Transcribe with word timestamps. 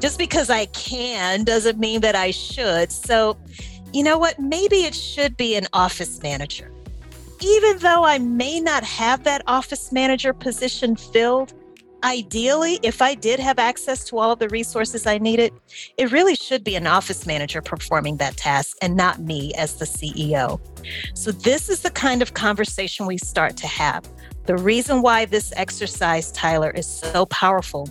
Just 0.00 0.18
because 0.18 0.48
I 0.48 0.64
can 0.66 1.44
doesn't 1.44 1.78
mean 1.78 2.00
that 2.00 2.16
I 2.16 2.30
should. 2.30 2.90
So, 2.90 3.36
you 3.92 4.02
know 4.02 4.16
what? 4.16 4.38
Maybe 4.38 4.84
it 4.84 4.94
should 4.94 5.36
be 5.36 5.56
an 5.56 5.66
office 5.74 6.22
manager. 6.22 6.72
Even 7.42 7.78
though 7.78 8.04
I 8.04 8.18
may 8.18 8.60
not 8.60 8.82
have 8.82 9.24
that 9.24 9.42
office 9.46 9.92
manager 9.92 10.32
position 10.32 10.96
filled, 10.96 11.52
ideally, 12.02 12.78
if 12.82 13.02
I 13.02 13.14
did 13.14 13.40
have 13.40 13.58
access 13.58 14.04
to 14.06 14.18
all 14.18 14.32
of 14.32 14.38
the 14.38 14.48
resources 14.48 15.06
I 15.06 15.18
needed, 15.18 15.52
it 15.98 16.10
really 16.10 16.34
should 16.34 16.64
be 16.64 16.76
an 16.76 16.86
office 16.86 17.26
manager 17.26 17.60
performing 17.60 18.16
that 18.18 18.38
task 18.38 18.78
and 18.80 18.96
not 18.96 19.20
me 19.20 19.52
as 19.54 19.74
the 19.74 19.84
CEO. 19.84 20.60
So, 21.12 21.30
this 21.30 21.68
is 21.68 21.80
the 21.80 21.90
kind 21.90 22.22
of 22.22 22.32
conversation 22.32 23.04
we 23.04 23.18
start 23.18 23.58
to 23.58 23.66
have. 23.66 24.08
The 24.46 24.56
reason 24.56 25.02
why 25.02 25.26
this 25.26 25.52
exercise, 25.56 26.32
Tyler, 26.32 26.70
is 26.70 26.86
so 26.86 27.26
powerful 27.26 27.86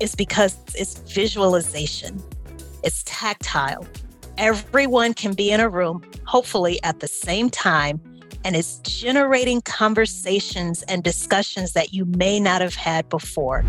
is 0.00 0.14
because 0.14 0.56
it's 0.74 0.98
visualization, 1.12 2.22
it's 2.82 3.02
tactile. 3.04 3.86
Everyone 4.38 5.14
can 5.14 5.32
be 5.32 5.50
in 5.50 5.60
a 5.60 5.68
room, 5.68 6.02
hopefully 6.24 6.78
at 6.82 7.00
the 7.00 7.08
same 7.08 7.48
time, 7.48 8.00
and 8.44 8.54
it's 8.54 8.78
generating 8.80 9.62
conversations 9.62 10.82
and 10.82 11.02
discussions 11.02 11.72
that 11.72 11.94
you 11.94 12.04
may 12.04 12.38
not 12.38 12.60
have 12.60 12.74
had 12.74 13.08
before. 13.08 13.64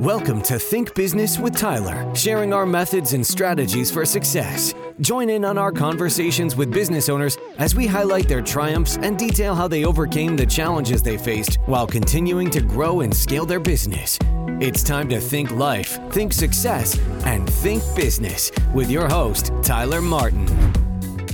Welcome 0.00 0.42
to 0.42 0.58
Think 0.58 0.94
Business 0.94 1.38
with 1.38 1.56
Tyler, 1.56 2.14
sharing 2.14 2.52
our 2.52 2.66
methods 2.66 3.14
and 3.14 3.26
strategies 3.26 3.90
for 3.90 4.04
success. 4.04 4.74
Join 5.00 5.30
in 5.30 5.42
on 5.42 5.56
our 5.56 5.72
conversations 5.72 6.54
with 6.54 6.70
business 6.70 7.08
owners 7.08 7.38
as 7.56 7.74
we 7.74 7.86
highlight 7.86 8.28
their 8.28 8.42
triumphs 8.42 8.98
and 8.98 9.18
detail 9.18 9.54
how 9.54 9.66
they 9.66 9.86
overcame 9.86 10.36
the 10.36 10.44
challenges 10.44 11.02
they 11.02 11.16
faced 11.16 11.56
while 11.64 11.86
continuing 11.86 12.50
to 12.50 12.60
grow 12.60 13.00
and 13.00 13.16
scale 13.16 13.46
their 13.46 13.58
business. 13.58 14.18
It's 14.58 14.82
time 14.82 15.10
to 15.10 15.20
think 15.20 15.50
life, 15.50 15.98
think 16.12 16.32
success, 16.32 16.98
and 17.26 17.46
think 17.46 17.82
business 17.94 18.50
with 18.72 18.90
your 18.90 19.06
host, 19.06 19.52
Tyler 19.62 20.00
Martin. 20.00 20.46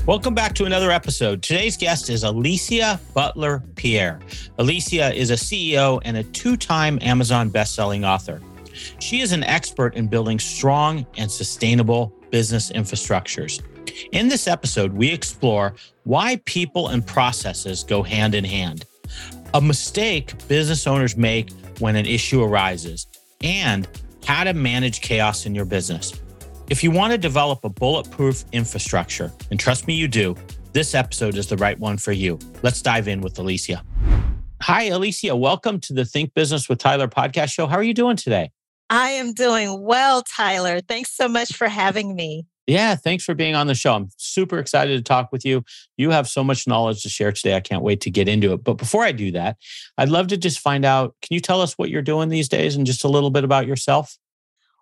Welcome 0.06 0.34
back 0.34 0.56
to 0.56 0.64
another 0.64 0.90
episode. 0.90 1.40
Today's 1.40 1.76
guest 1.76 2.10
is 2.10 2.24
Alicia 2.24 2.98
Butler 3.14 3.62
Pierre. 3.76 4.18
Alicia 4.58 5.14
is 5.14 5.30
a 5.30 5.34
CEO 5.34 6.00
and 6.04 6.16
a 6.16 6.24
two 6.24 6.56
time 6.56 6.98
Amazon 7.00 7.48
bestselling 7.48 8.04
author. 8.04 8.40
She 8.98 9.20
is 9.20 9.30
an 9.30 9.44
expert 9.44 9.94
in 9.94 10.08
building 10.08 10.40
strong 10.40 11.06
and 11.16 11.30
sustainable 11.30 12.12
business 12.32 12.72
infrastructures. 12.72 13.62
In 14.10 14.26
this 14.26 14.48
episode, 14.48 14.92
we 14.92 15.08
explore 15.08 15.76
why 16.02 16.40
people 16.44 16.88
and 16.88 17.06
processes 17.06 17.84
go 17.84 18.02
hand 18.02 18.34
in 18.34 18.42
hand, 18.42 18.84
a 19.54 19.60
mistake 19.60 20.34
business 20.48 20.88
owners 20.88 21.16
make 21.16 21.52
when 21.78 21.96
an 21.96 22.06
issue 22.06 22.42
arises, 22.42 23.06
and 23.42 23.88
how 24.24 24.44
to 24.44 24.52
manage 24.52 25.00
chaos 25.00 25.46
in 25.46 25.54
your 25.54 25.64
business. 25.64 26.20
If 26.70 26.82
you 26.82 26.90
want 26.90 27.12
to 27.12 27.18
develop 27.18 27.64
a 27.64 27.68
bulletproof 27.68 28.44
infrastructure, 28.52 29.32
and 29.50 29.58
trust 29.58 29.86
me, 29.86 29.94
you 29.94 30.08
do, 30.08 30.36
this 30.72 30.94
episode 30.94 31.36
is 31.36 31.48
the 31.48 31.56
right 31.56 31.78
one 31.78 31.98
for 31.98 32.12
you. 32.12 32.38
Let's 32.62 32.80
dive 32.80 33.08
in 33.08 33.20
with 33.20 33.38
Alicia. 33.38 33.82
Hi, 34.62 34.84
Alicia. 34.84 35.34
Welcome 35.34 35.80
to 35.80 35.92
the 35.92 36.04
Think 36.04 36.34
Business 36.34 36.68
with 36.68 36.78
Tyler 36.78 37.08
podcast 37.08 37.52
show. 37.52 37.66
How 37.66 37.76
are 37.76 37.82
you 37.82 37.94
doing 37.94 38.16
today? 38.16 38.52
I 38.88 39.10
am 39.10 39.32
doing 39.32 39.82
well, 39.82 40.22
Tyler. 40.22 40.80
Thanks 40.80 41.12
so 41.12 41.26
much 41.26 41.56
for 41.56 41.68
having 41.68 42.14
me. 42.14 42.46
Yeah, 42.66 42.94
thanks 42.94 43.24
for 43.24 43.34
being 43.34 43.54
on 43.54 43.66
the 43.66 43.74
show. 43.74 43.94
I'm 43.94 44.08
super 44.18 44.58
excited 44.58 44.96
to 44.96 45.02
talk 45.02 45.32
with 45.32 45.44
you. 45.44 45.64
You 45.96 46.10
have 46.10 46.28
so 46.28 46.44
much 46.44 46.68
knowledge 46.68 47.02
to 47.02 47.08
share 47.08 47.32
today. 47.32 47.56
I 47.56 47.60
can't 47.60 47.82
wait 47.82 48.00
to 48.02 48.10
get 48.10 48.28
into 48.28 48.52
it. 48.52 48.62
But 48.62 48.74
before 48.74 49.02
I 49.02 49.10
do 49.10 49.32
that, 49.32 49.56
I'd 49.98 50.08
love 50.08 50.28
to 50.28 50.36
just 50.36 50.60
find 50.60 50.84
out 50.84 51.16
can 51.22 51.34
you 51.34 51.40
tell 51.40 51.60
us 51.60 51.76
what 51.76 51.90
you're 51.90 52.02
doing 52.02 52.28
these 52.28 52.48
days 52.48 52.76
and 52.76 52.86
just 52.86 53.04
a 53.04 53.08
little 53.08 53.30
bit 53.30 53.42
about 53.42 53.66
yourself? 53.66 54.16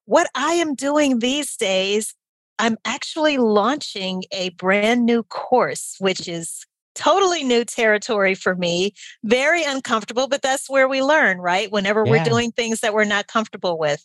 What 0.04 0.28
I 0.34 0.54
am 0.54 0.74
doing 0.74 1.20
these 1.20 1.56
days, 1.56 2.14
I'm 2.58 2.76
actually 2.84 3.38
launching 3.38 4.24
a 4.32 4.50
brand 4.50 5.06
new 5.06 5.22
course, 5.22 5.97
which 6.00 6.28
is 6.28 6.66
totally 6.95 7.45
new 7.45 7.65
territory 7.65 8.34
for 8.34 8.55
me, 8.55 8.93
very 9.25 9.62
uncomfortable, 9.65 10.28
but 10.28 10.43
that's 10.43 10.69
where 10.69 10.89
we 10.89 11.03
learn, 11.03 11.39
right? 11.39 11.71
Whenever 11.71 12.05
yeah. 12.05 12.11
we're 12.11 12.25
doing 12.25 12.53
things 12.53 12.81
that 12.81 12.95
we're 12.95 13.05
not 13.05 13.27
comfortable 13.27 13.78
with. 13.78 14.05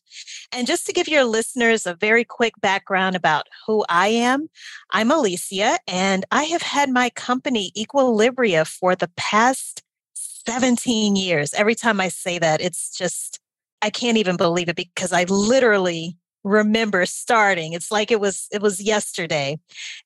And 0.51 0.67
just 0.67 0.85
to 0.87 0.93
give 0.93 1.07
your 1.07 1.23
listeners 1.23 1.85
a 1.85 1.95
very 1.95 2.23
quick 2.23 2.53
background 2.61 3.15
about 3.15 3.47
who 3.65 3.85
I 3.89 4.07
am, 4.07 4.49
I'm 4.91 5.11
Alicia, 5.11 5.79
and 5.87 6.25
I 6.31 6.43
have 6.43 6.61
had 6.61 6.89
my 6.89 7.09
company 7.11 7.71
Equilibria 7.77 8.67
for 8.67 8.95
the 8.95 9.09
past 9.17 9.83
17 10.13 11.15
years. 11.15 11.53
Every 11.53 11.75
time 11.75 11.99
I 11.99 12.09
say 12.09 12.39
that, 12.39 12.61
it's 12.61 12.95
just, 12.95 13.39
I 13.81 13.89
can't 13.89 14.17
even 14.17 14.37
believe 14.37 14.69
it 14.69 14.75
because 14.75 15.11
I 15.11 15.23
literally 15.23 16.17
remember 16.45 17.07
starting 17.07 17.73
it's 17.73 17.91
like 17.91 18.11
it 18.11 18.19
was 18.19 18.47
it 18.51 18.61
was 18.61 18.79
yesterday 18.79 19.57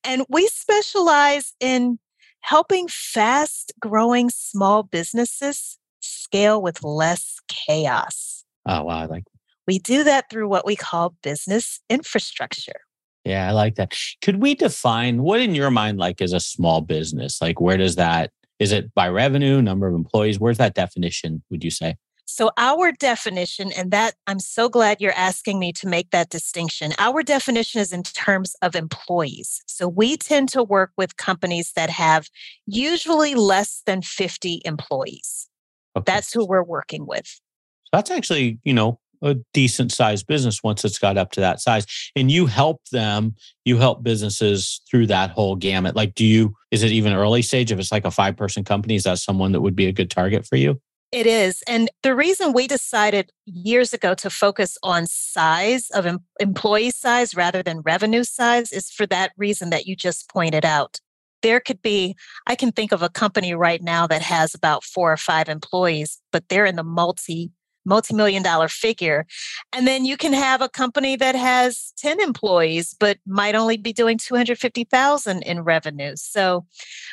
and 0.06 0.26
we 0.30 0.48
specialize 0.48 1.54
in 1.60 2.00
helping 2.42 2.88
fast 2.88 3.72
growing 3.80 4.30
small 4.30 4.84
businesses 4.84 5.78
scale 6.02 6.62
with 6.62 6.84
less 6.84 7.38
chaos. 7.48 8.44
Oh, 8.66 8.84
wow. 8.84 9.00
I 9.00 9.06
like 9.06 9.24
we 9.68 9.78
do 9.78 10.04
that 10.04 10.32
through 10.32 10.50
what 10.50 10.66
we 10.66 10.76
call 10.76 11.16
business 11.22 11.80
infrastructure. 11.92 12.82
Yeah, 13.24 13.48
I 13.48 13.52
like 13.52 13.76
that. 13.76 13.96
Could 14.24 14.42
we 14.42 14.56
define 14.56 15.22
what 15.22 15.42
in 15.42 15.54
your 15.54 15.70
mind 15.70 16.00
like 16.00 16.22
is 16.22 16.34
a 16.34 16.40
small 16.40 16.82
business? 16.82 17.40
Like 17.40 17.62
where 17.62 17.78
does 17.78 17.96
that 17.96 18.32
is 18.60 18.72
it 18.74 18.94
by 18.94 19.08
revenue, 19.08 19.62
number 19.62 19.88
of 19.88 19.96
employees? 19.96 20.40
Where's 20.40 20.58
that 20.58 20.76
definition, 20.76 21.44
would 21.50 21.64
you 21.64 21.72
say? 21.72 21.96
So, 22.32 22.52
our 22.58 22.92
definition, 22.92 23.72
and 23.72 23.90
that 23.90 24.14
I'm 24.28 24.40
so 24.40 24.70
glad 24.70 25.02
you're 25.02 25.12
asking 25.14 25.58
me 25.58 25.74
to 25.74 25.88
make 25.88 26.12
that 26.12 26.30
distinction. 26.30 26.94
Our 27.00 27.24
definition 27.24 27.82
is 27.82 27.92
in 27.92 28.04
terms 28.04 28.56
of 28.62 28.76
employees. 28.76 29.62
So, 29.66 29.88
we 29.88 30.16
tend 30.16 30.48
to 30.50 30.64
work 30.64 30.92
with 30.96 31.18
companies 31.18 31.74
that 31.76 31.90
have 31.90 32.30
usually 32.68 33.34
less 33.34 33.82
than 33.88 34.04
50 34.04 34.62
employees. 34.64 35.50
Okay. 35.96 36.04
That's 36.06 36.32
who 36.32 36.46
we're 36.46 36.64
working 36.64 37.08
with. 37.08 37.26
So 37.26 37.90
that's 37.94 38.12
actually, 38.12 38.60
you 38.64 38.76
know, 38.76 39.00
a 39.24 39.36
decent 39.54 39.92
sized 39.92 40.28
business 40.28 40.62
once 40.64 40.86
it's 40.86 41.00
got 41.00 41.18
up 41.18 41.32
to 41.32 41.40
that 41.40 41.60
size. 41.60 41.88
And 42.16 42.30
you 42.30 42.46
help 42.46 42.82
them, 42.92 43.36
you 43.66 43.78
help 43.78 44.04
businesses 44.04 44.82
through 44.90 45.08
that 45.08 45.32
whole 45.32 45.56
gamut. 45.56 45.96
Like, 45.96 46.14
do 46.14 46.26
you, 46.26 46.56
is 46.70 46.84
it 46.84 46.92
even 46.92 47.14
early 47.14 47.42
stage? 47.42 47.72
If 47.72 47.80
it's 47.80 47.92
like 47.92 48.06
a 48.06 48.12
five 48.12 48.38
person 48.38 48.64
company, 48.64 48.96
is 48.96 49.04
that 49.04 49.18
someone 49.18 49.52
that 49.54 49.62
would 49.62 49.76
be 49.76 49.88
a 49.88 49.92
good 49.92 50.12
target 50.12 50.46
for 50.46 50.56
you? 50.56 50.80
It 51.12 51.26
is. 51.26 51.64
And 51.68 51.90
the 52.04 52.16
reason 52.16 52.54
we 52.54 52.68
decided 52.68 53.32
years 53.46 53.94
ago 53.94 54.14
to 54.16 54.30
focus 54.30 54.78
on 54.84 55.08
size 55.08 55.90
of 55.90 56.06
em- 56.06 56.20
employee 56.40 56.92
size 56.92 57.36
rather 57.36 57.64
than 57.64 57.82
revenue 57.82 58.24
size 58.24 58.72
is 58.72 58.92
for 58.92 59.08
that 59.08 59.32
reason 59.36 59.72
that 59.72 59.88
you 59.88 59.96
just 59.96 60.30
pointed 60.30 60.66
out. 60.66 61.00
There 61.42 61.60
could 61.60 61.82
be, 61.82 62.16
I 62.46 62.56
can 62.56 62.72
think 62.72 62.92
of 62.92 63.02
a 63.02 63.10
company 63.10 63.56
right 63.56 63.82
now 63.82 64.06
that 64.06 64.22
has 64.22 64.54
about 64.54 64.84
four 64.84 65.12
or 65.12 65.18
five 65.18 65.50
employees, 65.50 66.20
but 66.32 66.44
they're 66.50 66.66
in 66.66 66.76
the 66.76 66.84
multi 66.84 67.52
multi-million 67.86 68.44
dollar 68.44 68.68
figure 68.68 69.26
and 69.74 69.88
then 69.88 70.06
you 70.06 70.18
can 70.18 70.34
have 70.34 70.62
a 70.62 70.70
company 70.70 71.16
that 71.16 71.36
has 71.36 71.94
10 71.98 72.20
employees 72.20 72.96
but 73.00 73.18
might 73.26 73.56
only 73.56 73.78
be 73.78 73.94
doing 73.94 74.18
250,000 74.18 75.42
in 75.44 75.62
revenue 75.62 76.14
so 76.16 76.66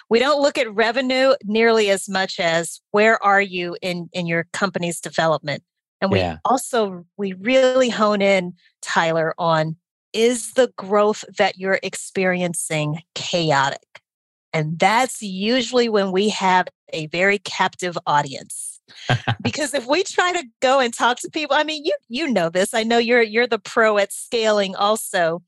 we 0.08 0.18
don't 0.18 0.42
look 0.42 0.58
at 0.58 0.72
revenue 0.74 1.32
nearly 1.44 1.90
as 1.90 2.08
much 2.08 2.38
as 2.40 2.80
where 2.90 3.22
are 3.22 3.40
you 3.40 3.76
in 3.82 4.08
in 4.12 4.26
your 4.26 4.46
company's 4.52 5.00
development 5.00 5.62
and 6.00 6.10
we 6.10 6.18
yeah. 6.18 6.38
also 6.44 7.04
we 7.16 7.32
really 7.34 7.88
hone 7.88 8.20
in 8.20 8.52
Tyler 8.82 9.34
on 9.38 9.76
is 10.12 10.52
the 10.52 10.72
growth 10.76 11.24
that 11.38 11.58
you're 11.58 11.80
experiencing 11.82 13.00
chaotic 13.14 14.02
and 14.56 14.78
that's 14.78 15.20
usually 15.20 15.90
when 15.90 16.12
we 16.12 16.30
have 16.30 16.68
a 16.90 17.08
very 17.08 17.38
captive 17.38 17.98
audience. 18.06 18.75
Because 19.42 19.74
if 19.74 19.86
we 19.86 20.02
try 20.02 20.32
to 20.32 20.44
go 20.60 20.80
and 20.80 20.92
talk 20.92 21.18
to 21.20 21.30
people, 21.30 21.56
I 21.56 21.64
mean, 21.64 21.84
you 21.84 21.94
you 22.08 22.30
know 22.30 22.48
this. 22.50 22.74
I 22.74 22.82
know 22.82 22.98
you're 22.98 23.22
you're 23.22 23.46
the 23.46 23.58
pro 23.58 23.98
at 23.98 24.12
scaling 24.12 24.74
also. 24.74 25.42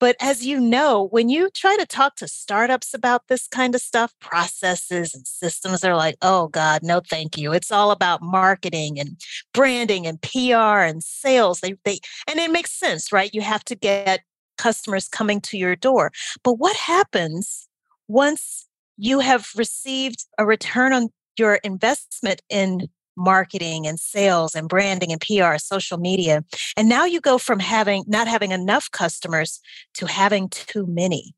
But 0.00 0.14
as 0.20 0.46
you 0.46 0.60
know, 0.60 1.08
when 1.10 1.28
you 1.28 1.50
try 1.50 1.76
to 1.76 1.84
talk 1.84 2.14
to 2.16 2.28
startups 2.28 2.94
about 2.94 3.26
this 3.26 3.48
kind 3.48 3.74
of 3.74 3.80
stuff, 3.80 4.14
processes 4.20 5.12
and 5.12 5.26
systems 5.26 5.80
they're 5.80 5.96
like, 5.96 6.16
oh 6.22 6.48
God, 6.48 6.82
no, 6.84 7.00
thank 7.00 7.36
you. 7.36 7.52
It's 7.52 7.72
all 7.72 7.90
about 7.90 8.22
marketing 8.22 9.00
and 9.00 9.20
branding 9.52 10.06
and 10.06 10.22
PR 10.22 10.84
and 10.84 11.02
sales. 11.02 11.60
They 11.60 11.74
they 11.84 11.98
and 12.28 12.38
it 12.38 12.50
makes 12.52 12.78
sense, 12.78 13.12
right? 13.12 13.34
You 13.34 13.40
have 13.40 13.64
to 13.64 13.74
get 13.74 14.20
customers 14.56 15.08
coming 15.08 15.40
to 15.40 15.58
your 15.58 15.76
door. 15.76 16.12
But 16.44 16.54
what 16.54 16.76
happens 16.76 17.68
once 18.08 18.66
you 18.96 19.20
have 19.20 19.48
received 19.56 20.26
a 20.38 20.44
return 20.44 20.92
on 20.92 21.08
your 21.38 21.56
investment 21.56 22.42
in 22.48 22.88
marketing 23.16 23.86
and 23.86 23.98
sales 23.98 24.54
and 24.54 24.68
branding 24.68 25.12
and 25.12 25.20
PR, 25.20 25.58
social 25.58 25.98
media, 25.98 26.44
and 26.76 26.88
now 26.88 27.04
you 27.04 27.20
go 27.20 27.36
from 27.38 27.58
having 27.58 28.04
not 28.06 28.28
having 28.28 28.52
enough 28.52 28.90
customers 28.90 29.60
to 29.94 30.06
having 30.06 30.48
too 30.48 30.86
many. 30.86 31.34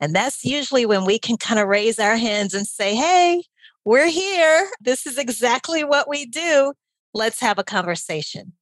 And 0.00 0.14
that's 0.14 0.44
usually 0.44 0.86
when 0.86 1.04
we 1.04 1.18
can 1.18 1.36
kind 1.36 1.58
of 1.58 1.68
raise 1.68 1.98
our 1.98 2.16
hands 2.16 2.54
and 2.54 2.66
say, 2.66 2.94
hey, 2.94 3.42
we're 3.84 4.08
here. 4.08 4.68
This 4.80 5.06
is 5.06 5.18
exactly 5.18 5.84
what 5.84 6.08
we 6.08 6.26
do. 6.26 6.72
Let's 7.12 7.40
have 7.40 7.58
a 7.58 7.64
conversation. 7.64 8.52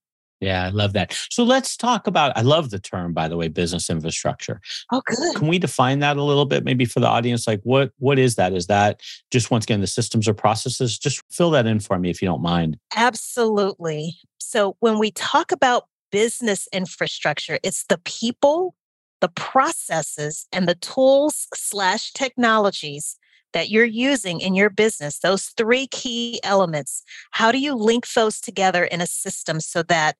Yeah, 0.42 0.64
I 0.64 0.70
love 0.70 0.92
that. 0.94 1.16
So 1.30 1.44
let's 1.44 1.76
talk 1.76 2.08
about. 2.08 2.36
I 2.36 2.40
love 2.40 2.70
the 2.70 2.80
term, 2.80 3.12
by 3.12 3.28
the 3.28 3.36
way, 3.36 3.46
business 3.46 3.88
infrastructure. 3.88 4.60
Oh, 4.90 5.00
good. 5.06 5.36
Can 5.36 5.46
we 5.46 5.60
define 5.60 6.00
that 6.00 6.16
a 6.16 6.22
little 6.22 6.46
bit, 6.46 6.64
maybe 6.64 6.84
for 6.84 6.98
the 6.98 7.06
audience? 7.06 7.46
Like, 7.46 7.60
what 7.62 7.92
what 7.98 8.18
is 8.18 8.34
that? 8.34 8.52
Is 8.52 8.66
that 8.66 9.00
just 9.30 9.52
once 9.52 9.64
again 9.64 9.80
the 9.80 9.86
systems 9.86 10.26
or 10.26 10.34
processes? 10.34 10.98
Just 10.98 11.22
fill 11.30 11.52
that 11.52 11.66
in 11.66 11.78
for 11.78 11.96
me, 11.96 12.10
if 12.10 12.20
you 12.20 12.26
don't 12.26 12.42
mind. 12.42 12.76
Absolutely. 12.96 14.18
So 14.38 14.76
when 14.80 14.98
we 14.98 15.12
talk 15.12 15.52
about 15.52 15.84
business 16.10 16.66
infrastructure, 16.72 17.60
it's 17.62 17.84
the 17.84 17.98
people, 17.98 18.74
the 19.20 19.28
processes, 19.28 20.48
and 20.52 20.66
the 20.66 20.74
tools 20.74 21.46
slash 21.54 22.12
technologies 22.14 23.16
that 23.52 23.70
you're 23.70 23.84
using 23.84 24.40
in 24.40 24.54
your 24.54 24.70
business, 24.70 25.18
those 25.18 25.46
three 25.56 25.86
key 25.86 26.40
elements, 26.42 27.02
how 27.32 27.52
do 27.52 27.58
you 27.58 27.74
link 27.74 28.10
those 28.12 28.40
together 28.40 28.84
in 28.84 29.00
a 29.00 29.06
system 29.06 29.60
so 29.60 29.82
that 29.84 30.16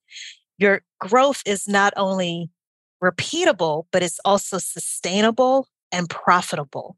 your 0.58 0.82
growth 1.00 1.42
is 1.46 1.66
not 1.66 1.92
only 1.96 2.50
repeatable, 3.02 3.86
but 3.90 4.02
it's 4.02 4.20
also 4.24 4.58
sustainable 4.58 5.68
and 5.90 6.08
profitable? 6.08 6.96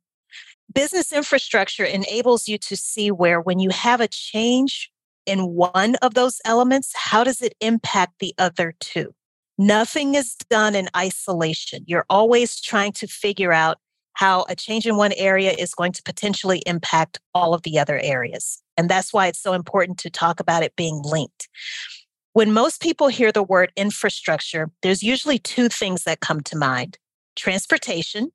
Business 0.73 1.13
infrastructure 1.13 1.85
enables 1.85 2.49
you 2.49 2.59
to 2.59 2.77
see 2.77 3.11
where, 3.11 3.41
when 3.41 3.59
you 3.59 3.71
have 3.71 4.01
a 4.01 4.09
change 4.09 4.91
in 5.27 5.55
one 5.55 5.95
of 5.97 6.15
those 6.15 6.41
elements, 6.45 6.93
how 6.95 7.25
does 7.25 7.41
it 7.41 7.55
impact 7.61 8.15
the 8.19 8.35
other 8.39 8.75
two? 8.81 9.15
Nothing 9.57 10.15
is 10.15 10.35
done 10.51 10.75
in 10.75 10.89
isolation. 10.97 11.85
You're 11.87 12.07
always 12.11 12.61
trying 12.61 12.93
to 12.93 13.07
figure 13.07 13.53
out 13.53 13.79
how 14.15 14.47
a 14.49 14.57
change 14.57 14.87
in 14.87 14.97
one 14.97 15.13
area 15.13 15.53
is 15.53 15.75
going 15.75 15.93
to 15.93 16.03
potentially 16.03 16.63
impact 16.67 17.19
all 17.35 17.55
of 17.55 17.63
the 17.63 17.79
other 17.79 17.99
areas. 17.99 18.63
And 18.77 18.89
that's 18.89 19.13
why 19.13 19.27
it's 19.27 19.43
so 19.43 19.53
important 19.53 19.99
to 19.99 20.11
talk 20.11 20.41
about 20.41 20.63
it 20.63 20.77
being 20.77 21.01
linked. 21.05 21.49
When 22.33 22.53
most 22.53 22.81
people 22.81 23.09
hear 23.09 23.31
the 23.31 23.43
word 23.43 23.73
infrastructure, 23.77 24.71
there's 24.83 25.03
usually 25.03 25.39
two 25.39 25.69
things 25.69 26.05
that 26.05 26.21
come 26.21 26.41
to 26.43 26.57
mind 26.57 26.99
transportation 27.37 28.31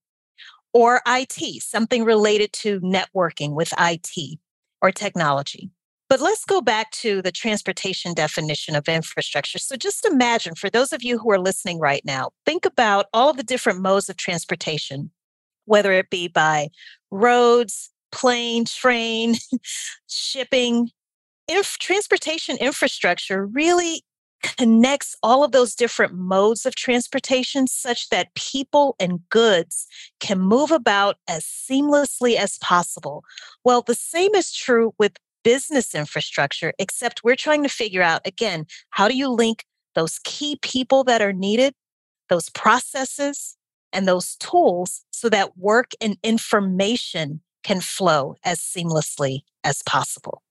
or 0.74 1.02
IT, 1.08 1.62
something 1.62 2.04
related 2.04 2.54
to 2.54 2.80
networking 2.82 3.56
with 3.56 3.74
IT 3.80 4.40
or 4.82 4.92
technology. 4.92 5.70
But 6.10 6.22
let's 6.22 6.44
go 6.44 6.60
back 6.60 6.92
to 6.92 7.22
the 7.22 7.32
transportation 7.32 8.14
definition 8.14 8.76
of 8.76 8.88
infrastructure. 8.88 9.60
So 9.60 9.76
just 9.76 10.06
imagine, 10.06 10.56
for 10.56 10.70
those 10.70 10.92
of 10.92 11.04
you 11.04 11.20
who 11.20 11.32
are 11.32 11.40
listening 11.40 11.80
right 11.80 12.04
now, 12.04 12.32
think 12.46 12.66
about 12.66 13.06
all 13.14 13.32
the 13.32 13.44
different 13.44 13.80
modes 13.80 14.10
of 14.10 14.18
transportation 14.18 15.12
whether 15.70 15.94
it 15.94 16.10
be 16.10 16.28
by 16.28 16.68
roads, 17.12 17.92
plane, 18.12 18.66
train, 18.66 19.36
shipping. 20.08 20.90
Transportation 21.80 22.58
infrastructure 22.58 23.46
really 23.46 24.04
connects 24.58 25.16
all 25.22 25.44
of 25.44 25.52
those 25.52 25.76
different 25.76 26.14
modes 26.14 26.66
of 26.66 26.76
transportation 26.76 27.68
such 27.68 28.10
that 28.10 28.34
people 28.36 28.96
and 29.00 29.28
goods 29.30 29.88
can 30.20 30.40
move 30.40 30.72
about 30.72 31.18
as 31.28 31.44
seamlessly 31.44 32.36
as 32.36 32.58
possible. 32.60 33.24
Well, 33.64 33.82
the 33.82 33.96
same 33.96 34.36
is 34.36 34.54
true 34.54 34.94
with 34.98 35.18
business 35.44 35.96
infrastructure, 35.96 36.74
except 36.80 37.24
we're 37.24 37.36
trying 37.36 37.64
to 37.64 37.70
figure 37.70 38.02
out 38.02 38.22
again, 38.26 38.66
how 38.92 39.08
do 39.08 39.18
you 39.18 39.30
link 39.30 39.66
those 39.96 40.20
key 40.24 40.58
people 40.62 41.04
that 41.06 41.22
are 41.22 41.34
needed, 41.34 41.74
those 42.30 42.50
processes, 42.50 43.58
and 43.94 44.08
those 44.08 44.36
tools 44.38 45.06
so 45.12 45.30
that 45.30 45.58
work 45.58 45.92
and 46.02 46.18
information 46.24 47.42
can 47.64 47.82
flow 47.82 48.36
as 48.44 48.60
seamlessly 48.60 49.42
as 49.64 49.82
possible. 49.84 50.42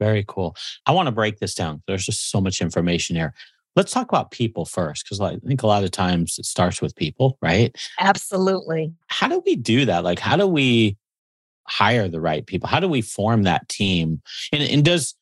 Very 0.00 0.24
cool. 0.26 0.56
I 0.86 0.92
want 0.92 1.06
to 1.06 1.12
break 1.12 1.38
this 1.38 1.54
down. 1.54 1.82
There's 1.86 2.06
just 2.06 2.30
so 2.30 2.40
much 2.40 2.60
information 2.60 3.16
here. 3.16 3.34
Let's 3.76 3.92
talk 3.92 4.08
about 4.08 4.30
people 4.30 4.64
first, 4.64 5.04
because 5.04 5.20
I 5.20 5.36
think 5.38 5.62
a 5.62 5.66
lot 5.66 5.84
of 5.84 5.90
times 5.90 6.38
it 6.38 6.46
starts 6.46 6.80
with 6.80 6.94
people, 6.94 7.38
right? 7.42 7.74
Absolutely. 7.98 8.92
How 9.08 9.28
do 9.28 9.42
we 9.44 9.56
do 9.56 9.84
that? 9.84 10.04
Like, 10.04 10.20
how 10.20 10.36
do 10.36 10.46
we 10.46 10.96
hire 11.66 12.08
the 12.08 12.20
right 12.20 12.46
people? 12.46 12.68
How 12.68 12.78
do 12.78 12.88
we 12.88 13.02
form 13.02 13.42
that 13.42 13.68
team? 13.68 14.22
And, 14.52 14.62
and 14.62 14.84
does 14.84 15.14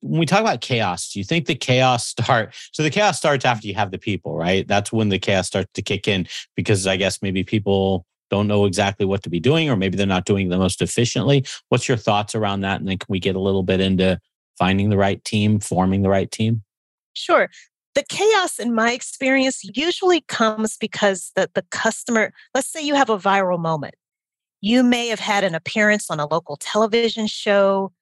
when 0.00 0.20
we 0.20 0.26
talk 0.26 0.40
about 0.40 0.60
chaos, 0.60 1.10
do 1.10 1.18
you 1.18 1.24
think 1.24 1.46
the 1.46 1.54
chaos 1.54 2.06
start? 2.06 2.54
So 2.72 2.82
the 2.82 2.90
chaos 2.90 3.18
starts 3.18 3.44
after 3.44 3.66
you 3.66 3.74
have 3.74 3.90
the 3.90 3.98
people, 3.98 4.36
right? 4.36 4.66
That's 4.66 4.92
when 4.92 5.08
the 5.08 5.18
chaos 5.18 5.46
starts 5.46 5.70
to 5.74 5.82
kick 5.82 6.06
in 6.06 6.26
because 6.54 6.86
I 6.86 6.96
guess 6.96 7.22
maybe 7.22 7.42
people 7.44 8.06
don't 8.30 8.48
know 8.48 8.64
exactly 8.64 9.06
what 9.06 9.22
to 9.22 9.30
be 9.30 9.40
doing, 9.40 9.70
or 9.70 9.76
maybe 9.76 9.96
they're 9.96 10.06
not 10.06 10.24
doing 10.24 10.48
the 10.48 10.58
most 10.58 10.82
efficiently. 10.82 11.44
What's 11.68 11.88
your 11.88 11.96
thoughts 11.96 12.34
around 12.34 12.62
that? 12.62 12.80
And 12.80 12.88
then 12.88 12.98
can 12.98 13.06
we 13.08 13.20
get 13.20 13.36
a 13.36 13.40
little 13.40 13.62
bit 13.62 13.80
into 13.80 14.18
finding 14.58 14.90
the 14.90 14.96
right 14.96 15.24
team, 15.24 15.60
forming 15.60 16.02
the 16.02 16.08
right 16.08 16.30
team? 16.30 16.62
Sure. 17.12 17.48
The 17.94 18.04
chaos, 18.08 18.58
in 18.58 18.74
my 18.74 18.92
experience, 18.92 19.62
usually 19.74 20.20
comes 20.22 20.76
because 20.76 21.32
the, 21.34 21.48
the 21.54 21.62
customer, 21.70 22.32
let's 22.54 22.68
say 22.68 22.82
you 22.82 22.94
have 22.94 23.08
a 23.08 23.18
viral 23.18 23.58
moment. 23.58 23.94
You 24.60 24.82
may 24.82 25.08
have 25.08 25.20
had 25.20 25.44
an 25.44 25.54
appearance 25.54 26.10
on 26.10 26.18
a 26.18 26.26
local 26.26 26.56
television 26.56 27.26
show 27.26 27.92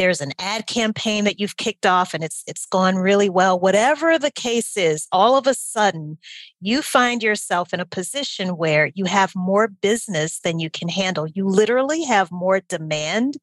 there's 0.00 0.22
an 0.22 0.32
ad 0.38 0.66
campaign 0.66 1.24
that 1.24 1.38
you've 1.38 1.58
kicked 1.58 1.84
off 1.84 2.14
and 2.14 2.24
it's 2.24 2.42
it's 2.46 2.64
gone 2.64 2.96
really 2.96 3.28
well. 3.28 3.60
Whatever 3.60 4.18
the 4.18 4.30
case 4.30 4.74
is 4.74 5.06
all 5.12 5.36
of 5.36 5.46
a 5.46 5.52
sudden 5.52 6.16
you 6.58 6.80
find 6.80 7.22
yourself 7.22 7.74
in 7.74 7.80
a 7.80 7.84
position 7.84 8.56
where 8.56 8.90
you 8.94 9.04
have 9.04 9.36
more 9.36 9.68
business 9.68 10.40
than 10.40 10.58
you 10.58 10.70
can 10.70 10.88
handle. 10.88 11.26
You 11.26 11.46
literally 11.46 12.02
have 12.04 12.32
more 12.32 12.60
demand 12.60 13.34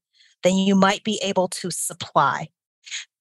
than 0.42 0.56
you 0.56 0.74
might 0.74 1.04
be 1.04 1.20
able 1.24 1.48
to 1.50 1.70
supply. 1.70 2.48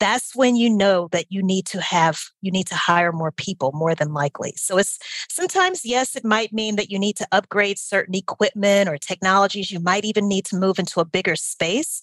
That's 0.01 0.35
when 0.35 0.57
you 0.57 0.71
know 0.71 1.09
that 1.13 1.27
you 1.29 1.43
need 1.43 1.67
to 1.67 1.81
have 1.83 2.19
you 2.41 2.51
need 2.51 2.69
to 2.69 2.75
hire 2.75 3.13
more 3.13 3.33
people 3.33 3.71
more 3.75 3.95
than 3.95 4.15
likely. 4.15 4.55
So 4.57 4.79
it's 4.79 4.99
sometimes 5.29 5.85
yes 5.85 6.17
it 6.17 6.25
might 6.25 6.55
mean 6.55 6.77
that 6.77 6.91
you 6.91 6.99
need 6.99 7.17
to 7.17 7.29
upgrade 7.33 7.79
certain 7.79 8.15
equipment 8.15 8.89
or 8.89 8.97
technologies. 8.97 9.71
You 9.71 9.81
might 9.81 10.07
even 10.07 10.27
need 10.27 10.47
to 10.47 10.57
move 10.57 10.79
into 10.79 11.01
a 11.01 11.05
bigger 11.05 11.37
space 11.37 12.03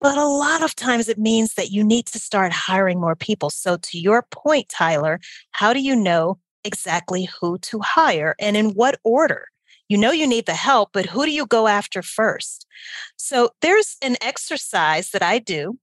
but 0.00 0.16
a 0.16 0.24
lot 0.24 0.62
of 0.62 0.74
times 0.74 1.08
it 1.08 1.18
means 1.18 1.54
that 1.54 1.70
you 1.70 1.82
need 1.82 2.06
to 2.06 2.18
start 2.18 2.52
hiring 2.52 3.00
more 3.00 3.16
people. 3.16 3.50
So, 3.50 3.76
to 3.76 3.98
your 3.98 4.22
point, 4.30 4.68
Tyler, 4.68 5.20
how 5.52 5.72
do 5.72 5.80
you 5.80 5.96
know 5.96 6.38
exactly 6.64 7.28
who 7.40 7.58
to 7.58 7.80
hire 7.80 8.34
and 8.38 8.56
in 8.56 8.70
what 8.70 8.98
order? 9.04 9.48
You 9.88 9.98
know 9.98 10.10
you 10.10 10.26
need 10.26 10.46
the 10.46 10.54
help, 10.54 10.90
but 10.92 11.06
who 11.06 11.24
do 11.24 11.30
you 11.30 11.46
go 11.46 11.68
after 11.68 12.02
first? 12.02 12.66
So, 13.16 13.50
there's 13.62 13.96
an 14.02 14.16
exercise 14.20 15.10
that 15.10 15.22
I 15.22 15.38
do 15.38 15.78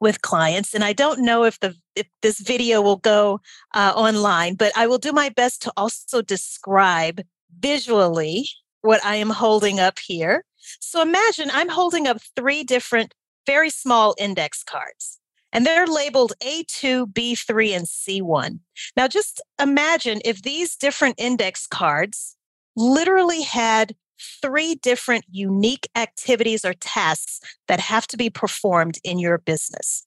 with 0.00 0.22
clients 0.22 0.74
and 0.74 0.84
i 0.84 0.92
don't 0.92 1.20
know 1.20 1.44
if 1.44 1.58
the 1.60 1.74
if 1.94 2.06
this 2.22 2.40
video 2.40 2.82
will 2.82 2.96
go 2.96 3.40
uh, 3.74 3.92
online 3.96 4.54
but 4.54 4.72
i 4.76 4.86
will 4.86 4.98
do 4.98 5.12
my 5.12 5.28
best 5.30 5.62
to 5.62 5.72
also 5.76 6.20
describe 6.22 7.22
visually 7.60 8.46
what 8.82 9.02
i 9.04 9.16
am 9.16 9.30
holding 9.30 9.80
up 9.80 9.98
here 9.98 10.44
so 10.80 11.00
imagine 11.00 11.50
i'm 11.52 11.68
holding 11.68 12.06
up 12.06 12.18
three 12.36 12.62
different 12.62 13.14
very 13.46 13.70
small 13.70 14.14
index 14.18 14.62
cards. 14.62 15.18
and 15.52 15.64
they're 15.64 15.86
labeled 15.86 16.34
A2, 16.42 17.12
B3, 17.14 17.76
and 17.76 17.86
C1. 17.86 18.58
Now, 18.96 19.08
just 19.08 19.40
imagine 19.60 20.20
if 20.24 20.42
these 20.42 20.76
different 20.76 21.14
index 21.18 21.66
cards 21.66 22.36
literally 22.74 23.42
had 23.42 23.94
three 24.42 24.74
different 24.74 25.24
unique 25.30 25.88
activities 25.96 26.64
or 26.64 26.74
tasks 26.74 27.40
that 27.68 27.80
have 27.80 28.06
to 28.08 28.16
be 28.16 28.28
performed 28.28 28.98
in 29.04 29.18
your 29.18 29.38
business. 29.38 30.06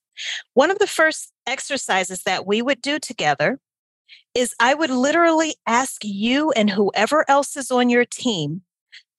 One 0.54 0.70
of 0.70 0.78
the 0.78 0.86
first 0.86 1.32
exercises 1.46 2.22
that 2.24 2.46
we 2.46 2.62
would 2.62 2.82
do 2.82 2.98
together 2.98 3.58
is 4.34 4.54
I 4.60 4.74
would 4.74 4.90
literally 4.90 5.56
ask 5.66 6.02
you 6.04 6.52
and 6.52 6.70
whoever 6.70 7.24
else 7.28 7.56
is 7.56 7.70
on 7.70 7.90
your 7.90 8.04
team 8.04 8.62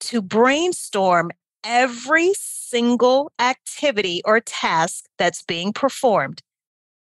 to 0.01 0.21
brainstorm 0.21 1.31
every 1.63 2.31
single 2.33 3.31
activity 3.39 4.21
or 4.25 4.39
task 4.39 5.05
that's 5.17 5.43
being 5.43 5.73
performed, 5.73 6.41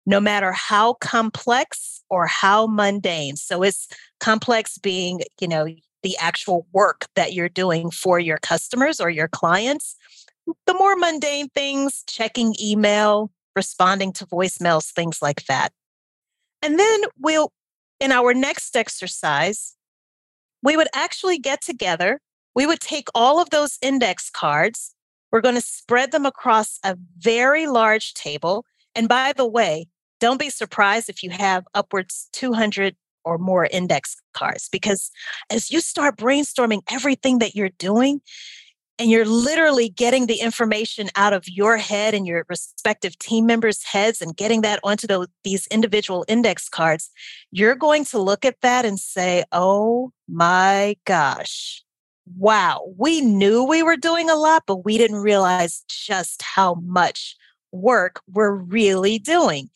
no 0.06 0.20
matter 0.20 0.52
how 0.52 0.94
complex 0.94 2.02
or 2.10 2.26
how 2.26 2.66
mundane. 2.66 3.36
So 3.36 3.62
it's 3.62 3.88
complex 4.20 4.78
being, 4.78 5.20
you 5.40 5.48
know, 5.48 5.66
the 6.02 6.16
actual 6.18 6.66
work 6.72 7.06
that 7.16 7.32
you're 7.32 7.48
doing 7.48 7.90
for 7.90 8.18
your 8.18 8.38
customers 8.38 9.00
or 9.00 9.10
your 9.10 9.28
clients. 9.28 9.96
The 10.66 10.74
more 10.74 10.96
mundane 10.96 11.48
things, 11.50 12.04
checking 12.06 12.54
email, 12.60 13.30
responding 13.56 14.12
to 14.14 14.26
voicemails, 14.26 14.90
things 14.92 15.20
like 15.20 15.44
that. 15.46 15.72
And 16.62 16.78
then 16.78 17.00
we'll, 17.18 17.52
in 18.00 18.12
our 18.12 18.32
next 18.32 18.76
exercise, 18.76 19.74
we 20.62 20.76
would 20.76 20.88
actually 20.94 21.38
get 21.38 21.60
together. 21.60 22.20
We 22.58 22.66
would 22.66 22.80
take 22.80 23.06
all 23.14 23.40
of 23.40 23.50
those 23.50 23.78
index 23.82 24.30
cards. 24.30 24.92
We're 25.30 25.42
going 25.42 25.54
to 25.54 25.60
spread 25.60 26.10
them 26.10 26.26
across 26.26 26.80
a 26.82 26.98
very 27.16 27.68
large 27.68 28.14
table. 28.14 28.64
And 28.96 29.08
by 29.08 29.32
the 29.32 29.46
way, 29.46 29.86
don't 30.18 30.40
be 30.40 30.50
surprised 30.50 31.08
if 31.08 31.22
you 31.22 31.30
have 31.30 31.68
upwards 31.72 32.28
200 32.32 32.96
or 33.24 33.38
more 33.38 33.66
index 33.66 34.16
cards 34.34 34.68
because 34.72 35.12
as 35.50 35.70
you 35.70 35.80
start 35.80 36.16
brainstorming 36.16 36.80
everything 36.90 37.38
that 37.38 37.54
you're 37.54 37.68
doing 37.78 38.20
and 38.98 39.08
you're 39.08 39.24
literally 39.24 39.88
getting 39.88 40.26
the 40.26 40.40
information 40.40 41.10
out 41.14 41.32
of 41.32 41.44
your 41.46 41.76
head 41.76 42.12
and 42.12 42.26
your 42.26 42.44
respective 42.48 43.16
team 43.20 43.46
members' 43.46 43.84
heads 43.84 44.20
and 44.20 44.36
getting 44.36 44.62
that 44.62 44.80
onto 44.82 45.06
the, 45.06 45.28
these 45.44 45.68
individual 45.68 46.24
index 46.26 46.68
cards, 46.68 47.08
you're 47.52 47.76
going 47.76 48.04
to 48.06 48.18
look 48.18 48.44
at 48.44 48.60
that 48.62 48.84
and 48.84 48.98
say, 48.98 49.44
oh 49.52 50.10
my 50.26 50.96
gosh, 51.04 51.84
wow, 52.36 52.92
we 52.96 53.20
knew 53.20 53.64
we 53.64 53.82
were 53.82 53.96
doing 53.96 54.28
a 54.28 54.36
lot, 54.36 54.64
but 54.66 54.84
we 54.84 54.98
didn't 54.98 55.18
realize 55.18 55.84
just 55.88 56.42
how 56.42 56.74
much 56.74 57.36
work 57.72 58.20
we're 58.32 58.54
really 58.54 59.18
doing. 59.18 59.70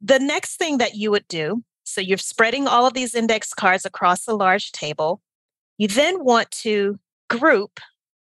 The 0.00 0.18
next 0.18 0.56
thing 0.56 0.78
that 0.78 0.94
you 0.94 1.10
would 1.10 1.26
do 1.28 1.62
so 1.88 2.02
you're 2.02 2.18
spreading 2.18 2.68
all 2.68 2.86
of 2.86 2.92
these 2.92 3.14
index 3.14 3.54
cards 3.54 3.86
across 3.86 4.28
a 4.28 4.34
large 4.34 4.72
table. 4.72 5.22
You 5.78 5.88
then 5.88 6.22
want 6.22 6.50
to 6.62 6.98
group 7.30 7.80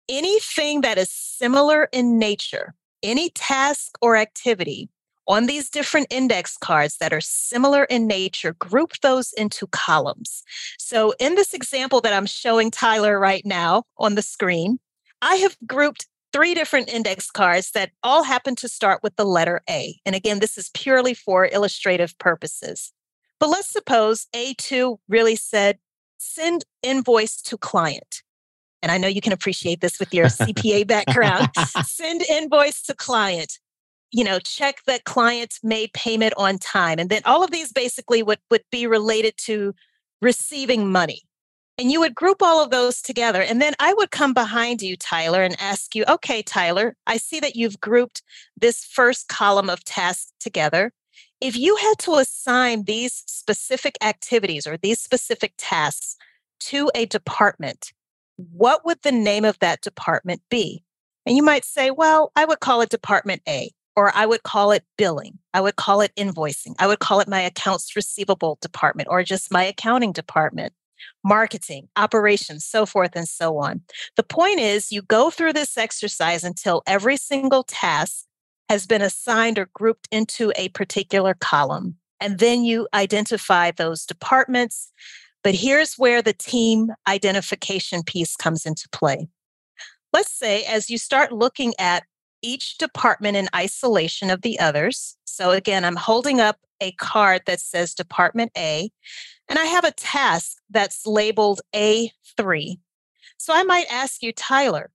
anything 0.07 0.81
that 0.81 1.00
is 1.00 1.09
similar 1.09 1.89
in 1.91 2.19
nature, 2.19 2.75
any 3.01 3.31
task 3.31 3.97
or 4.03 4.17
activity 4.17 4.89
on 5.27 5.46
these 5.46 5.70
different 5.70 6.08
index 6.10 6.58
cards 6.58 6.98
that 6.98 7.13
are 7.13 7.22
similar 7.22 7.86
in 7.86 8.08
nature, 8.08 8.53
group 8.53 8.94
those 9.01 9.34
into 9.34 9.67
columns. 9.67 10.44
So, 10.77 11.13
in 11.20 11.36
this 11.36 11.53
example 11.53 12.01
that 12.01 12.13
I'm 12.13 12.25
showing 12.25 12.72
Tyler 12.72 13.20
right 13.20 13.46
now 13.46 13.84
on 13.98 14.15
the 14.15 14.22
screen, 14.22 14.79
I 15.22 15.36
have 15.38 15.58
grouped 15.65 16.08
three 16.32 16.53
different 16.53 16.89
index 16.89 17.32
cards 17.32 17.72
that 17.72 17.91
all 18.03 18.24
happen 18.24 18.55
to 18.58 18.67
start 18.67 19.01
with 19.01 19.15
the 19.15 19.25
letter 19.25 19.62
A. 19.70 19.98
And 20.05 20.15
again, 20.15 20.39
this 20.39 20.58
is 20.58 20.70
purely 20.74 21.13
for 21.13 21.48
illustrative 21.48 22.17
purposes. 22.17 22.91
But 23.39 23.50
let's 23.50 23.72
suppose 23.72 24.27
A2 24.36 24.98
really 25.08 25.36
said, 25.36 25.79
send 26.17 26.65
invoice 26.84 27.41
to 27.44 27.58
client. 27.58 28.22
And 28.82 28.91
I 28.91 28.98
know 28.98 29.08
you 29.08 29.22
can 29.22 29.34
appreciate 29.34 29.82
this 29.82 30.00
with 30.00 30.13
your 30.13 30.25
CPA 30.25 30.86
background. 30.88 31.50
send 31.86 32.22
invoice 32.24 32.82
to 32.84 32.94
client. 32.94 33.60
You 34.12 34.24
know, 34.24 34.39
check 34.39 34.77
that 34.88 35.03
clients 35.03 35.59
made 35.63 35.93
payment 35.93 36.33
on 36.38 36.57
time. 36.57 37.00
And 37.00 37.09
then 37.09 37.21
all 37.25 37.43
of 37.43 37.51
these 37.51 37.74
basically 37.74 38.24
would, 38.24 38.39
would 38.50 38.63
be 38.71 38.88
related 38.88 39.35
to 39.45 39.74
receiving 40.21 40.91
money. 40.91 41.21
And 41.77 41.91
you 41.91 42.00
would 42.00 42.15
group 42.15 42.41
all 42.41 42.63
of 42.63 42.69
those 42.69 43.01
together. 43.01 43.41
And 43.41 43.62
then 43.62 43.74
I 43.79 43.93
would 43.93 44.12
come 44.12 44.33
behind 44.33 44.81
you, 44.81 44.95
Tyler, 44.95 45.43
and 45.43 45.57
ask 45.59 45.93
you, 45.93 46.05
okay, 46.07 46.41
Tyler, 46.41 46.95
I 47.05 47.17
see 47.17 47.41
that 47.41 47.57
you've 47.57 47.81
grouped 47.81 48.21
this 48.55 48.85
first 48.85 49.27
column 49.27 49.69
of 49.69 49.83
tasks 49.83 50.31
together. 50.39 50.93
If 51.41 51.57
you 51.57 51.75
had 51.75 51.95
to 52.00 52.15
assign 52.15 52.83
these 52.83 53.24
specific 53.27 53.97
activities 54.01 54.65
or 54.65 54.77
these 54.77 55.01
specific 55.01 55.53
tasks 55.57 56.15
to 56.62 56.89
a 56.95 57.05
department, 57.05 57.91
what 58.38 58.85
would 58.85 59.00
the 59.03 59.12
name 59.12 59.43
of 59.43 59.59
that 59.59 59.81
department 59.81 60.41
be? 60.50 60.81
And 61.25 61.35
you 61.35 61.43
might 61.43 61.65
say, 61.65 61.91
well, 61.91 62.31
I 62.38 62.45
would 62.45 62.62
call 62.62 62.81
it 62.81 62.89
Department 62.89 63.41
A, 63.50 63.71
or 63.95 64.11
I 64.15 64.25
would 64.25 64.43
call 64.43 64.71
it 64.71 64.83
billing. 64.97 65.39
I 65.53 65.61
would 65.61 65.77
call 65.77 66.01
it 66.01 66.11
invoicing. 66.17 66.75
I 66.79 66.87
would 66.87 66.99
call 66.99 67.19
it 67.19 67.27
my 67.27 67.41
accounts 67.41 67.95
receivable 67.95 68.57
department, 68.61 69.07
or 69.09 69.23
just 69.23 69.51
my 69.51 69.63
accounting 69.63 70.11
department, 70.11 70.73
marketing, 71.23 71.87
operations, 71.95 72.65
so 72.65 72.85
forth 72.85 73.15
and 73.15 73.27
so 73.27 73.57
on. 73.57 73.81
The 74.15 74.23
point 74.23 74.59
is, 74.59 74.91
you 74.91 75.01
go 75.01 75.29
through 75.29 75.53
this 75.53 75.77
exercise 75.77 76.43
until 76.43 76.83
every 76.85 77.17
single 77.17 77.63
task 77.63 78.25
has 78.69 78.87
been 78.87 79.01
assigned 79.01 79.59
or 79.59 79.69
grouped 79.73 80.07
into 80.11 80.51
a 80.55 80.69
particular 80.69 81.35
column. 81.35 81.95
And 82.19 82.39
then 82.39 82.63
you 82.63 82.87
identify 82.93 83.71
those 83.71 84.05
departments. 84.05 84.91
But 85.43 85.53
here's 85.53 85.95
where 85.95 86.21
the 86.21 86.33
team 86.33 86.91
identification 87.07 88.01
piece 88.03 88.35
comes 88.35 88.65
into 88.65 88.89
play. 88.91 89.27
Let's 90.11 90.31
say, 90.31 90.63
as 90.63 90.89
you 90.89 90.97
start 90.97 91.31
looking 91.31 91.73
at 91.77 92.03
each 92.42 92.77
department 92.77 93.38
in 93.38 93.48
isolation 93.56 94.30
of 94.30 94.42
the 94.42 94.60
others. 94.60 95.18
So, 95.25 95.51
again, 95.51 95.84
I'm 95.86 95.96
holding 95.96 96.39
up 96.39 96.58
a 96.82 96.92
card 96.94 97.42
that 97.46 97.60
says 97.60 97.94
Department 97.94 98.51
A, 98.58 98.89
and 99.50 99.60
I 99.60 99.65
have 99.65 99.84
a 99.84 99.92
task 99.92 100.58
that's 100.70 101.06
labeled 101.06 101.62
A3. 101.75 102.77
So, 103.38 103.54
I 103.54 103.63
might 103.63 103.88
ask 103.92 104.22
you, 104.22 104.32
Tyler, 104.32 104.92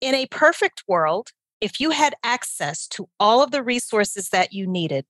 in 0.00 0.14
a 0.14 0.26
perfect 0.26 0.84
world, 0.86 1.30
if 1.60 1.80
you 1.80 1.90
had 1.90 2.14
access 2.22 2.86
to 2.88 3.08
all 3.18 3.42
of 3.42 3.50
the 3.50 3.62
resources 3.62 4.30
that 4.30 4.52
you 4.52 4.66
needed, 4.66 5.04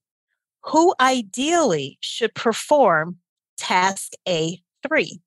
who 0.64 0.94
ideally 1.00 1.98
should 2.00 2.34
perform 2.34 3.18
task 3.56 4.12
A3? 4.26 5.20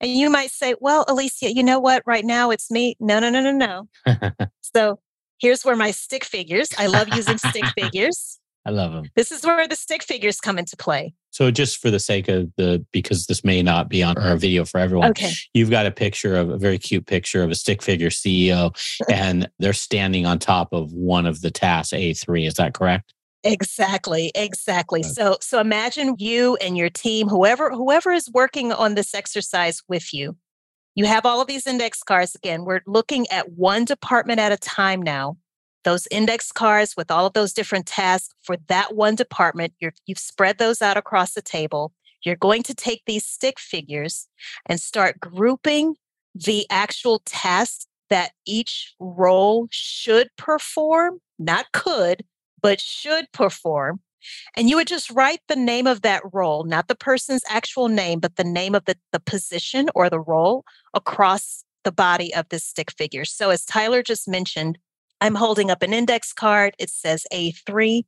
And 0.00 0.12
you 0.12 0.28
might 0.28 0.50
say, 0.50 0.74
well, 0.80 1.04
Alicia, 1.08 1.54
you 1.54 1.62
know 1.62 1.78
what? 1.78 2.02
Right 2.04 2.24
now 2.24 2.50
it's 2.50 2.70
me. 2.70 2.96
No, 3.00 3.20
no, 3.20 3.30
no, 3.30 3.40
no, 3.40 3.86
no. 4.06 4.28
so 4.60 4.98
here's 5.44 5.62
where 5.62 5.76
my 5.76 5.90
stick 5.90 6.24
figures, 6.24 6.70
I 6.78 6.86
love 6.86 7.08
using 7.14 7.36
stick 7.36 7.66
figures. 7.78 8.40
I 8.64 8.70
love 8.70 8.94
them. 8.94 9.10
This 9.14 9.30
is 9.30 9.44
where 9.44 9.68
the 9.68 9.76
stick 9.76 10.02
figures 10.02 10.40
come 10.40 10.58
into 10.58 10.74
play. 10.74 11.12
So, 11.28 11.50
just 11.50 11.82
for 11.82 11.90
the 11.90 11.98
sake 11.98 12.28
of 12.28 12.50
the, 12.56 12.82
because 12.92 13.26
this 13.26 13.44
may 13.44 13.62
not 13.62 13.90
be 13.90 14.02
on 14.02 14.16
our 14.16 14.38
video 14.38 14.64
for 14.64 14.78
everyone, 14.80 15.10
okay. 15.10 15.32
you've 15.52 15.68
got 15.68 15.84
a 15.84 15.90
picture 15.90 16.34
of 16.34 16.48
a 16.48 16.56
very 16.56 16.78
cute 16.78 17.06
picture 17.06 17.42
of 17.42 17.50
a 17.50 17.54
stick 17.54 17.82
figure 17.82 18.08
CEO, 18.08 18.72
and 19.12 19.50
they're 19.58 19.74
standing 19.74 20.24
on 20.24 20.38
top 20.38 20.72
of 20.72 20.90
one 20.94 21.26
of 21.26 21.42
the 21.42 21.50
tasks 21.50 21.92
A3. 21.92 22.46
Is 22.46 22.54
that 22.54 22.72
correct? 22.72 23.12
Exactly, 23.42 24.32
exactly. 24.34 25.00
Okay. 25.00 25.08
So, 25.10 25.36
so 25.42 25.60
imagine 25.60 26.14
you 26.18 26.56
and 26.56 26.78
your 26.78 26.88
team, 26.88 27.28
whoever 27.28 27.70
whoever 27.70 28.12
is 28.12 28.30
working 28.32 28.72
on 28.72 28.94
this 28.94 29.14
exercise 29.14 29.82
with 29.88 30.14
you. 30.14 30.38
You 30.94 31.06
have 31.06 31.26
all 31.26 31.40
of 31.40 31.48
these 31.48 31.66
index 31.66 32.02
cards. 32.02 32.34
Again, 32.34 32.64
we're 32.64 32.82
looking 32.86 33.26
at 33.28 33.52
one 33.52 33.84
department 33.84 34.40
at 34.40 34.52
a 34.52 34.56
time 34.56 35.02
now 35.02 35.36
those 35.84 36.08
index 36.10 36.50
cards 36.50 36.94
with 36.96 37.10
all 37.10 37.26
of 37.26 37.34
those 37.34 37.52
different 37.52 37.86
tasks 37.86 38.34
for 38.42 38.56
that 38.68 38.94
one 38.94 39.14
department. 39.14 39.74
you 39.80 39.90
have 40.08 40.18
spread 40.18 40.58
those 40.58 40.82
out 40.82 40.96
across 40.96 41.34
the 41.34 41.42
table. 41.42 41.92
You're 42.24 42.36
going 42.36 42.62
to 42.64 42.74
take 42.74 43.02
these 43.06 43.24
stick 43.24 43.60
figures 43.60 44.28
and 44.66 44.80
start 44.80 45.20
grouping 45.20 45.96
the 46.34 46.66
actual 46.70 47.22
tasks 47.26 47.86
that 48.10 48.32
each 48.46 48.94
role 48.98 49.68
should 49.70 50.28
perform, 50.36 51.20
not 51.38 51.66
could, 51.72 52.24
but 52.62 52.80
should 52.80 53.30
perform. 53.32 54.00
And 54.56 54.68
you 54.68 54.76
would 54.76 54.86
just 54.86 55.10
write 55.10 55.40
the 55.48 55.56
name 55.56 55.86
of 55.86 56.02
that 56.02 56.22
role, 56.32 56.64
not 56.64 56.88
the 56.88 56.94
person's 56.94 57.42
actual 57.48 57.88
name, 57.88 58.20
but 58.20 58.36
the 58.36 58.44
name 58.44 58.74
of 58.74 58.84
the, 58.84 58.96
the 59.12 59.20
position 59.20 59.88
or 59.94 60.08
the 60.08 60.20
role 60.20 60.64
across 60.94 61.64
the 61.84 61.92
body 61.92 62.34
of 62.34 62.48
this 62.48 62.64
stick 62.64 62.90
figure. 62.90 63.24
So, 63.24 63.50
as 63.50 63.64
Tyler 63.64 64.02
just 64.02 64.26
mentioned, 64.26 64.78
I'm 65.20 65.34
holding 65.34 65.70
up 65.70 65.82
an 65.82 65.94
index 65.94 66.32
card. 66.32 66.74
It 66.78 66.90
says 66.90 67.26
A3. 67.32 68.04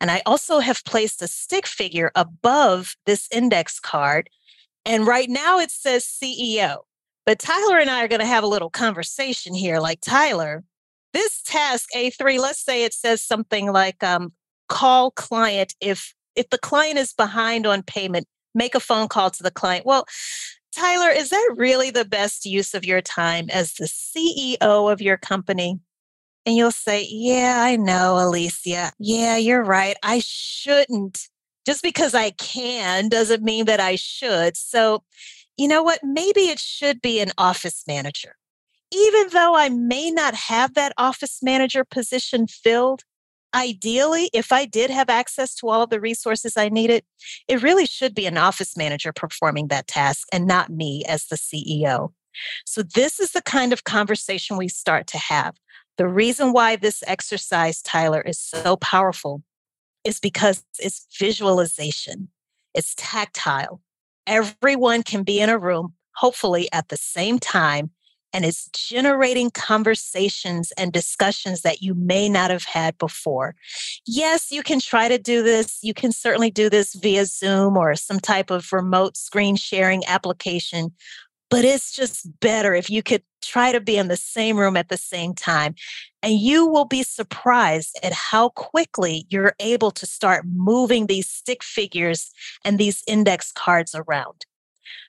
And 0.00 0.10
I 0.10 0.22
also 0.26 0.58
have 0.58 0.84
placed 0.84 1.22
a 1.22 1.28
stick 1.28 1.66
figure 1.66 2.10
above 2.14 2.96
this 3.06 3.28
index 3.32 3.80
card. 3.80 4.28
And 4.84 5.06
right 5.06 5.28
now 5.28 5.58
it 5.58 5.70
says 5.70 6.04
CEO. 6.04 6.78
But 7.24 7.38
Tyler 7.38 7.78
and 7.78 7.90
I 7.90 8.04
are 8.04 8.08
going 8.08 8.20
to 8.20 8.26
have 8.26 8.44
a 8.44 8.48
little 8.48 8.70
conversation 8.70 9.54
here. 9.54 9.80
Like, 9.80 10.00
Tyler, 10.00 10.64
this 11.12 11.42
task 11.42 11.88
A3, 11.94 12.38
let's 12.38 12.62
say 12.62 12.84
it 12.84 12.94
says 12.94 13.22
something 13.22 13.70
like 13.72 14.02
um, 14.02 14.32
call 14.68 15.10
client 15.10 15.74
if 15.80 16.14
if 16.36 16.50
the 16.50 16.58
client 16.58 16.98
is 16.98 17.12
behind 17.12 17.66
on 17.66 17.82
payment, 17.82 18.26
make 18.54 18.74
a 18.74 18.80
phone 18.80 19.08
call 19.08 19.30
to 19.30 19.42
the 19.42 19.50
client. 19.50 19.84
Well, 19.84 20.06
Tyler, 20.74 21.10
is 21.10 21.30
that 21.30 21.54
really 21.56 21.90
the 21.90 22.04
best 22.04 22.44
use 22.44 22.74
of 22.74 22.84
your 22.84 23.00
time 23.00 23.50
as 23.50 23.74
the 23.74 23.86
CEO 23.86 24.92
of 24.92 25.02
your 25.02 25.16
company? 25.16 25.80
And 26.46 26.56
you'll 26.56 26.70
say, 26.70 27.06
Yeah, 27.10 27.62
I 27.62 27.76
know, 27.76 28.16
Alicia. 28.18 28.92
Yeah, 28.98 29.36
you're 29.36 29.64
right. 29.64 29.96
I 30.02 30.20
shouldn't. 30.24 31.28
Just 31.66 31.82
because 31.82 32.14
I 32.14 32.30
can 32.30 33.08
doesn't 33.08 33.42
mean 33.42 33.66
that 33.66 33.80
I 33.80 33.96
should. 33.96 34.56
So, 34.56 35.02
you 35.58 35.68
know 35.68 35.82
what? 35.82 36.00
Maybe 36.02 36.42
it 36.42 36.58
should 36.58 37.02
be 37.02 37.20
an 37.20 37.32
office 37.36 37.84
manager. 37.86 38.36
Even 38.90 39.28
though 39.32 39.54
I 39.54 39.68
may 39.68 40.10
not 40.10 40.34
have 40.34 40.72
that 40.74 40.94
office 40.96 41.40
manager 41.42 41.84
position 41.84 42.46
filled, 42.46 43.02
ideally, 43.54 44.30
if 44.32 44.52
I 44.52 44.64
did 44.64 44.90
have 44.90 45.08
access 45.08 45.54
to 45.56 45.68
all 45.68 45.82
of 45.82 45.90
the 45.90 46.00
resources 46.00 46.56
I 46.56 46.68
needed, 46.68 47.04
it 47.46 47.62
really 47.62 47.86
should 47.86 48.14
be 48.14 48.26
an 48.26 48.38
office 48.38 48.76
manager 48.76 49.12
performing 49.12 49.68
that 49.68 49.86
task 49.86 50.26
and 50.32 50.46
not 50.46 50.70
me 50.70 51.04
as 51.06 51.26
the 51.26 51.36
CEO. 51.36 52.12
So, 52.64 52.82
this 52.82 53.18
is 53.18 53.32
the 53.32 53.42
kind 53.42 53.72
of 53.72 53.84
conversation 53.84 54.56
we 54.56 54.68
start 54.68 55.06
to 55.08 55.18
have. 55.18 55.56
The 55.96 56.06
reason 56.06 56.52
why 56.52 56.76
this 56.76 57.02
exercise, 57.06 57.82
Tyler, 57.82 58.20
is 58.20 58.38
so 58.38 58.76
powerful 58.76 59.42
is 60.04 60.20
because 60.20 60.64
it's 60.78 61.06
visualization, 61.18 62.28
it's 62.74 62.94
tactile. 62.96 63.80
Everyone 64.26 65.02
can 65.02 65.24
be 65.24 65.40
in 65.40 65.48
a 65.48 65.58
room, 65.58 65.94
hopefully 66.14 66.68
at 66.72 66.88
the 66.88 66.96
same 66.96 67.38
time, 67.38 67.90
and 68.32 68.44
it's 68.44 68.68
generating 68.72 69.50
conversations 69.50 70.72
and 70.72 70.92
discussions 70.92 71.62
that 71.62 71.82
you 71.82 71.94
may 71.94 72.28
not 72.28 72.50
have 72.50 72.64
had 72.64 72.98
before. 72.98 73.54
Yes, 74.06 74.50
you 74.50 74.62
can 74.62 74.80
try 74.80 75.08
to 75.08 75.18
do 75.18 75.42
this. 75.42 75.78
You 75.82 75.94
can 75.94 76.12
certainly 76.12 76.50
do 76.50 76.68
this 76.68 76.94
via 76.94 77.24
Zoom 77.24 77.76
or 77.76 77.94
some 77.94 78.20
type 78.20 78.50
of 78.50 78.72
remote 78.72 79.16
screen 79.16 79.56
sharing 79.56 80.04
application, 80.06 80.92
but 81.50 81.64
it's 81.64 81.92
just 81.92 82.28
better 82.40 82.74
if 82.74 82.90
you 82.90 83.02
could 83.02 83.22
try 83.42 83.72
to 83.72 83.80
be 83.80 83.96
in 83.96 84.08
the 84.08 84.16
same 84.16 84.58
room 84.58 84.76
at 84.76 84.88
the 84.88 84.96
same 84.96 85.32
time. 85.32 85.74
And 86.22 86.34
you 86.34 86.66
will 86.66 86.84
be 86.84 87.02
surprised 87.02 87.98
at 88.02 88.12
how 88.12 88.50
quickly 88.50 89.26
you're 89.30 89.54
able 89.60 89.90
to 89.92 90.06
start 90.06 90.44
moving 90.46 91.06
these 91.06 91.28
stick 91.28 91.62
figures 91.62 92.30
and 92.64 92.78
these 92.78 93.02
index 93.06 93.52
cards 93.52 93.94
around. 93.94 94.44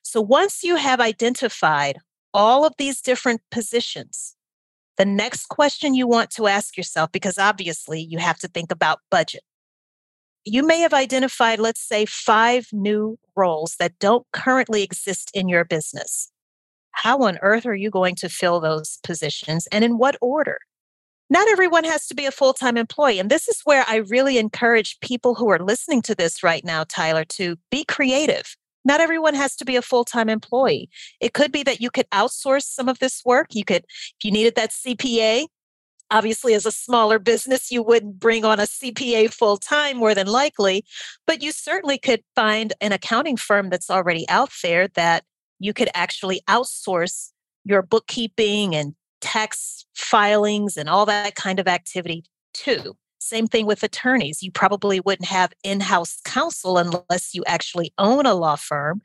So 0.04 0.22
once 0.22 0.64
you 0.64 0.76
have 0.76 1.00
identified 1.00 1.98
all 2.34 2.66
of 2.66 2.74
these 2.78 3.02
different 3.02 3.42
positions, 3.52 4.36
the 4.98 5.06
next 5.06 5.48
question 5.48 5.94
you 5.94 6.08
want 6.08 6.30
to 6.32 6.48
ask 6.48 6.76
yourself, 6.78 7.12
because 7.12 7.38
obviously 7.38 8.02
you 8.02 8.20
have 8.20 8.38
to 8.40 8.48
think 8.48 8.72
about 8.72 9.00
budget. 9.10 9.44
You 10.46 10.66
may 10.66 10.80
have 10.80 10.94
identified, 10.94 11.60
let's 11.60 11.82
say, 11.82 12.06
five 12.06 12.68
new 12.72 13.18
roles 13.36 13.76
that 13.80 14.00
don't 14.00 14.26
currently 14.34 14.84
exist 14.84 15.32
in 15.34 15.48
your 15.48 15.66
business. 15.66 16.32
How 16.92 17.20
on 17.20 17.38
earth 17.42 17.66
are 17.66 17.76
you 17.76 17.90
going 17.90 18.16
to 18.16 18.30
fill 18.30 18.60
those 18.60 19.00
positions 19.04 19.68
and 19.72 19.84
in 19.84 19.98
what 19.98 20.18
order? 20.22 20.60
Not 21.30 21.48
everyone 21.50 21.84
has 21.84 22.08
to 22.08 22.16
be 22.16 22.26
a 22.26 22.32
full 22.32 22.54
time 22.54 22.76
employee. 22.76 23.20
And 23.20 23.30
this 23.30 23.48
is 23.48 23.62
where 23.64 23.86
I 23.88 23.98
really 23.98 24.38
encourage 24.38 25.00
people 25.00 25.36
who 25.36 25.50
are 25.50 25.60
listening 25.60 26.02
to 26.04 26.16
this 26.16 26.44
right 26.44 26.66
now, 26.66 26.84
Tyler, 26.84 27.24
to 27.26 27.58
be 27.70 27.86
creative. 27.86 28.56
Not 28.86 29.02
everyone 29.02 29.34
has 29.36 29.56
to 29.58 29.66
be 29.66 29.76
a 29.76 29.82
full 29.82 30.06
time 30.06 30.30
employee. 30.30 30.90
It 31.20 31.34
could 31.34 31.52
be 31.52 31.64
that 31.64 31.82
you 31.82 31.90
could 31.90 32.10
outsource 32.12 32.64
some 32.64 32.88
of 32.90 33.00
this 33.00 33.22
work. 33.26 33.48
You 33.52 33.66
could, 33.66 33.84
if 33.84 34.24
you 34.24 34.32
needed 34.32 34.56
that 34.56 34.72
CPA, 34.72 35.48
obviously 36.12 36.54
as 36.54 36.66
a 36.66 36.72
smaller 36.72 37.20
business 37.20 37.72
you 37.72 37.84
wouldn't 37.84 38.20
bring 38.20 38.44
on 38.44 38.60
a 38.60 38.64
cpa 38.64 39.32
full 39.32 39.58
time 39.58 39.98
more 39.98 40.16
than 40.16 40.28
likely 40.28 40.84
but 41.28 41.44
you 41.44 41.52
certainly 41.52 41.98
could 41.98 42.24
find 42.36 42.74
an 42.82 42.92
accounting 42.92 43.38
firm 43.38 43.70
that's 43.70 43.90
already 43.90 44.28
out 44.30 44.50
there 44.64 44.88
that 44.90 45.24
you 45.60 45.74
could 45.74 45.90
actually 45.94 46.42
outsource 46.48 47.32
your 47.64 47.82
bookkeeping 47.82 48.76
and 48.76 48.96
tax 49.22 49.86
filings 49.96 50.78
and 50.78 50.90
all 50.90 51.06
that 51.06 51.36
kind 51.36 51.60
of 51.60 51.68
activity 51.68 52.24
too 52.54 52.96
same 53.30 53.48
thing 53.48 53.66
with 53.66 53.84
attorneys. 53.84 54.42
You 54.42 54.52
probably 54.52 55.00
wouldn't 55.00 55.30
have 55.30 55.54
in 55.64 55.80
house 55.80 56.20
counsel 56.26 56.78
unless 56.78 57.34
you 57.34 57.44
actually 57.46 57.94
own 57.98 58.26
a 58.26 58.34
law 58.34 58.56
firm, 58.56 59.02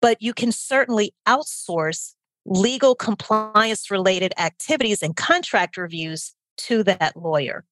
but 0.00 0.20
you 0.20 0.32
can 0.32 0.52
certainly 0.52 1.14
outsource 1.26 2.14
legal 2.46 2.94
compliance 2.94 3.90
related 3.90 4.32
activities 4.38 5.02
and 5.02 5.16
contract 5.16 5.76
reviews 5.76 6.34
to 6.56 6.82
that 6.82 7.16
lawyer. 7.16 7.64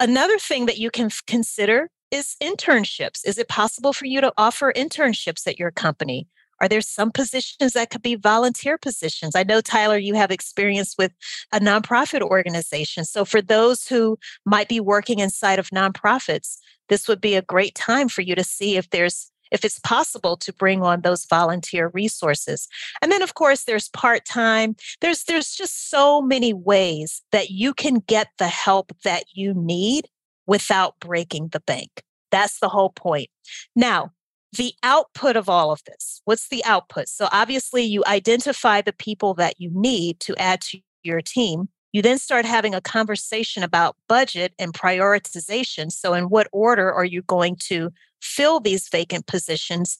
Another 0.00 0.38
thing 0.38 0.66
that 0.66 0.78
you 0.78 0.90
can 0.90 1.10
consider 1.26 1.88
is 2.10 2.36
internships. 2.42 3.20
Is 3.24 3.38
it 3.38 3.48
possible 3.48 3.92
for 3.92 4.04
you 4.04 4.20
to 4.20 4.32
offer 4.36 4.72
internships 4.72 5.46
at 5.46 5.58
your 5.58 5.70
company? 5.70 6.26
Are 6.62 6.68
there 6.68 6.80
some 6.80 7.10
positions 7.10 7.72
that 7.72 7.90
could 7.90 8.02
be 8.02 8.14
volunteer 8.14 8.78
positions? 8.78 9.34
I 9.34 9.42
know, 9.42 9.60
Tyler, 9.60 9.98
you 9.98 10.14
have 10.14 10.30
experience 10.30 10.94
with 10.96 11.12
a 11.52 11.58
nonprofit 11.58 12.22
organization. 12.22 13.04
So, 13.04 13.24
for 13.24 13.42
those 13.42 13.88
who 13.88 14.16
might 14.46 14.68
be 14.68 14.78
working 14.78 15.18
inside 15.18 15.58
of 15.58 15.70
nonprofits, 15.70 16.58
this 16.88 17.08
would 17.08 17.20
be 17.20 17.34
a 17.34 17.42
great 17.42 17.74
time 17.74 18.08
for 18.08 18.22
you 18.22 18.36
to 18.36 18.44
see 18.44 18.76
if 18.76 18.88
there's 18.90 19.32
if 19.50 19.66
it's 19.66 19.80
possible 19.80 20.36
to 20.38 20.52
bring 20.52 20.82
on 20.82 21.02
those 21.02 21.26
volunteer 21.26 21.90
resources 21.92 22.68
and 23.02 23.12
then 23.12 23.20
of 23.20 23.34
course 23.34 23.64
there's 23.64 23.90
part-time 23.90 24.74
there's 25.02 25.24
there's 25.24 25.54
just 25.54 25.90
so 25.90 26.22
many 26.22 26.54
ways 26.54 27.22
that 27.32 27.50
you 27.50 27.74
can 27.74 27.96
get 27.96 28.28
the 28.38 28.48
help 28.48 28.92
that 29.04 29.24
you 29.34 29.52
need 29.52 30.08
without 30.46 30.98
breaking 31.00 31.48
the 31.48 31.60
bank 31.60 32.02
that's 32.30 32.60
the 32.60 32.68
whole 32.70 32.90
point 32.90 33.28
now 33.76 34.10
the 34.56 34.74
output 34.82 35.36
of 35.36 35.48
all 35.48 35.72
of 35.72 35.82
this 35.84 36.12
what's 36.24 36.48
the 36.48 36.64
output? 36.64 37.08
So 37.08 37.28
obviously 37.32 37.82
you 37.82 38.02
identify 38.06 38.80
the 38.80 38.92
people 38.92 39.34
that 39.34 39.60
you 39.60 39.70
need 39.72 40.20
to 40.20 40.36
add 40.36 40.60
to 40.62 40.78
your 41.02 41.20
team. 41.20 41.68
You 41.92 42.00
then 42.00 42.18
start 42.18 42.44
having 42.44 42.74
a 42.74 42.80
conversation 42.80 43.62
about 43.62 43.96
budget 44.08 44.54
and 44.58 44.72
prioritization. 44.72 45.90
So 45.90 46.14
in 46.14 46.24
what 46.24 46.48
order 46.52 46.92
are 46.92 47.04
you 47.04 47.22
going 47.22 47.56
to 47.66 47.90
fill 48.22 48.60
these 48.60 48.88
vacant 48.88 49.26
positions? 49.26 49.98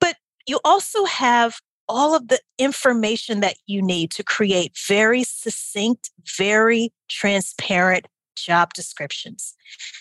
But 0.00 0.16
you 0.46 0.60
also 0.64 1.04
have 1.06 1.60
all 1.88 2.14
of 2.14 2.28
the 2.28 2.38
information 2.58 3.40
that 3.40 3.56
you 3.66 3.80
need 3.82 4.10
to 4.12 4.22
create 4.22 4.76
very 4.86 5.24
succinct 5.24 6.10
very 6.36 6.92
transparent 7.08 8.06
job 8.36 8.72
descriptions. 8.74 9.54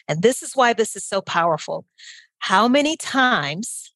And 0.08 0.22
this 0.22 0.44
is 0.44 0.56
why 0.56 0.74
this 0.74 0.96
is 0.96 1.06
so 1.06 1.22
powerful 1.22 1.86
how 2.40 2.68
many 2.68 2.98
times 2.98 3.92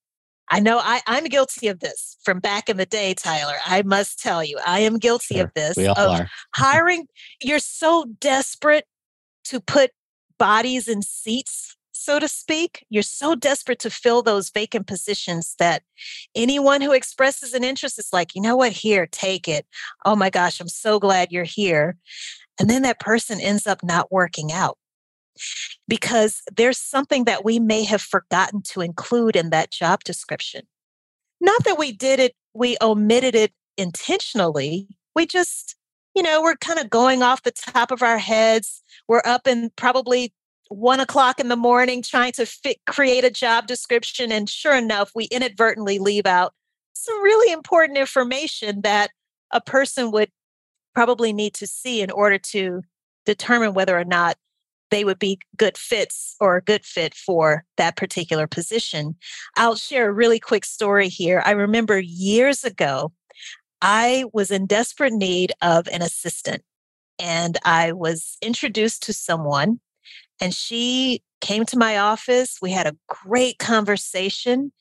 I 0.51 0.59
know 0.59 0.79
I, 0.79 1.01
I'm 1.07 1.25
guilty 1.25 1.69
of 1.69 1.79
this 1.79 2.17
from 2.23 2.39
back 2.39 2.67
in 2.67 2.75
the 2.75 2.85
day, 2.85 3.13
Tyler. 3.13 3.55
I 3.65 3.83
must 3.83 4.19
tell 4.19 4.43
you, 4.43 4.59
I 4.67 4.81
am 4.81 4.99
guilty 4.99 5.35
sure. 5.35 5.45
of 5.45 5.53
this. 5.55 5.77
We 5.77 5.87
all 5.87 5.97
of 5.97 6.19
are. 6.19 6.29
hiring. 6.55 7.07
You're 7.41 7.59
so 7.59 8.05
desperate 8.19 8.85
to 9.45 9.61
put 9.61 9.91
bodies 10.37 10.89
in 10.89 11.03
seats, 11.03 11.77
so 11.93 12.19
to 12.19 12.27
speak. 12.27 12.85
You're 12.89 13.01
so 13.01 13.33
desperate 13.33 13.79
to 13.79 13.89
fill 13.89 14.23
those 14.23 14.49
vacant 14.49 14.87
positions 14.87 15.55
that 15.57 15.83
anyone 16.35 16.81
who 16.81 16.91
expresses 16.91 17.53
an 17.53 17.63
interest 17.63 17.97
is 17.97 18.09
like, 18.11 18.35
you 18.35 18.41
know 18.41 18.57
what, 18.57 18.73
here, 18.73 19.07
take 19.09 19.47
it. 19.47 19.65
Oh 20.05 20.17
my 20.17 20.29
gosh, 20.29 20.59
I'm 20.59 20.67
so 20.67 20.99
glad 20.99 21.31
you're 21.31 21.45
here. 21.45 21.95
And 22.59 22.69
then 22.69 22.81
that 22.81 22.99
person 22.99 23.39
ends 23.39 23.65
up 23.65 23.83
not 23.83 24.11
working 24.11 24.51
out 24.51 24.77
because 25.87 26.41
there's 26.55 26.77
something 26.77 27.25
that 27.25 27.43
we 27.43 27.59
may 27.59 27.83
have 27.83 28.01
forgotten 28.01 28.61
to 28.63 28.81
include 28.81 29.35
in 29.35 29.49
that 29.49 29.71
job 29.71 30.03
description. 30.03 30.63
Not 31.39 31.63
that 31.65 31.79
we 31.79 31.91
did 31.91 32.19
it, 32.19 32.33
we 32.53 32.77
omitted 32.81 33.35
it 33.35 33.51
intentionally. 33.77 34.87
We 35.15 35.25
just, 35.25 35.75
you 36.15 36.21
know, 36.21 36.41
we're 36.41 36.55
kind 36.55 36.79
of 36.79 36.89
going 36.89 37.23
off 37.23 37.43
the 37.43 37.51
top 37.51 37.91
of 37.91 38.03
our 38.03 38.17
heads. 38.17 38.83
We're 39.07 39.23
up 39.25 39.47
in 39.47 39.71
probably 39.75 40.33
one 40.69 40.99
o'clock 40.99 41.39
in 41.39 41.49
the 41.49 41.55
morning 41.55 42.01
trying 42.01 42.31
to 42.33 42.45
fit, 42.45 42.77
create 42.87 43.25
a 43.25 43.29
job 43.29 43.67
description. 43.67 44.31
And 44.31 44.49
sure 44.49 44.75
enough, 44.75 45.11
we 45.13 45.25
inadvertently 45.25 45.99
leave 45.99 46.25
out 46.25 46.53
some 46.93 47.21
really 47.21 47.51
important 47.51 47.97
information 47.97 48.81
that 48.81 49.11
a 49.51 49.59
person 49.59 50.11
would 50.11 50.29
probably 50.93 51.33
need 51.33 51.53
to 51.55 51.67
see 51.67 52.01
in 52.01 52.11
order 52.11 52.37
to 52.37 52.81
determine 53.25 53.73
whether 53.73 53.97
or 53.97 54.05
not 54.05 54.37
they 54.91 55.03
would 55.03 55.17
be 55.17 55.39
good 55.57 55.77
fits 55.77 56.35
or 56.39 56.57
a 56.57 56.61
good 56.61 56.85
fit 56.85 57.15
for 57.15 57.65
that 57.77 57.95
particular 57.95 58.45
position. 58.45 59.15
I'll 59.57 59.75
share 59.75 60.09
a 60.09 60.13
really 60.13 60.39
quick 60.39 60.65
story 60.65 61.07
here. 61.07 61.41
I 61.45 61.51
remember 61.51 61.99
years 61.99 62.63
ago, 62.63 63.11
I 63.81 64.25
was 64.31 64.51
in 64.51 64.67
desperate 64.67 65.13
need 65.13 65.53
of 65.61 65.87
an 65.87 66.03
assistant, 66.03 66.61
and 67.17 67.57
I 67.65 67.93
was 67.93 68.37
introduced 68.41 69.01
to 69.03 69.13
someone, 69.13 69.79
and 70.39 70.53
she 70.53 71.23
came 71.39 71.65
to 71.65 71.77
my 71.77 71.97
office. 71.97 72.57
We 72.61 72.71
had 72.71 72.85
a 72.85 72.95
great 73.07 73.57
conversation. 73.57 74.71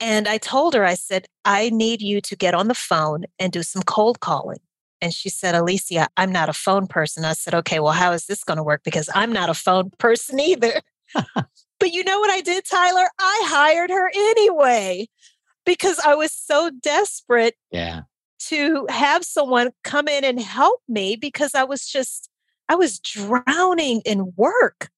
And 0.00 0.26
I 0.26 0.38
told 0.38 0.72
her, 0.72 0.84
I 0.84 0.94
said, 0.94 1.26
I 1.44 1.68
need 1.68 2.00
you 2.00 2.22
to 2.22 2.34
get 2.36 2.54
on 2.54 2.68
the 2.68 2.74
phone 2.74 3.24
and 3.38 3.52
do 3.52 3.62
some 3.62 3.82
cold 3.82 4.20
calling. 4.20 4.60
And 5.00 5.14
she 5.14 5.28
said, 5.28 5.54
Alicia, 5.54 6.08
I'm 6.16 6.32
not 6.32 6.48
a 6.48 6.52
phone 6.52 6.86
person. 6.86 7.24
I 7.24 7.32
said, 7.32 7.54
okay, 7.54 7.80
well, 7.80 7.92
how 7.92 8.12
is 8.12 8.26
this 8.26 8.44
going 8.44 8.58
to 8.58 8.62
work? 8.62 8.82
Because 8.84 9.08
I'm 9.14 9.32
not 9.32 9.48
a 9.50 9.54
phone 9.54 9.90
person 9.98 10.40
either. 10.40 10.80
but 11.34 11.92
you 11.92 12.04
know 12.04 12.18
what 12.20 12.30
I 12.30 12.40
did, 12.40 12.64
Tyler? 12.64 13.08
I 13.18 13.42
hired 13.46 13.90
her 13.90 14.10
anyway 14.14 15.08
because 15.64 15.98
I 16.00 16.14
was 16.14 16.32
so 16.32 16.70
desperate 16.82 17.54
yeah. 17.70 18.02
to 18.48 18.86
have 18.88 19.24
someone 19.24 19.70
come 19.84 20.08
in 20.08 20.24
and 20.24 20.40
help 20.40 20.80
me 20.88 21.16
because 21.16 21.54
I 21.54 21.64
was 21.64 21.86
just 21.86 22.28
I 22.68 22.76
was 22.76 23.00
drowning 23.00 24.00
in 24.04 24.32
work. 24.36 24.90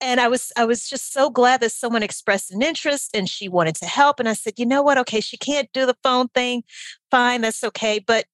And 0.00 0.20
I 0.20 0.28
was 0.28 0.52
I 0.56 0.66
was 0.66 0.88
just 0.88 1.12
so 1.12 1.30
glad 1.30 1.60
that 1.60 1.72
someone 1.72 2.02
expressed 2.02 2.50
an 2.50 2.62
interest 2.62 3.10
and 3.14 3.28
she 3.28 3.48
wanted 3.48 3.76
to 3.76 3.86
help 3.86 4.20
and 4.20 4.28
I 4.28 4.34
said, 4.34 4.54
"You 4.58 4.66
know 4.66 4.82
what? 4.82 4.98
Okay, 4.98 5.20
she 5.20 5.38
can't 5.38 5.72
do 5.72 5.86
the 5.86 5.96
phone 6.02 6.28
thing. 6.28 6.64
Fine, 7.10 7.40
that's 7.40 7.64
okay." 7.64 7.98
But 7.98 8.26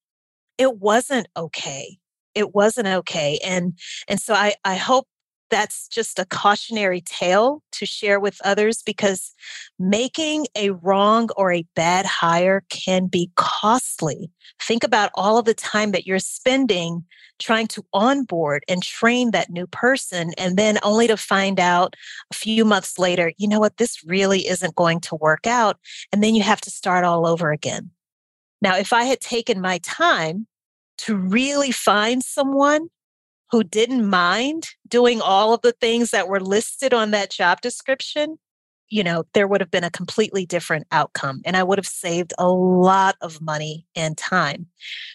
it 0.57 0.77
wasn't 0.79 1.27
okay. 1.35 1.97
It 2.35 2.53
wasn't 2.55 2.87
okay. 2.87 3.39
And 3.43 3.77
and 4.07 4.19
so 4.19 4.33
I 4.33 4.55
I 4.63 4.75
hope 4.75 5.07
that's 5.49 5.87
just 5.87 6.17
a 6.17 6.25
cautionary 6.25 7.01
tale 7.01 7.61
to 7.71 7.85
share 7.85 8.19
with 8.19 8.41
others 8.43 8.81
because 8.83 9.33
making 9.77 10.47
a 10.55 10.71
wrong 10.71 11.29
or 11.37 11.51
a 11.51 11.65
bad 11.75 12.07
hire 12.07 12.63
can 12.69 13.05
be 13.05 13.29
costly. 13.35 14.31
Think 14.59 14.83
about 14.83 15.11
all 15.13 15.37
of 15.37 15.45
the 15.45 15.53
time 15.53 15.91
that 15.91 16.07
you're 16.07 16.17
spending 16.17 17.03
trying 17.39 17.67
to 17.67 17.85
onboard 17.93 18.63
and 18.67 18.81
train 18.81 19.31
that 19.31 19.49
new 19.49 19.67
person, 19.67 20.31
and 20.37 20.57
then 20.57 20.79
only 20.81 21.07
to 21.07 21.17
find 21.17 21.59
out 21.59 21.95
a 22.31 22.35
few 22.35 22.63
months 22.65 22.97
later, 22.97 23.33
you 23.37 23.47
know 23.47 23.59
what, 23.59 23.77
this 23.77 24.03
really 24.05 24.47
isn't 24.47 24.75
going 24.75 24.99
to 25.01 25.15
work 25.15 25.45
out. 25.45 25.77
And 26.11 26.23
then 26.23 26.35
you 26.35 26.43
have 26.43 26.61
to 26.61 26.71
start 26.71 27.05
all 27.05 27.27
over 27.27 27.51
again. 27.51 27.91
Now, 28.63 28.77
if 28.77 28.93
I 28.93 29.03
had 29.03 29.19
taken 29.19 29.59
my 29.59 29.79
time 29.79 30.47
to 30.99 31.17
really 31.17 31.71
find 31.71 32.23
someone 32.23 32.87
who 33.51 33.61
didn't 33.61 34.09
mind 34.09 34.69
doing 34.87 35.21
all 35.21 35.53
of 35.53 35.61
the 35.61 35.73
things 35.73 36.11
that 36.11 36.29
were 36.29 36.39
listed 36.39 36.93
on 36.93 37.11
that 37.11 37.29
job 37.29 37.59
description, 37.59 38.37
you 38.87 39.03
know, 39.03 39.25
there 39.33 39.49
would 39.49 39.59
have 39.59 39.69
been 39.69 39.83
a 39.83 39.91
completely 39.91 40.45
different 40.45 40.87
outcome 40.91 41.41
and 41.45 41.57
I 41.57 41.63
would 41.63 41.77
have 41.77 41.87
saved 41.87 42.33
a 42.39 42.47
lot 42.47 43.17
of 43.21 43.41
money 43.41 43.85
and 43.95 44.17
time. 44.17 44.67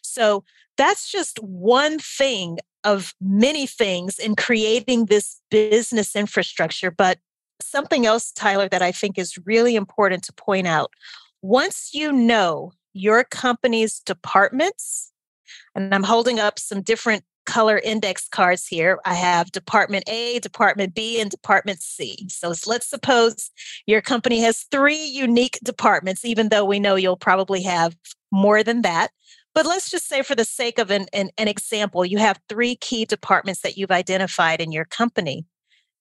So 0.03 0.45
that's 0.77 1.11
just 1.11 1.39
one 1.39 1.99
thing 1.99 2.59
of 2.85 3.15
many 3.21 3.67
things 3.67 4.19
in 4.19 4.37
creating 4.37 5.07
this 5.07 5.41
business 5.51 6.15
infrastructure. 6.15 6.91
But 6.91 7.19
something 7.63 8.05
else, 8.05 8.31
Tyler, 8.31 8.69
that 8.69 8.83
I 8.83 8.93
think 8.93 9.19
is 9.19 9.39
really 9.47 9.75
important 9.75 10.23
to 10.25 10.33
point 10.35 10.67
out 10.67 10.93
once 11.41 11.91
you 11.95 12.13
know 12.13 12.73
your 12.93 13.25
company's 13.25 14.01
departments, 14.01 15.13
and 15.75 15.95
I'm 15.95 16.03
holding 16.03 16.41
up 16.41 16.59
some 16.59 16.83
different 16.83 17.25
color 17.47 17.79
index 17.79 18.29
cards 18.29 18.67
here. 18.67 18.99
I 19.07 19.15
have 19.15 19.51
Department 19.53 20.05
A, 20.07 20.39
Department 20.41 20.95
B, 20.95 21.19
and 21.19 21.31
Department 21.31 21.81
C. 21.81 22.29
So 22.29 22.53
let's 22.67 22.89
suppose 22.89 23.51
your 23.87 24.03
company 24.03 24.41
has 24.43 24.67
three 24.71 25.03
unique 25.07 25.59
departments, 25.65 26.27
even 26.27 26.51
though 26.51 26.67
we 26.67 26.79
know 26.79 26.97
you'll 26.97 27.17
probably 27.17 27.63
have 27.63 27.97
more 28.31 28.63
than 28.63 28.83
that. 28.83 29.13
But 29.55 29.65
let's 29.65 29.91
just 29.91 30.07
say, 30.07 30.23
for 30.23 30.35
the 30.35 30.45
sake 30.45 30.79
of 30.79 30.91
an, 30.91 31.07
an, 31.15 31.31
an 31.39 31.49
example, 31.49 32.05
you 32.05 32.19
have 32.19 32.39
three 32.51 32.77
key 32.77 33.07
departments 33.07 33.63
that 33.63 33.79
you've 33.79 33.91
identified 33.91 34.61
in 34.61 34.71
your 34.71 34.85
company. 34.85 35.47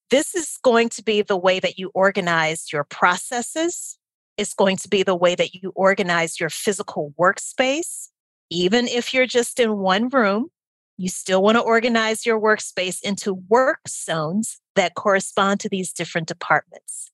This 0.10 0.36
is 0.36 0.60
going 0.64 0.90
to 0.90 1.04
be 1.04 1.22
the 1.22 1.38
way 1.38 1.60
that 1.62 1.80
you 1.80 1.92
organize 1.94 2.72
your 2.74 2.84
processes. 2.84 3.97
It's 4.38 4.54
going 4.54 4.78
to 4.78 4.88
be 4.88 5.04
the 5.04 5.16
way 5.16 5.36
that 5.36 5.56
you 5.56 5.72
organize 5.76 6.40
your 6.40 6.50
physical 6.50 7.14
workspace. 7.20 8.10
Even 8.50 8.88
if 8.88 9.14
you're 9.14 9.28
just 9.28 9.60
in 9.60 9.78
one 9.78 10.10
room, 10.10 10.50
you 10.98 11.10
still 11.10 11.44
want 11.44 11.58
to 11.58 11.62
organize 11.62 12.26
your 12.26 12.40
workspace 12.40 13.02
into 13.02 13.34
work 13.34 13.80
zones 13.88 14.60
that 14.76 14.96
correspond 14.96 15.60
to 15.60 15.70
these 15.70 15.92
different 15.92 16.28
departments. 16.28 17.12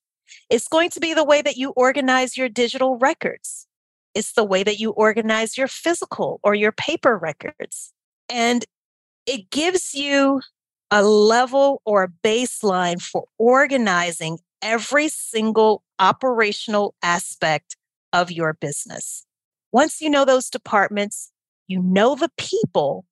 It's 0.49 0.67
going 0.67 0.89
to 0.91 0.99
be 0.99 1.13
the 1.13 1.23
way 1.23 1.41
that 1.41 1.57
you 1.57 1.71
organize 1.71 2.37
your 2.37 2.49
digital 2.49 2.97
records. 2.97 3.67
It's 4.13 4.33
the 4.33 4.43
way 4.43 4.63
that 4.63 4.79
you 4.79 4.91
organize 4.91 5.57
your 5.57 5.67
physical 5.67 6.39
or 6.43 6.53
your 6.53 6.71
paper 6.71 7.17
records. 7.17 7.93
And 8.29 8.65
it 9.25 9.49
gives 9.49 9.93
you 9.93 10.41
a 10.91 11.03
level 11.03 11.81
or 11.85 12.03
a 12.03 12.27
baseline 12.27 13.01
for 13.01 13.25
organizing 13.37 14.39
every 14.63 15.09
single 15.09 15.83
operational 15.99 16.95
aspect 17.03 17.77
of 18.13 18.31
your 18.31 18.53
business. 18.53 19.25
Once 19.71 20.01
you 20.01 20.09
know 20.09 20.25
those 20.25 20.49
departments, 20.49 21.31
you 21.67 21.81
know 21.81 22.15
the 22.15 22.31
people 22.37 23.05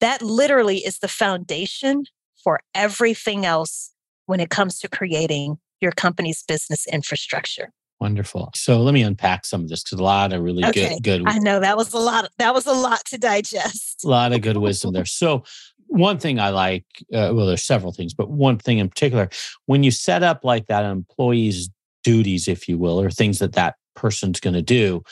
that 0.00 0.22
literally 0.22 0.78
is 0.78 0.98
the 0.98 1.08
foundation 1.08 2.04
for 2.44 2.60
everything 2.74 3.44
else 3.44 3.92
when 4.26 4.40
it 4.40 4.50
comes 4.50 4.78
to 4.78 4.88
creating 4.88 5.58
your 5.80 5.92
company's 5.92 6.42
business 6.42 6.86
infrastructure. 6.86 7.72
Wonderful. 8.00 8.50
So 8.54 8.80
let 8.80 8.94
me 8.94 9.02
unpack 9.02 9.44
some 9.44 9.62
of 9.62 9.68
this 9.68 9.82
because 9.82 9.98
a 9.98 10.04
lot 10.04 10.32
of 10.32 10.42
really 10.42 10.64
okay. 10.64 10.94
good, 11.00 11.02
good. 11.02 11.22
I 11.26 11.38
know 11.38 11.58
that 11.58 11.76
was 11.76 11.92
a 11.92 11.98
lot. 11.98 12.30
That 12.38 12.54
was 12.54 12.66
a 12.66 12.72
lot 12.72 13.04
to 13.06 13.18
digest. 13.18 14.04
A 14.04 14.08
lot 14.08 14.32
of 14.32 14.40
good 14.40 14.56
wisdom 14.58 14.92
there. 14.92 15.04
So 15.04 15.42
one 15.88 16.18
thing 16.18 16.38
I 16.38 16.50
like, 16.50 16.84
uh, 17.12 17.32
well, 17.34 17.46
there's 17.46 17.64
several 17.64 17.92
things, 17.92 18.14
but 18.14 18.30
one 18.30 18.58
thing 18.58 18.78
in 18.78 18.88
particular, 18.88 19.28
when 19.66 19.82
you 19.82 19.90
set 19.90 20.22
up 20.22 20.44
like 20.44 20.66
that 20.66 20.84
employee's 20.84 21.70
duties, 22.04 22.48
if 22.48 22.68
you 22.68 22.78
will, 22.78 23.00
or 23.00 23.10
things 23.10 23.38
that 23.40 23.54
that 23.54 23.76
person's 23.94 24.40
going 24.40 24.54
to 24.54 24.62
do, 24.62 25.02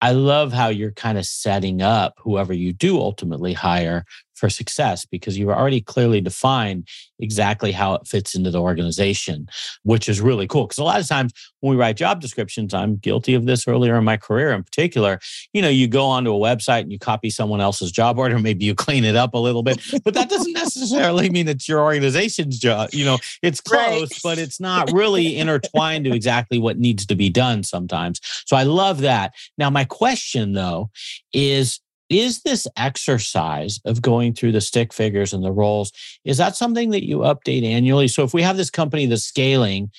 I 0.00 0.12
love 0.12 0.52
how 0.52 0.68
you're 0.68 0.92
kind 0.92 1.16
of 1.18 1.26
setting 1.26 1.80
up 1.80 2.14
whoever 2.18 2.52
you 2.52 2.72
do 2.72 2.98
ultimately 2.98 3.52
hire 3.52 4.04
for 4.36 4.50
success 4.50 5.04
because 5.04 5.38
you've 5.38 5.48
already 5.48 5.80
clearly 5.80 6.20
defined 6.20 6.86
exactly 7.18 7.72
how 7.72 7.94
it 7.94 8.06
fits 8.06 8.34
into 8.34 8.50
the 8.50 8.60
organization, 8.60 9.48
which 9.82 10.08
is 10.08 10.20
really 10.20 10.46
cool. 10.46 10.66
Because 10.66 10.78
a 10.78 10.84
lot 10.84 11.00
of 11.00 11.08
times 11.08 11.32
when 11.60 11.70
we 11.70 11.80
write 11.80 11.96
job 11.96 12.20
descriptions, 12.20 12.74
I'm 12.74 12.96
guilty 12.96 13.34
of 13.34 13.46
this 13.46 13.66
earlier 13.66 13.96
in 13.96 14.04
my 14.04 14.16
career 14.16 14.52
in 14.52 14.62
particular. 14.62 15.18
You 15.52 15.62
know, 15.62 15.68
you 15.68 15.88
go 15.88 16.04
onto 16.04 16.34
a 16.34 16.38
website 16.38 16.82
and 16.82 16.92
you 16.92 16.98
copy 16.98 17.30
someone 17.30 17.60
else's 17.60 17.90
job 17.90 18.18
order, 18.18 18.38
maybe 18.46 18.64
you 18.64 18.74
clean 18.74 19.04
it 19.04 19.16
up 19.16 19.34
a 19.34 19.38
little 19.38 19.62
bit, 19.62 19.80
but 20.04 20.14
that 20.14 20.28
doesn't 20.28 20.52
necessarily 20.66 21.30
mean 21.30 21.48
it's 21.48 21.68
your 21.68 21.80
organization's 21.80 22.58
job. 22.58 22.90
You 22.92 23.06
know, 23.06 23.18
it's 23.42 23.60
close, 23.60 24.12
right. 24.12 24.20
but 24.22 24.38
it's 24.38 24.60
not 24.60 24.92
really 24.92 25.36
intertwined 25.36 26.04
to 26.04 26.14
exactly 26.14 26.58
what 26.58 26.78
needs 26.78 27.06
to 27.06 27.14
be 27.14 27.30
done 27.30 27.62
sometimes. 27.62 28.20
So 28.46 28.56
I 28.56 28.64
love 28.64 29.00
that. 29.00 29.34
Now, 29.56 29.70
my 29.70 29.84
question 29.84 30.52
though 30.52 30.90
is 31.32 31.80
is 32.08 32.42
this 32.42 32.66
exercise 32.76 33.80
of 33.84 34.02
going 34.02 34.32
through 34.32 34.52
the 34.52 34.60
stick 34.60 34.92
figures 34.92 35.32
and 35.32 35.44
the 35.44 35.52
roles 35.52 35.92
is 36.24 36.36
that 36.38 36.56
something 36.56 36.90
that 36.90 37.06
you 37.06 37.18
update 37.18 37.64
annually? 37.64 38.08
So 38.08 38.22
if 38.22 38.34
we 38.34 38.42
have 38.42 38.56
this 38.56 38.70
company 38.70 39.06
that's 39.06 39.24
scaling 39.24 39.90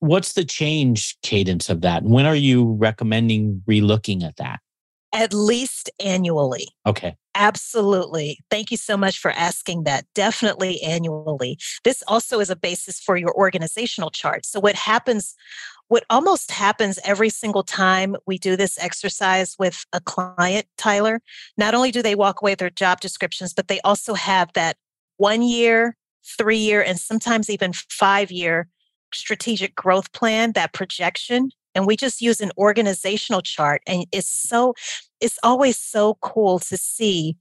what's 0.00 0.32
the 0.32 0.44
change 0.44 1.16
cadence 1.22 1.70
of 1.70 1.82
that? 1.82 2.02
When 2.02 2.26
are 2.26 2.34
you 2.34 2.72
recommending 2.72 3.62
relooking 3.68 4.24
at 4.24 4.36
that? 4.36 4.58
At 5.12 5.32
least 5.32 5.90
annually. 6.00 6.66
Okay 6.86 7.16
Absolutely. 7.34 8.40
Thank 8.50 8.70
you 8.70 8.76
so 8.76 8.96
much 8.96 9.18
for 9.18 9.30
asking 9.30 9.84
that. 9.84 10.04
Definitely 10.14 10.82
annually. 10.82 11.58
This 11.82 12.02
also 12.06 12.40
is 12.40 12.50
a 12.50 12.56
basis 12.56 13.00
for 13.00 13.16
your 13.16 13.34
organizational 13.34 14.10
chart. 14.10 14.44
So, 14.44 14.60
what 14.60 14.74
happens 14.74 15.34
what 15.92 16.04
almost 16.08 16.50
happens 16.50 16.98
every 17.04 17.28
single 17.28 17.62
time 17.62 18.16
we 18.26 18.38
do 18.38 18.56
this 18.56 18.78
exercise 18.78 19.56
with 19.58 19.84
a 19.92 20.00
client, 20.00 20.66
Tyler, 20.78 21.20
not 21.58 21.74
only 21.74 21.90
do 21.90 22.00
they 22.00 22.14
walk 22.14 22.40
away 22.40 22.52
with 22.52 22.60
their 22.60 22.70
job 22.70 23.00
descriptions, 23.00 23.52
but 23.52 23.68
they 23.68 23.78
also 23.82 24.14
have 24.14 24.50
that 24.54 24.78
one 25.18 25.42
year, 25.42 25.94
three 26.38 26.56
year, 26.56 26.82
and 26.82 26.98
sometimes 26.98 27.50
even 27.50 27.74
five 27.74 28.30
year 28.30 28.68
strategic 29.12 29.74
growth 29.74 30.10
plan, 30.12 30.52
that 30.52 30.72
projection. 30.72 31.50
And 31.74 31.86
we 31.86 31.96
just 31.96 32.20
use 32.20 32.40
an 32.40 32.52
organizational 32.58 33.42
chart. 33.42 33.82
And 33.86 34.06
it's 34.12 34.28
so, 34.28 34.74
it's 35.20 35.38
always 35.42 35.78
so 35.78 36.14
cool 36.20 36.58
to 36.60 36.76
see 36.76 37.36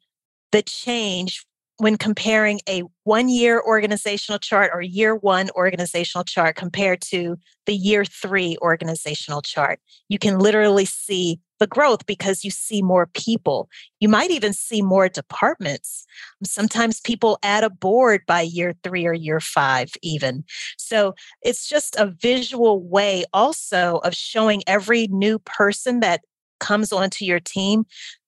the 0.51 0.61
change 0.61 1.45
when 1.81 1.97
comparing 1.97 2.59
a 2.69 2.83
one 3.05 3.27
year 3.27 3.59
organizational 3.65 4.37
chart 4.37 4.69
or 4.71 4.83
year 4.83 5.15
one 5.15 5.49
organizational 5.55 6.23
chart 6.23 6.55
compared 6.55 7.01
to 7.01 7.35
the 7.65 7.73
year 7.73 8.05
three 8.05 8.55
organizational 8.61 9.41
chart, 9.41 9.79
you 10.07 10.19
can 10.19 10.37
literally 10.37 10.85
see 10.85 11.39
the 11.59 11.65
growth 11.65 12.05
because 12.05 12.43
you 12.43 12.51
see 12.51 12.83
more 12.83 13.07
people. 13.15 13.67
You 13.99 14.09
might 14.09 14.29
even 14.29 14.53
see 14.53 14.83
more 14.83 15.09
departments. 15.09 16.05
Sometimes 16.43 17.01
people 17.01 17.39
add 17.41 17.63
a 17.63 17.69
board 17.71 18.21
by 18.27 18.41
year 18.41 18.75
three 18.83 19.07
or 19.07 19.13
year 19.13 19.39
five, 19.39 19.89
even. 20.03 20.43
So 20.77 21.15
it's 21.41 21.67
just 21.67 21.95
a 21.95 22.13
visual 22.21 22.87
way 22.87 23.25
also 23.33 24.01
of 24.03 24.13
showing 24.13 24.61
every 24.67 25.07
new 25.07 25.39
person 25.39 25.99
that 26.01 26.21
comes 26.59 26.93
onto 26.93 27.25
your 27.25 27.39
team. 27.39 27.85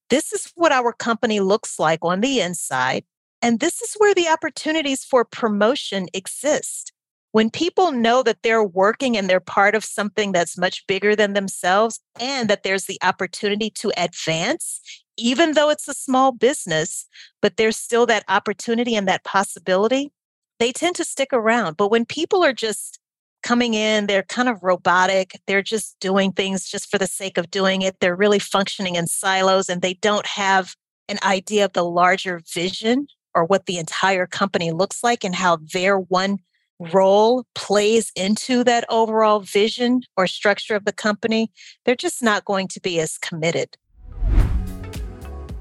This 0.09 0.33
is 0.33 0.51
what 0.55 0.71
our 0.71 0.91
company 0.91 1.39
looks 1.39 1.77
like 1.77 1.99
on 2.01 2.21
the 2.21 2.41
inside 2.41 3.03
and 3.43 3.59
this 3.59 3.81
is 3.81 3.93
where 3.97 4.15
the 4.15 4.29
opportunities 4.29 5.03
for 5.03 5.25
promotion 5.25 6.07
exist. 6.13 6.93
When 7.33 7.49
people 7.49 7.91
know 7.91 8.23
that 8.23 8.37
they're 8.41 8.63
working 8.63 9.17
and 9.17 9.29
they're 9.29 9.41
part 9.41 9.75
of 9.75 9.83
something 9.83 10.31
that's 10.31 10.57
much 10.57 10.87
bigger 10.87 11.13
than 11.13 11.33
themselves, 11.33 11.99
and 12.21 12.49
that 12.49 12.63
there's 12.63 12.85
the 12.85 12.97
opportunity 13.03 13.69
to 13.71 13.91
advance, 13.97 14.79
even 15.17 15.53
though 15.53 15.69
it's 15.69 15.89
a 15.89 15.93
small 15.93 16.31
business, 16.31 17.05
but 17.41 17.57
there's 17.57 17.75
still 17.75 18.05
that 18.05 18.23
opportunity 18.29 18.95
and 18.95 19.09
that 19.09 19.25
possibility, 19.25 20.13
they 20.59 20.71
tend 20.71 20.95
to 20.95 21.03
stick 21.03 21.29
around. 21.33 21.75
But 21.75 21.91
when 21.91 22.05
people 22.05 22.45
are 22.45 22.53
just 22.53 22.97
coming 23.41 23.73
in, 23.73 24.07
they're 24.07 24.23
kind 24.23 24.47
of 24.47 24.63
robotic. 24.63 25.37
They're 25.47 25.61
just 25.61 25.99
doing 25.99 26.31
things 26.31 26.69
just 26.69 26.89
for 26.89 26.97
the 26.97 27.07
sake 27.07 27.37
of 27.37 27.51
doing 27.51 27.81
it. 27.81 27.99
They're 27.99 28.15
really 28.15 28.39
functioning 28.39 28.95
in 28.95 29.07
silos 29.07 29.67
and 29.67 29.81
they 29.81 29.95
don't 29.95 30.27
have 30.27 30.75
an 31.09 31.17
idea 31.25 31.65
of 31.65 31.73
the 31.73 31.83
larger 31.83 32.39
vision 32.53 33.07
or 33.35 33.45
what 33.45 33.65
the 33.65 33.77
entire 33.77 34.27
company 34.27 34.71
looks 34.71 35.03
like 35.03 35.23
and 35.23 35.35
how 35.35 35.57
their 35.73 35.97
one 35.99 36.39
role 36.79 37.45
plays 37.55 38.11
into 38.15 38.63
that 38.63 38.85
overall 38.89 39.39
vision 39.39 40.01
or 40.17 40.27
structure 40.27 40.75
of 40.75 40.85
the 40.85 40.91
company, 40.91 41.51
they're 41.85 41.95
just 41.95 42.21
not 42.21 42.45
going 42.45 42.67
to 42.67 42.81
be 42.81 42.99
as 42.99 43.17
committed. 43.17 43.77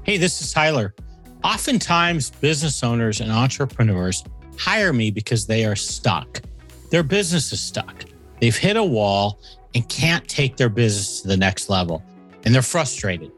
Hey, 0.03 0.17
this 0.17 0.41
is 0.41 0.51
Tyler. 0.51 0.93
Oftentimes, 1.43 2.31
business 2.31 2.83
owners 2.83 3.21
and 3.21 3.31
entrepreneurs 3.31 4.23
hire 4.57 4.93
me 4.93 5.11
because 5.11 5.47
they 5.47 5.65
are 5.65 5.75
stuck. 5.75 6.41
Their 6.89 7.03
business 7.03 7.51
is 7.51 7.61
stuck. 7.61 8.05
They've 8.39 8.55
hit 8.55 8.75
a 8.75 8.83
wall 8.83 9.39
and 9.75 9.87
can't 9.89 10.27
take 10.27 10.57
their 10.57 10.69
business 10.69 11.21
to 11.21 11.27
the 11.27 11.37
next 11.37 11.69
level, 11.69 12.03
and 12.43 12.53
they're 12.53 12.61
frustrated. 12.61 13.31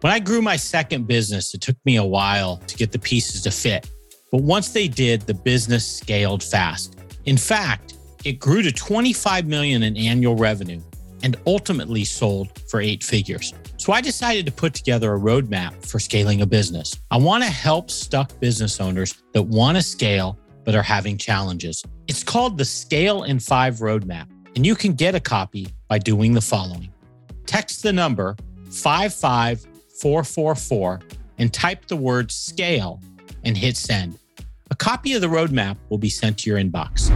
When 0.00 0.12
I 0.12 0.20
grew 0.20 0.40
my 0.40 0.54
second 0.54 1.08
business, 1.08 1.54
it 1.54 1.60
took 1.60 1.76
me 1.84 1.96
a 1.96 2.04
while 2.04 2.58
to 2.68 2.76
get 2.76 2.92
the 2.92 3.00
pieces 3.00 3.42
to 3.42 3.50
fit. 3.50 3.90
But 4.30 4.42
once 4.42 4.68
they 4.68 4.86
did, 4.86 5.22
the 5.22 5.34
business 5.34 5.84
scaled 5.98 6.40
fast. 6.40 6.96
In 7.24 7.36
fact, 7.36 7.94
it 8.24 8.38
grew 8.38 8.62
to 8.62 8.70
25 8.70 9.46
million 9.48 9.82
in 9.82 9.96
annual 9.96 10.36
revenue 10.36 10.80
and 11.24 11.36
ultimately 11.48 12.04
sold 12.04 12.60
for 12.70 12.80
eight 12.80 13.02
figures. 13.02 13.52
So 13.76 13.92
I 13.92 14.00
decided 14.00 14.46
to 14.46 14.52
put 14.52 14.72
together 14.72 15.14
a 15.14 15.18
roadmap 15.18 15.84
for 15.84 15.98
scaling 15.98 16.42
a 16.42 16.46
business. 16.46 17.00
I 17.10 17.16
want 17.16 17.42
to 17.42 17.50
help 17.50 17.90
stuck 17.90 18.38
business 18.38 18.80
owners 18.80 19.20
that 19.32 19.42
want 19.42 19.78
to 19.78 19.82
scale 19.82 20.38
but 20.64 20.76
are 20.76 20.82
having 20.82 21.18
challenges. 21.18 21.82
It's 22.06 22.22
called 22.22 22.56
the 22.56 22.64
Scale 22.64 23.24
in 23.24 23.40
5 23.40 23.76
Roadmap, 23.76 24.28
and 24.54 24.64
you 24.64 24.76
can 24.76 24.92
get 24.92 25.16
a 25.16 25.20
copy 25.20 25.66
by 25.88 25.98
doing 25.98 26.34
the 26.34 26.40
following. 26.40 26.92
Text 27.46 27.82
the 27.82 27.92
number 27.92 28.36
55444 30.00 31.00
and 31.38 31.52
type 31.52 31.86
the 31.86 31.96
word 31.96 32.30
scale 32.30 33.00
and 33.44 33.56
hit 33.56 33.76
send. 33.76 34.18
A 34.70 34.76
copy 34.76 35.14
of 35.14 35.20
the 35.20 35.28
roadmap 35.28 35.76
will 35.88 35.98
be 35.98 36.10
sent 36.10 36.38
to 36.38 36.50
your 36.50 36.58
inbox. 36.58 37.10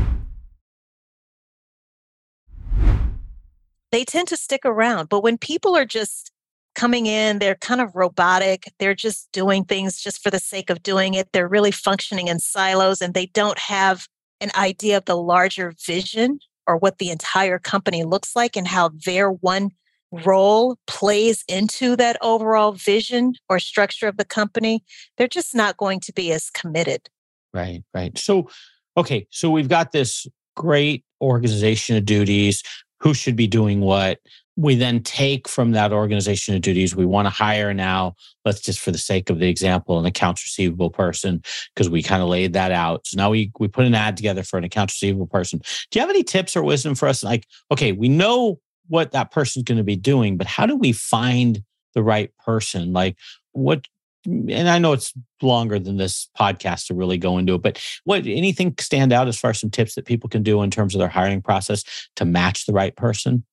They 3.90 4.04
tend 4.04 4.28
to 4.28 4.36
stick 4.36 4.62
around, 4.64 5.10
but 5.10 5.22
when 5.22 5.36
people 5.36 5.76
are 5.76 5.84
just 5.84 6.32
coming 6.74 7.06
in, 7.06 7.38
they're 7.38 7.56
kind 7.56 7.80
of 7.80 7.94
robotic, 7.94 8.72
they're 8.78 8.94
just 8.94 9.30
doing 9.32 9.64
things 9.64 10.00
just 10.00 10.22
for 10.22 10.30
the 10.30 10.38
sake 10.38 10.70
of 10.70 10.82
doing 10.82 11.12
it, 11.14 11.28
they're 11.32 11.48
really 11.48 11.70
functioning 11.70 12.28
in 12.28 12.38
silos 12.38 13.02
and 13.02 13.12
they 13.12 13.26
don't 13.26 13.58
have 13.58 14.06
an 14.40 14.50
idea 14.56 14.96
of 14.96 15.04
the 15.04 15.16
larger 15.16 15.72
vision 15.84 16.38
or 16.66 16.76
what 16.76 16.98
the 16.98 17.10
entire 17.10 17.58
company 17.58 18.04
looks 18.04 18.34
like 18.34 18.56
and 18.56 18.66
how 18.68 18.90
their 19.04 19.30
one 19.30 19.70
role 20.12 20.78
plays 20.86 21.42
into 21.48 21.96
that 21.96 22.16
overall 22.20 22.72
vision 22.72 23.34
or 23.48 23.58
structure 23.58 24.06
of 24.06 24.16
the 24.16 24.24
company, 24.24 24.84
they're 25.16 25.26
just 25.26 25.54
not 25.54 25.76
going 25.76 26.00
to 26.00 26.12
be 26.12 26.32
as 26.32 26.50
committed. 26.50 27.08
Right, 27.54 27.82
right. 27.94 28.16
So, 28.16 28.48
okay, 28.96 29.26
so 29.30 29.50
we've 29.50 29.68
got 29.68 29.92
this 29.92 30.26
great 30.54 31.04
organization 31.20 31.96
of 31.96 32.04
duties, 32.04 32.62
who 33.00 33.14
should 33.14 33.36
be 33.36 33.46
doing 33.46 33.80
what. 33.80 34.20
We 34.54 34.74
then 34.74 35.02
take 35.02 35.48
from 35.48 35.72
that 35.72 35.92
organization 35.92 36.54
of 36.54 36.60
duties, 36.60 36.94
we 36.94 37.06
want 37.06 37.24
to 37.24 37.30
hire 37.30 37.72
now, 37.72 38.14
let's 38.44 38.60
just 38.60 38.80
for 38.80 38.90
the 38.90 38.98
sake 38.98 39.30
of 39.30 39.38
the 39.38 39.48
example, 39.48 39.98
an 39.98 40.04
accounts 40.04 40.44
receivable 40.44 40.90
person, 40.90 41.42
because 41.74 41.88
we 41.88 42.02
kind 42.02 42.22
of 42.22 42.28
laid 42.28 42.52
that 42.52 42.70
out. 42.70 43.06
So 43.06 43.16
now 43.16 43.30
we 43.30 43.50
we 43.58 43.68
put 43.68 43.86
an 43.86 43.94
ad 43.94 44.16
together 44.16 44.42
for 44.42 44.58
an 44.58 44.64
accounts 44.64 44.94
receivable 44.94 45.26
person. 45.26 45.62
Do 45.90 45.98
you 45.98 46.00
have 46.02 46.10
any 46.10 46.22
tips 46.22 46.54
or 46.54 46.62
wisdom 46.62 46.94
for 46.94 47.08
us? 47.08 47.24
Like, 47.24 47.46
okay, 47.70 47.92
we 47.92 48.10
know 48.10 48.60
what 48.92 49.12
that 49.12 49.30
person's 49.30 49.64
going 49.64 49.78
to 49.78 49.84
be 49.84 49.96
doing, 49.96 50.36
but 50.36 50.46
how 50.46 50.66
do 50.66 50.76
we 50.76 50.92
find 50.92 51.62
the 51.94 52.02
right 52.02 52.30
person? 52.44 52.92
Like, 52.92 53.16
what 53.52 53.86
and 54.26 54.68
I 54.68 54.78
know 54.78 54.92
it's 54.92 55.14
longer 55.40 55.78
than 55.78 55.96
this 55.96 56.28
podcast 56.38 56.86
to 56.86 56.94
really 56.94 57.16
go 57.16 57.38
into 57.38 57.54
it, 57.54 57.62
but 57.62 57.82
what 58.04 58.26
anything 58.26 58.74
stand 58.78 59.12
out 59.12 59.28
as 59.28 59.38
far 59.38 59.50
as 59.50 59.58
some 59.58 59.70
tips 59.70 59.94
that 59.94 60.04
people 60.04 60.28
can 60.28 60.42
do 60.42 60.62
in 60.62 60.70
terms 60.70 60.94
of 60.94 60.98
their 60.98 61.08
hiring 61.08 61.40
process 61.40 61.82
to 62.16 62.26
match 62.26 62.66
the 62.66 62.74
right 62.74 62.94
person? 62.94 63.44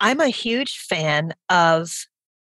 I'm 0.00 0.20
a 0.20 0.28
huge 0.28 0.78
fan 0.78 1.34
of 1.50 1.92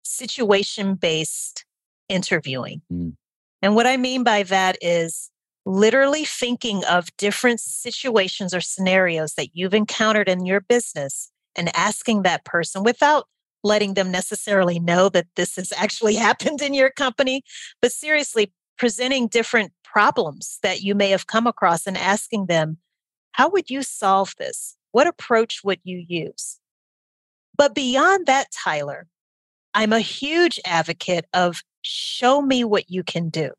situation 0.04 0.96
based 0.96 1.66
interviewing. 2.08 2.82
Mm. 2.92 3.18
And 3.62 3.76
what 3.76 3.86
I 3.86 3.98
mean 3.98 4.24
by 4.24 4.44
that 4.44 4.78
is 4.82 5.30
literally 5.66 6.24
thinking 6.24 6.86
of 6.86 7.16
different 7.18 7.60
situations 7.60 8.54
or 8.54 8.62
scenarios 8.62 9.34
that 9.34 9.50
you've 9.54 9.74
encountered 9.74 10.30
in 10.30 10.46
your 10.46 10.62
business 10.62 11.32
and 11.56 11.76
asking 11.76 12.24
that 12.24 12.46
person 12.46 12.84
without 12.84 13.26
letting 13.64 13.94
them 13.94 14.12
necessarily 14.12 14.80
know 14.80 15.10
that 15.10 15.28
this 15.36 15.56
has 15.56 15.74
actually 15.76 16.16
happened 16.28 16.62
in 16.62 16.74
your 16.74 16.90
company, 16.90 17.44
but 17.82 17.92
seriously 17.92 18.52
presenting 18.78 19.28
different 19.28 19.74
problems 19.84 20.60
that 20.64 20.82
you 20.82 20.96
may 20.96 21.10
have 21.10 21.28
come 21.28 21.48
across 21.48 21.86
and 21.86 21.98
asking 21.98 22.46
them, 22.46 22.78
how 23.32 23.50
would 23.50 23.70
you 23.70 23.84
solve 23.84 24.34
this? 24.38 24.78
What 24.92 25.08
approach 25.08 25.62
would 25.64 25.80
you 25.84 26.04
use? 26.08 26.60
But 27.58 27.76
beyond 27.76 28.26
that, 28.26 28.48
Tyler, 28.52 29.08
I'm 29.74 29.94
a 29.94 30.00
huge 30.00 30.60
advocate 30.66 31.26
of 31.34 31.62
show 31.82 32.42
me 32.42 32.64
what 32.64 32.90
you 32.90 33.04
can 33.04 33.30
do. 33.30 33.52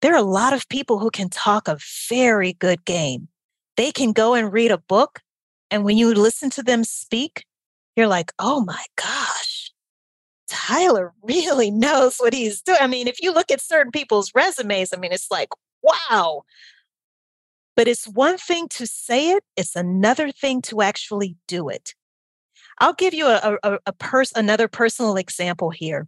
There 0.00 0.14
are 0.14 0.18
a 0.18 0.22
lot 0.22 0.52
of 0.52 0.68
people 0.68 0.98
who 0.98 1.10
can 1.10 1.28
talk 1.28 1.68
a 1.68 1.78
very 2.08 2.52
good 2.52 2.84
game. 2.84 3.28
They 3.76 3.92
can 3.92 4.12
go 4.12 4.34
and 4.34 4.52
read 4.52 4.70
a 4.70 4.78
book, 4.78 5.20
and 5.72 5.84
when 5.84 5.96
you 5.96 6.12
listen 6.14 6.50
to 6.50 6.62
them 6.62 6.84
speak, 6.84 7.46
you're 7.96 8.06
like, 8.06 8.30
oh 8.38 8.60
my 8.60 8.84
gosh, 8.94 9.72
Tyler 10.46 11.14
really 11.22 11.70
knows 11.84 12.18
what 12.18 12.34
he's 12.34 12.60
doing. 12.60 12.78
I 12.80 12.86
mean, 12.86 13.08
if 13.08 13.22
you 13.22 13.32
look 13.32 13.50
at 13.50 13.60
certain 13.60 13.90
people's 13.90 14.32
resumes, 14.34 14.92
I 14.92 14.98
mean, 14.98 15.12
it's 15.12 15.30
like, 15.30 15.48
wow. 15.82 16.42
But 17.74 17.88
it's 17.88 18.06
one 18.06 18.36
thing 18.36 18.68
to 18.68 18.86
say 18.86 19.30
it, 19.30 19.44
it's 19.56 19.74
another 19.74 20.30
thing 20.30 20.60
to 20.62 20.82
actually 20.82 21.36
do 21.48 21.70
it. 21.70 21.94
I'll 22.78 22.92
give 22.92 23.14
you 23.14 23.26
a, 23.26 23.58
a, 23.62 23.78
a 23.86 23.92
pers- 23.94 24.32
another 24.36 24.68
personal 24.68 25.16
example 25.16 25.70
here. 25.70 26.06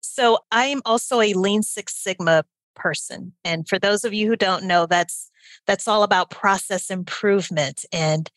So 0.00 0.38
I'm 0.50 0.82
also 0.84 1.20
a 1.20 1.32
Lean 1.34 1.62
Six 1.62 1.94
Sigma 1.94 2.44
person. 2.74 3.34
And 3.44 3.68
for 3.68 3.78
those 3.78 4.04
of 4.04 4.12
you 4.12 4.26
who 4.26 4.34
don't 4.34 4.64
know, 4.64 4.86
that's 4.86 5.30
that's 5.66 5.88
all 5.88 6.02
about 6.02 6.30
process 6.30 6.90
improvement 6.90 7.84
and 7.92 8.30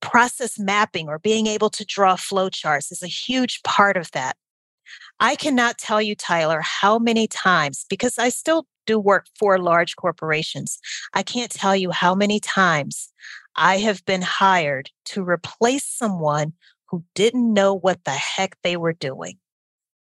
process 0.00 0.58
mapping 0.58 1.08
or 1.08 1.18
being 1.18 1.46
able 1.46 1.70
to 1.70 1.84
draw 1.84 2.14
flowcharts 2.14 2.92
is 2.92 3.02
a 3.02 3.08
huge 3.08 3.62
part 3.62 3.96
of 3.96 4.10
that. 4.12 4.36
I 5.20 5.36
cannot 5.36 5.78
tell 5.78 6.02
you, 6.02 6.14
Tyler, 6.14 6.60
how 6.60 6.98
many 6.98 7.26
times, 7.26 7.86
because 7.88 8.18
I 8.18 8.28
still 8.28 8.66
do 8.86 8.98
work 8.98 9.26
for 9.38 9.58
large 9.58 9.96
corporations, 9.96 10.78
I 11.14 11.22
can't 11.22 11.50
tell 11.50 11.74
you 11.74 11.90
how 11.90 12.14
many 12.14 12.38
times 12.40 13.12
I 13.56 13.78
have 13.78 14.04
been 14.04 14.22
hired 14.22 14.90
to 15.06 15.22
replace 15.22 15.84
someone 15.84 16.52
who 16.86 17.04
didn't 17.14 17.52
know 17.52 17.74
what 17.74 18.04
the 18.04 18.10
heck 18.10 18.56
they 18.62 18.76
were 18.76 18.92
doing. 18.92 19.38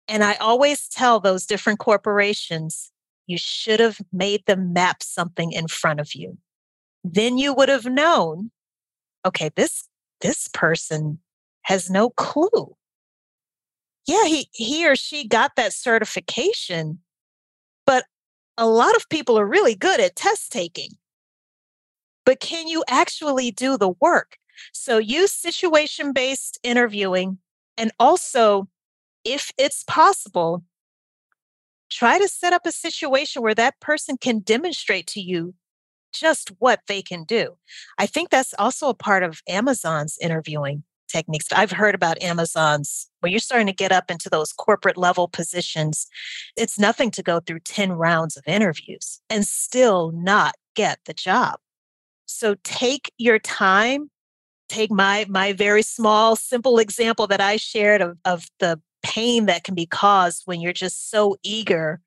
And 0.08 0.22
I 0.22 0.34
always 0.34 0.88
tell 0.88 1.20
those 1.20 1.46
different 1.46 1.78
corporations, 1.78 2.92
you 3.26 3.38
should 3.38 3.80
have 3.80 4.00
made 4.12 4.44
them 4.46 4.72
map 4.72 5.02
something 5.02 5.52
in 5.52 5.68
front 5.68 6.00
of 6.00 6.14
you. 6.14 6.38
Then 7.04 7.38
you 7.38 7.52
would 7.54 7.68
have 7.68 7.86
known 7.86 8.50
okay, 9.26 9.50
this 9.56 9.88
this 10.20 10.48
person 10.48 11.18
has 11.62 11.90
no 11.90 12.10
clue. 12.10 12.76
Yeah, 14.06 14.24
he 14.26 14.48
he 14.52 14.88
or 14.88 14.96
she 14.96 15.26
got 15.26 15.56
that 15.56 15.72
certification, 15.72 17.00
but 17.84 18.04
a 18.56 18.66
lot 18.66 18.94
of 18.96 19.08
people 19.08 19.38
are 19.38 19.46
really 19.46 19.74
good 19.74 20.00
at 20.00 20.16
test 20.16 20.52
taking. 20.52 20.92
But 22.24 22.40
can 22.40 22.68
you 22.68 22.84
actually 22.88 23.50
do 23.50 23.76
the 23.76 23.90
work? 24.00 24.36
So 24.72 24.98
use 24.98 25.32
situation 25.32 26.12
based 26.12 26.58
interviewing 26.62 27.38
and 27.76 27.92
also 28.00 28.68
if 29.24 29.52
it's 29.58 29.84
possible 29.84 30.62
try 31.90 32.18
to 32.18 32.28
set 32.28 32.52
up 32.52 32.66
a 32.66 32.72
situation 32.72 33.42
where 33.42 33.54
that 33.54 33.80
person 33.80 34.16
can 34.16 34.40
demonstrate 34.40 35.06
to 35.08 35.20
you 35.20 35.54
just 36.12 36.50
what 36.58 36.80
they 36.88 37.02
can 37.02 37.24
do. 37.24 37.56
I 37.98 38.06
think 38.06 38.30
that's 38.30 38.54
also 38.58 38.88
a 38.88 38.94
part 38.94 39.22
of 39.22 39.40
Amazon's 39.48 40.16
interviewing 40.20 40.84
techniques. 41.08 41.46
I've 41.52 41.70
heard 41.70 41.94
about 41.94 42.20
Amazon's 42.22 43.08
when 43.20 43.32
you're 43.32 43.40
starting 43.40 43.66
to 43.66 43.72
get 43.72 43.92
up 43.92 44.10
into 44.10 44.28
those 44.28 44.52
corporate 44.52 44.96
level 44.96 45.28
positions, 45.28 46.06
it's 46.56 46.78
nothing 46.78 47.10
to 47.12 47.22
go 47.22 47.40
through 47.40 47.60
10 47.60 47.92
rounds 47.92 48.36
of 48.36 48.44
interviews 48.46 49.20
and 49.30 49.46
still 49.46 50.12
not 50.12 50.54
get 50.74 50.98
the 51.06 51.14
job. 51.14 51.58
So 52.26 52.56
take 52.64 53.12
your 53.18 53.38
time. 53.38 54.10
Take 54.68 54.90
my 54.90 55.26
my 55.28 55.52
very 55.52 55.82
small, 55.82 56.34
simple 56.34 56.78
example 56.78 57.28
that 57.28 57.40
I 57.40 57.56
shared 57.56 58.00
of, 58.00 58.18
of 58.24 58.46
the 58.58 58.80
pain 59.02 59.46
that 59.46 59.64
can 59.64 59.74
be 59.74 59.86
caused 59.86 60.42
when 60.46 60.60
you're 60.60 60.72
just 60.72 61.10
so 61.10 61.36
eager 61.42 62.00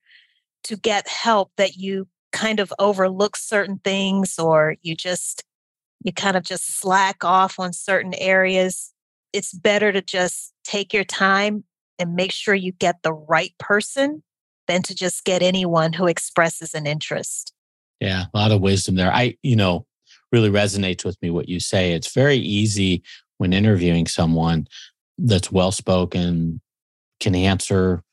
to 0.64 0.76
get 0.76 1.08
help 1.08 1.52
that 1.58 1.76
you 1.76 2.08
kind 2.32 2.60
of 2.60 2.72
overlook 2.80 3.36
certain 3.36 3.80
things 3.84 4.38
or 4.38 4.76
you 4.82 4.96
just 4.96 5.44
you 6.04 6.14
kind 6.14 6.38
of 6.38 6.44
just 6.44 6.80
slack 6.80 7.26
off 7.26 7.60
on 7.60 7.74
certain 7.74 8.14
areas. 8.16 8.94
It's 9.34 9.54
better 9.54 9.92
to 9.92 10.02
just 10.02 10.54
take 10.64 10.94
your 10.94 11.04
time 11.04 11.66
and 11.98 12.16
make 12.16 12.32
sure 12.32 12.56
you 12.56 12.72
get 12.72 13.04
the 13.04 13.14
right 13.14 13.54
person 13.60 14.24
than 14.68 14.82
to 14.84 14.96
just 14.96 15.26
get 15.26 15.42
anyone 15.42 15.94
who 15.94 16.08
expresses 16.08 16.74
an 16.74 16.88
interest. 16.88 17.54
Yeah, 18.00 18.26
a 18.34 18.38
lot 18.38 18.52
of 18.52 18.62
wisdom 18.62 18.96
there. 18.96 19.12
I, 19.12 19.36
you 19.44 19.58
know, 19.58 19.86
really 20.32 20.50
resonates 20.50 21.04
with 21.04 21.22
me 21.22 21.32
what 21.32 21.50
you 21.50 21.60
say. 21.60 21.92
It's 21.92 22.14
very 22.14 22.38
easy 22.38 23.04
when 23.40 23.52
interviewing 23.52 24.08
someone 24.08 24.68
that's 25.18 25.52
well 25.52 25.72
spoken, 25.72 26.62
can 27.20 27.36
answer 27.36 28.04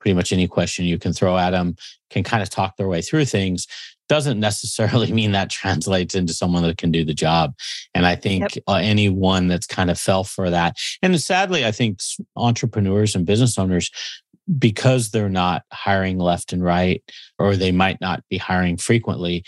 pretty 0.00 0.14
much 0.14 0.32
any 0.32 0.46
question 0.46 0.84
you 0.84 0.98
can 0.98 1.12
throw 1.12 1.36
at 1.38 1.50
them, 1.50 1.76
can 2.10 2.22
kind 2.22 2.42
of 2.42 2.50
talk 2.50 2.76
their 2.76 2.88
way 2.88 3.00
through 3.00 3.24
things. 3.24 3.66
Doesn't 4.08 4.38
necessarily 4.38 5.10
mean 5.18 5.32
that 5.32 5.50
translates 5.50 6.14
into 6.14 6.34
someone 6.34 6.62
that 6.64 6.76
can 6.76 6.90
do 6.90 7.04
the 7.04 7.14
job. 7.14 7.54
And 7.94 8.04
I 8.04 8.14
think 8.14 8.56
yep. 8.56 8.64
uh, 8.68 8.74
anyone 8.74 9.48
that's 9.48 9.66
kind 9.66 9.90
of 9.90 9.98
fell 9.98 10.22
for 10.22 10.50
that, 10.50 10.76
and 11.02 11.18
sadly, 11.20 11.64
I 11.64 11.72
think 11.72 12.00
entrepreneurs 12.36 13.14
and 13.14 13.24
business 13.24 13.58
owners 13.58 13.90
because 14.58 15.10
they're 15.10 15.30
not 15.30 15.62
hiring 15.72 16.18
left 16.18 16.52
and 16.52 16.62
right, 16.62 17.02
or 17.38 17.56
they 17.56 17.72
might 17.72 17.98
not 18.02 18.22
be 18.28 18.36
hiring 18.36 18.76
frequently, 18.76 19.42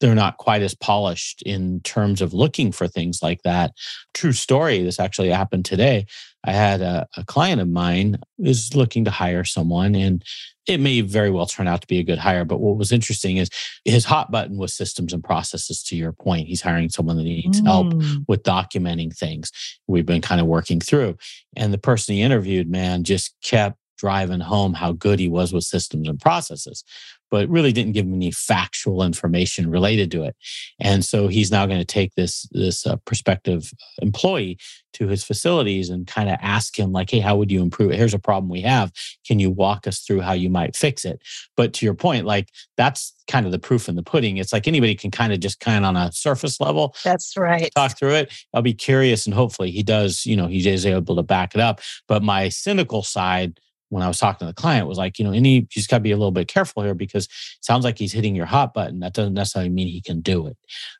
they're 0.00 0.14
not 0.14 0.38
quite 0.38 0.62
as 0.62 0.74
polished 0.74 1.42
in 1.42 1.80
terms 1.82 2.20
of 2.20 2.32
looking 2.34 2.72
for 2.72 2.88
things 2.88 3.22
like 3.22 3.42
that. 3.42 3.72
True 4.14 4.32
story. 4.32 4.82
This 4.82 4.98
actually 4.98 5.30
happened 5.30 5.66
today. 5.66 6.06
I 6.44 6.52
had 6.52 6.80
a, 6.80 7.06
a 7.16 7.24
client 7.24 7.60
of 7.60 7.68
mine 7.68 8.18
is 8.38 8.74
looking 8.74 9.04
to 9.04 9.10
hire 9.10 9.44
someone, 9.44 9.94
and 9.94 10.24
it 10.66 10.80
may 10.80 11.00
very 11.00 11.30
well 11.30 11.46
turn 11.46 11.68
out 11.68 11.80
to 11.82 11.86
be 11.86 11.98
a 11.98 12.04
good 12.04 12.18
hire. 12.18 12.44
But 12.44 12.60
what 12.60 12.78
was 12.78 12.92
interesting 12.92 13.36
is 13.36 13.50
his 13.84 14.04
hot 14.04 14.30
button 14.30 14.56
was 14.56 14.74
systems 14.74 15.12
and 15.12 15.22
processes. 15.22 15.82
To 15.84 15.96
your 15.96 16.12
point, 16.12 16.48
he's 16.48 16.62
hiring 16.62 16.88
someone 16.88 17.16
that 17.16 17.24
needs 17.24 17.60
mm. 17.60 17.66
help 17.66 17.92
with 18.26 18.42
documenting 18.42 19.14
things. 19.14 19.50
We've 19.86 20.06
been 20.06 20.22
kind 20.22 20.40
of 20.40 20.46
working 20.46 20.80
through, 20.80 21.16
and 21.56 21.72
the 21.72 21.78
person 21.78 22.14
he 22.14 22.22
interviewed, 22.22 22.70
man, 22.70 23.04
just 23.04 23.34
kept 23.42 23.79
driving 24.00 24.40
home 24.40 24.72
how 24.72 24.92
good 24.92 25.18
he 25.18 25.28
was 25.28 25.52
with 25.52 25.64
systems 25.64 26.08
and 26.08 26.18
processes, 26.18 26.82
but 27.30 27.48
really 27.48 27.72
didn't 27.72 27.92
give 27.92 28.06
him 28.06 28.14
any 28.14 28.30
factual 28.30 29.02
information 29.02 29.70
related 29.70 30.10
to 30.10 30.24
it. 30.24 30.34
And 30.80 31.04
so 31.04 31.28
he's 31.28 31.50
now 31.50 31.66
going 31.66 31.78
to 31.78 31.84
take 31.84 32.14
this 32.14 32.48
this 32.50 32.86
uh, 32.86 32.96
prospective 33.04 33.72
employee 34.00 34.58
to 34.92 35.06
his 35.06 35.22
facilities 35.22 35.88
and 35.88 36.06
kind 36.06 36.28
of 36.28 36.36
ask 36.40 36.78
him 36.78 36.92
like, 36.92 37.10
"Hey, 37.10 37.20
how 37.20 37.36
would 37.36 37.52
you 37.52 37.62
improve 37.62 37.92
it? 37.92 37.96
Here's 37.96 38.14
a 38.14 38.18
problem 38.18 38.48
we 38.48 38.62
have. 38.62 38.90
Can 39.26 39.38
you 39.38 39.50
walk 39.50 39.86
us 39.86 40.00
through 40.00 40.20
how 40.20 40.32
you 40.32 40.48
might 40.48 40.74
fix 40.74 41.04
it?" 41.04 41.20
But 41.56 41.72
to 41.74 41.86
your 41.86 41.94
point, 41.94 42.24
like 42.26 42.48
that's 42.76 43.12
kind 43.28 43.46
of 43.46 43.52
the 43.52 43.58
proof 43.58 43.88
in 43.88 43.94
the 43.94 44.02
pudding. 44.02 44.38
It's 44.38 44.52
like 44.52 44.66
anybody 44.66 44.94
can 44.94 45.10
kind 45.10 45.32
of 45.32 45.40
just 45.40 45.60
kind 45.60 45.84
of 45.84 45.88
on 45.88 45.96
a 45.96 46.10
surface 46.12 46.60
level. 46.60 46.96
That's 47.04 47.36
right. 47.36 47.70
Talk 47.76 47.96
through 47.96 48.14
it. 48.14 48.32
I'll 48.54 48.62
be 48.62 48.74
curious, 48.74 49.26
and 49.26 49.34
hopefully 49.34 49.70
he 49.70 49.82
does. 49.82 50.26
You 50.26 50.36
know, 50.36 50.48
he 50.48 50.66
is 50.68 50.86
able 50.86 51.16
to 51.16 51.22
back 51.22 51.54
it 51.54 51.60
up. 51.60 51.80
But 52.08 52.22
my 52.22 52.48
cynical 52.48 53.02
side 53.02 53.60
when 53.90 54.02
I 54.02 54.08
was 54.08 54.18
talking 54.18 54.46
to 54.46 54.52
the 54.52 54.60
client 54.60 54.86
was 54.86 54.98
like, 54.98 55.18
you 55.18 55.24
know, 55.24 55.32
any 55.32 55.56
you 55.56 55.62
just 55.62 55.90
got 55.90 55.98
to 55.98 56.02
be 56.02 56.12
a 56.12 56.16
little 56.16 56.30
bit 56.30 56.48
careful 56.48 56.82
here 56.82 56.94
because 56.94 57.24
it 57.26 57.64
sounds 57.64 57.84
like 57.84 57.98
he's 57.98 58.12
hitting 58.12 58.34
your 58.34 58.46
hot 58.46 58.72
button. 58.72 59.00
That 59.00 59.12
doesn't 59.12 59.34
necessarily 59.34 59.68
mean 59.68 59.88
he 59.88 60.00
can 60.00 60.20
do 60.20 60.46
it. 60.46 60.56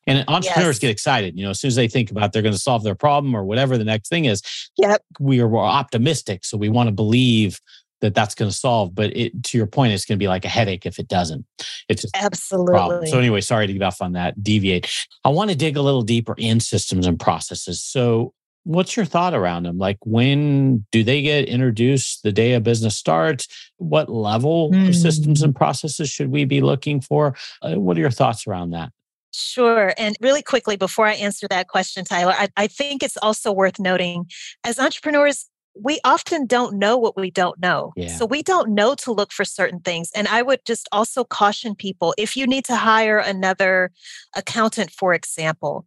And 0.06 0.24
entrepreneurs 0.28 0.76
yes. 0.76 0.78
get 0.80 0.90
excited, 0.90 1.38
you 1.38 1.44
know, 1.44 1.50
as 1.50 1.60
soon 1.60 1.68
as 1.68 1.76
they 1.76 1.88
think 1.88 2.10
about 2.10 2.32
they're 2.32 2.42
going 2.42 2.54
to 2.54 2.60
solve 2.60 2.84
their 2.84 2.94
problem 2.94 3.34
or 3.34 3.44
whatever 3.44 3.78
the 3.78 3.84
next 3.84 4.08
thing 4.08 4.26
is. 4.26 4.42
Yep. 4.76 5.02
We 5.18 5.40
are 5.40 5.56
optimistic, 5.56 6.44
so 6.44 6.56
we 6.56 6.68
want 6.68 6.88
to 6.88 6.92
believe 6.92 7.60
that 8.00 8.14
that's 8.14 8.34
going 8.34 8.50
to 8.50 8.56
solve. 8.56 8.94
But 8.94 9.16
it, 9.16 9.42
to 9.44 9.58
your 9.58 9.66
point, 9.66 9.92
it's 9.92 10.04
going 10.04 10.18
to 10.18 10.22
be 10.22 10.28
like 10.28 10.44
a 10.44 10.48
headache 10.48 10.84
if 10.84 10.98
it 10.98 11.06
doesn't. 11.08 11.46
It's 11.88 12.02
just 12.02 12.16
absolutely. 12.16 13.06
So 13.06 13.18
anyway, 13.18 13.40
sorry 13.40 13.66
to 13.66 13.72
get 13.72 13.82
off 13.82 14.02
on 14.02 14.12
that. 14.12 14.42
Deviate. 14.42 14.90
I 15.24 15.28
want 15.28 15.50
to 15.50 15.56
dig 15.56 15.76
a 15.76 15.82
little 15.82 16.02
deeper 16.02 16.34
in 16.38 16.60
systems 16.60 17.06
and 17.06 17.20
processes. 17.20 17.82
So 17.82 18.34
What's 18.64 18.96
your 18.96 19.06
thought 19.06 19.34
around 19.34 19.64
them? 19.64 19.78
Like, 19.78 19.98
when 20.02 20.86
do 20.92 21.02
they 21.02 21.22
get 21.22 21.46
introduced 21.46 22.22
the 22.22 22.32
day 22.32 22.52
a 22.52 22.60
business 22.60 22.96
starts? 22.96 23.48
What 23.78 24.10
level 24.10 24.70
mm. 24.70 24.88
of 24.88 24.94
systems 24.94 25.42
and 25.42 25.52
hmm. 25.52 25.56
processes 25.56 26.10
should 26.10 26.30
we 26.30 26.44
be 26.44 26.60
looking 26.60 27.00
for? 27.00 27.34
Uh, 27.62 27.76
what 27.76 27.96
are 27.96 28.00
your 28.00 28.10
thoughts 28.10 28.46
around 28.46 28.70
that? 28.70 28.92
Sure. 29.32 29.94
And 29.96 30.16
really 30.20 30.42
quickly, 30.42 30.76
before 30.76 31.06
I 31.06 31.14
answer 31.14 31.46
that 31.48 31.68
question, 31.68 32.04
Tyler, 32.04 32.34
I, 32.36 32.48
I 32.56 32.66
think 32.66 33.02
it's 33.02 33.16
also 33.18 33.52
worth 33.52 33.78
noting 33.78 34.26
as 34.64 34.78
entrepreneurs, 34.78 35.48
we 35.74 36.00
often 36.04 36.46
don't 36.46 36.78
know 36.78 36.98
what 36.98 37.16
we 37.16 37.30
don't 37.30 37.58
know. 37.60 37.92
Yeah. 37.96 38.08
So 38.08 38.26
we 38.26 38.42
don't 38.42 38.70
know 38.70 38.94
to 38.96 39.12
look 39.12 39.32
for 39.32 39.44
certain 39.44 39.80
things. 39.80 40.10
And 40.14 40.26
I 40.28 40.42
would 40.42 40.60
just 40.66 40.88
also 40.92 41.24
caution 41.24 41.74
people 41.74 42.14
if 42.18 42.36
you 42.36 42.46
need 42.46 42.64
to 42.66 42.76
hire 42.76 43.18
another 43.18 43.92
accountant, 44.34 44.90
for 44.90 45.14
example, 45.14 45.86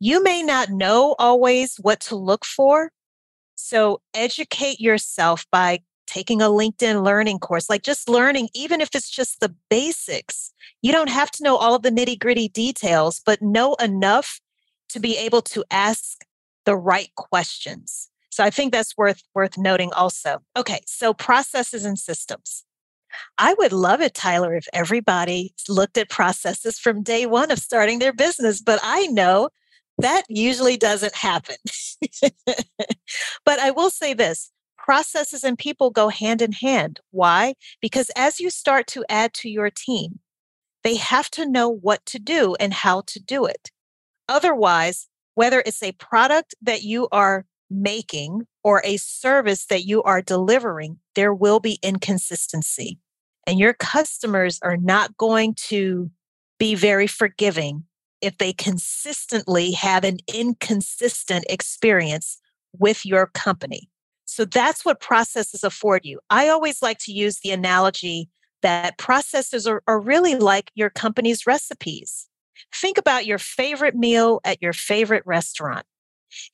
you 0.00 0.22
may 0.22 0.42
not 0.42 0.70
know 0.70 1.14
always 1.18 1.76
what 1.76 2.00
to 2.00 2.16
look 2.16 2.44
for. 2.44 2.90
So 3.54 4.00
educate 4.14 4.80
yourself 4.80 5.44
by 5.52 5.80
taking 6.06 6.42
a 6.42 6.46
LinkedIn 6.46 7.04
learning 7.04 7.38
course, 7.38 7.70
like 7.70 7.82
just 7.82 8.08
learning, 8.08 8.48
even 8.54 8.80
if 8.80 8.88
it's 8.94 9.10
just 9.10 9.38
the 9.38 9.54
basics. 9.68 10.52
You 10.82 10.90
don't 10.90 11.10
have 11.10 11.30
to 11.32 11.44
know 11.44 11.56
all 11.56 11.74
of 11.74 11.82
the 11.82 11.90
nitty 11.90 12.18
gritty 12.18 12.48
details, 12.48 13.20
but 13.24 13.42
know 13.42 13.74
enough 13.74 14.40
to 14.88 14.98
be 14.98 15.16
able 15.18 15.42
to 15.42 15.64
ask 15.70 16.24
the 16.64 16.76
right 16.76 17.14
questions. 17.14 18.08
So 18.30 18.42
I 18.42 18.50
think 18.50 18.72
that's 18.72 18.96
worth 18.96 19.22
worth 19.34 19.58
noting 19.58 19.92
also. 19.92 20.38
Okay, 20.56 20.80
so 20.86 21.12
processes 21.12 21.84
and 21.84 21.98
systems. 21.98 22.64
I 23.38 23.54
would 23.54 23.72
love 23.72 24.00
it, 24.00 24.14
Tyler, 24.14 24.54
if 24.54 24.66
everybody 24.72 25.52
looked 25.68 25.98
at 25.98 26.08
processes 26.08 26.78
from 26.78 27.02
day 27.02 27.26
one 27.26 27.50
of 27.50 27.58
starting 27.58 27.98
their 27.98 28.12
business. 28.12 28.62
But 28.62 28.80
I 28.82 29.06
know 29.08 29.50
that 30.02 30.22
usually 30.28 30.76
doesn't 30.76 31.14
happen. 31.14 31.56
but 33.44 33.58
I 33.58 33.70
will 33.70 33.90
say 33.90 34.14
this 34.14 34.50
processes 34.78 35.44
and 35.44 35.58
people 35.58 35.90
go 35.90 36.08
hand 36.08 36.42
in 36.42 36.52
hand. 36.52 37.00
Why? 37.10 37.54
Because 37.80 38.10
as 38.16 38.40
you 38.40 38.50
start 38.50 38.86
to 38.88 39.04
add 39.08 39.34
to 39.34 39.48
your 39.48 39.70
team, 39.70 40.20
they 40.82 40.96
have 40.96 41.30
to 41.32 41.48
know 41.48 41.68
what 41.68 42.04
to 42.06 42.18
do 42.18 42.56
and 42.58 42.72
how 42.72 43.02
to 43.08 43.20
do 43.20 43.44
it. 43.44 43.70
Otherwise, 44.28 45.08
whether 45.34 45.62
it's 45.64 45.82
a 45.82 45.92
product 45.92 46.54
that 46.62 46.82
you 46.82 47.08
are 47.12 47.44
making 47.70 48.46
or 48.64 48.82
a 48.84 48.96
service 48.96 49.66
that 49.66 49.84
you 49.84 50.02
are 50.02 50.22
delivering, 50.22 50.98
there 51.14 51.34
will 51.34 51.60
be 51.60 51.78
inconsistency. 51.82 52.98
And 53.46 53.58
your 53.58 53.74
customers 53.74 54.58
are 54.62 54.76
not 54.76 55.16
going 55.16 55.54
to 55.68 56.10
be 56.58 56.74
very 56.74 57.06
forgiving 57.06 57.84
if 58.20 58.38
they 58.38 58.52
consistently 58.52 59.72
have 59.72 60.04
an 60.04 60.18
inconsistent 60.32 61.44
experience 61.48 62.40
with 62.78 63.04
your 63.04 63.26
company. 63.26 63.88
So 64.24 64.44
that's 64.44 64.84
what 64.84 65.00
processes 65.00 65.64
afford 65.64 66.04
you. 66.04 66.20
I 66.30 66.48
always 66.48 66.82
like 66.82 66.98
to 67.00 67.12
use 67.12 67.40
the 67.40 67.50
analogy 67.50 68.28
that 68.62 68.98
processes 68.98 69.66
are, 69.66 69.82
are 69.88 69.98
really 69.98 70.34
like 70.34 70.70
your 70.74 70.90
company's 70.90 71.46
recipes. 71.46 72.28
Think 72.74 72.98
about 72.98 73.26
your 73.26 73.38
favorite 73.38 73.96
meal 73.96 74.40
at 74.44 74.62
your 74.62 74.72
favorite 74.72 75.22
restaurant. 75.26 75.84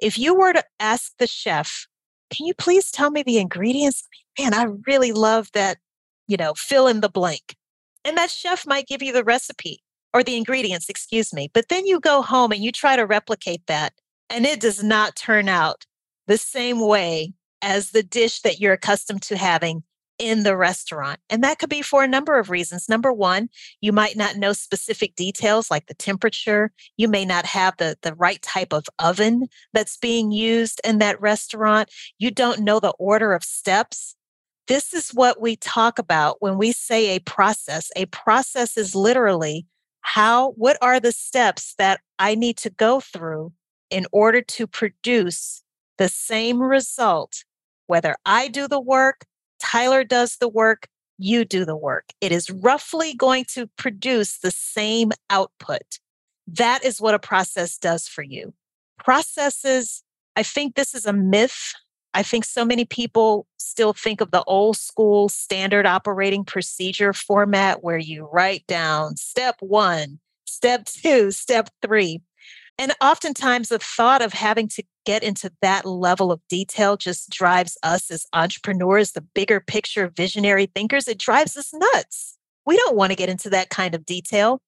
If 0.01 0.19
you 0.19 0.35
were 0.35 0.53
to 0.53 0.65
ask 0.81 1.13
the 1.19 1.27
chef, 1.27 1.87
can 2.31 2.47
you 2.47 2.55
please 2.55 2.91
tell 2.91 3.11
me 3.11 3.23
the 3.23 3.39
ingredients? 3.39 4.05
Man, 4.39 4.55
I 4.55 4.67
really 4.87 5.13
love 5.13 5.49
that, 5.53 5.79
you 6.27 6.37
know, 6.37 6.55
fill 6.57 6.87
in 6.87 7.01
the 7.01 7.09
blank. 7.09 7.57
And 8.05 8.17
that 8.17 8.31
chef 8.31 8.67
might 8.67 8.87
give 8.87 9.03
you 9.03 9.13
the 9.13 9.25
recipe 9.25 9.81
or 10.17 10.23
the 10.23 10.37
ingredients, 10.37 10.89
excuse 10.89 11.35
me. 11.35 11.51
But 11.53 11.69
then 11.69 11.85
you 11.85 12.01
go 12.01 12.23
home 12.23 12.51
and 12.51 12.65
you 12.65 12.73
try 12.73 12.97
to 12.97 13.05
replicate 13.05 13.61
that, 13.67 13.93
and 14.31 14.47
it 14.47 14.61
does 14.61 14.83
not 14.83 15.15
turn 15.15 15.47
out 15.47 15.85
the 16.27 16.39
same 16.39 16.81
way 16.81 17.35
as 17.61 17.91
the 17.91 18.03
dish 18.03 18.41
that 18.41 18.59
you're 18.59 18.73
accustomed 18.73 19.21
to 19.23 19.37
having 19.37 19.83
in 20.19 20.43
the 20.43 20.57
restaurant. 20.57 21.21
And 21.29 21.45
that 21.45 21.59
could 21.59 21.69
be 21.69 21.83
for 21.83 22.03
a 22.03 22.09
number 22.09 22.39
of 22.39 22.49
reasons. 22.49 22.89
Number 22.89 23.13
one, 23.13 23.51
you 23.83 23.93
might 23.93 24.17
not 24.17 24.37
know 24.37 24.55
specific 24.55 25.15
details 25.17 25.71
like 25.71 25.87
the 25.87 25.95
temperature. 25.95 26.73
You 26.97 27.09
may 27.09 27.27
not 27.27 27.45
have 27.45 27.77
the, 27.77 27.99
the 28.01 28.15
right 28.15 28.41
type 28.41 28.73
of 28.73 28.87
oven 28.99 29.49
that's 29.75 29.99
being 29.99 30.31
used 30.31 30.81
in 30.83 30.97
that 30.99 31.21
restaurant. 31.21 31.91
You 32.19 32.31
don't 32.31 32.61
know 32.61 32.81
the 32.81 32.95
order 32.99 33.35
of 33.35 33.45
steps. 33.45 34.17
This 34.67 34.95
is 34.95 35.11
what 35.11 35.43
we 35.43 35.57
talk 35.57 35.99
about 35.99 36.39
when 36.41 36.57
we 36.57 36.73
say 36.73 37.09
a 37.15 37.21
process. 37.21 37.91
A 37.97 38.07
process 38.07 38.79
is 38.79 38.95
literally 38.95 39.67
how 40.07 40.53
what 40.53 40.79
are 40.81 41.01
the 41.01 41.11
steps 41.11 41.75
that 41.79 42.01
i 42.21 42.35
need 42.35 42.57
to 42.57 42.71
go 42.71 43.01
through 43.01 43.53
in 43.91 44.07
order 44.13 44.41
to 44.41 44.67
produce 44.67 45.63
the 45.99 46.09
same 46.09 46.63
result? 46.63 47.45
Whether 47.89 48.17
i 48.25 48.49
do 48.49 48.69
the 48.69 48.81
work 48.81 49.27
tyler 49.59 50.05
does 50.05 50.37
the 50.37 50.49
work 50.49 50.89
you 51.19 51.45
do 51.45 51.65
the 51.65 51.77
work. 51.77 52.05
It 52.21 52.31
is 52.31 52.51
roughly 52.51 53.15
going 53.15 53.47
to 53.55 53.69
produce 53.79 54.39
the 54.39 54.51
same 54.51 55.13
output. 55.31 55.99
That 56.47 56.85
is 56.85 57.01
what 57.01 57.15
a 57.15 57.19
process 57.19 57.79
does 57.79 58.07
for 58.07 58.23
you. 58.23 58.55
Processes 58.99 60.05
i 60.37 60.43
think 60.43 60.75
this 60.75 60.95
is 60.95 61.05
a 61.05 61.13
myth 61.13 61.73
I 62.17 62.23
think 62.23 62.47
so 62.47 62.65
many 62.65 62.87
people 62.87 63.47
still 63.59 63.93
think 63.93 64.23
of 64.23 64.31
the 64.31 64.43
old 64.45 64.79
school 64.79 65.29
standard 65.29 65.85
operating 65.85 66.47
procedure 66.47 67.13
format 67.13 67.85
where 67.85 67.99
you 67.99 68.27
write 68.33 68.67
down 68.67 69.17
step 69.17 69.57
one, 69.61 70.19
step 70.47 70.87
two, 70.87 71.31
step 71.31 71.69
three. 71.83 72.23
And 72.79 72.95
oftentimes, 73.03 73.69
the 73.69 73.79
thought 73.79 74.23
of 74.23 74.33
having 74.33 74.67
to 74.69 74.83
get 75.05 75.23
into 75.23 75.53
that 75.61 75.85
level 75.85 76.33
of 76.33 76.41
detail 76.49 76.97
just 76.97 77.29
drives 77.29 77.77
us 77.83 78.11
as 78.11 78.25
entrepreneurs, 78.33 79.13
the 79.13 79.21
bigger 79.21 79.61
picture 79.61 80.09
visionary 80.09 80.71
thinkers, 80.75 81.09
it 81.09 81.19
drives 81.19 81.55
us 81.55 81.75
nuts. 81.75 82.39
We 82.65 82.79
don't 82.79 82.97
want 82.97 83.13
to 83.13 83.17
get 83.17 83.29
into 83.29 83.51
that 83.51 83.69
kind 83.69 83.95
of 83.95 84.07
detail. 84.07 84.63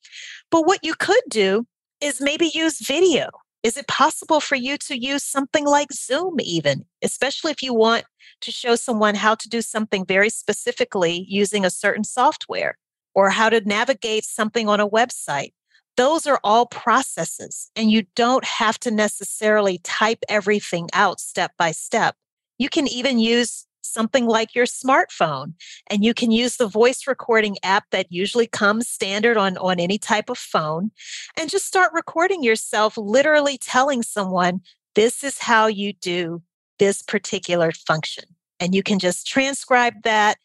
But 0.50 0.66
what 0.66 0.84
you 0.84 0.92
could 0.94 1.24
do 1.30 1.66
is 2.02 2.20
maybe 2.20 2.50
use 2.52 2.86
video. 2.86 3.30
Is 3.62 3.76
it 3.76 3.88
possible 3.88 4.40
for 4.40 4.54
you 4.54 4.76
to 4.78 4.96
use 4.96 5.24
something 5.24 5.66
like 5.66 5.92
Zoom, 5.92 6.36
even, 6.40 6.84
especially 7.02 7.50
if 7.50 7.62
you 7.62 7.74
want 7.74 8.04
to 8.40 8.52
show 8.52 8.76
someone 8.76 9.16
how 9.16 9.34
to 9.34 9.48
do 9.48 9.62
something 9.62 10.06
very 10.06 10.30
specifically 10.30 11.24
using 11.28 11.64
a 11.64 11.70
certain 11.70 12.04
software 12.04 12.78
or 13.14 13.30
how 13.30 13.48
to 13.48 13.60
navigate 13.60 14.24
something 14.24 14.68
on 14.68 14.78
a 14.78 14.88
website? 14.88 15.52
Those 15.96 16.28
are 16.28 16.38
all 16.44 16.66
processes, 16.66 17.72
and 17.74 17.90
you 17.90 18.04
don't 18.14 18.44
have 18.44 18.78
to 18.80 18.92
necessarily 18.92 19.78
type 19.82 20.20
everything 20.28 20.88
out 20.92 21.18
step 21.18 21.50
by 21.58 21.72
step. 21.72 22.14
You 22.58 22.68
can 22.68 22.86
even 22.86 23.18
use 23.18 23.66
something 23.88 24.26
like 24.26 24.54
your 24.54 24.66
smartphone 24.66 25.54
and 25.88 26.04
you 26.04 26.14
can 26.14 26.30
use 26.30 26.56
the 26.56 26.68
voice 26.68 27.06
recording 27.06 27.56
app 27.62 27.84
that 27.90 28.06
usually 28.10 28.46
comes 28.46 28.88
standard 28.88 29.36
on, 29.36 29.56
on 29.58 29.80
any 29.80 29.98
type 29.98 30.28
of 30.28 30.38
phone 30.38 30.90
and 31.36 31.50
just 31.50 31.66
start 31.66 31.90
recording 31.92 32.42
yourself 32.42 32.96
literally 32.96 33.58
telling 33.58 34.02
someone 34.02 34.60
this 34.94 35.22
is 35.22 35.38
how 35.38 35.66
you 35.66 35.92
do 35.92 36.42
this 36.78 37.02
particular 37.02 37.72
function 37.72 38.24
and 38.60 38.74
you 38.74 38.82
can 38.82 38.98
just 38.98 39.26
transcribe 39.26 39.94
that 40.04 40.36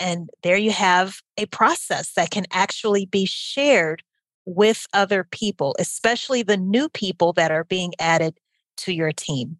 and 0.00 0.30
there 0.42 0.56
you 0.56 0.72
have 0.72 1.20
a 1.38 1.46
process 1.46 2.12
that 2.14 2.30
can 2.30 2.44
actually 2.50 3.06
be 3.06 3.26
shared 3.26 4.02
with 4.46 4.86
other 4.92 5.24
people, 5.24 5.74
especially 5.78 6.42
the 6.42 6.56
new 6.56 6.88
people 6.88 7.32
that 7.34 7.50
are 7.50 7.64
being 7.64 7.92
added 7.98 8.38
to 8.78 8.92
your 8.92 9.12
team. 9.12 9.58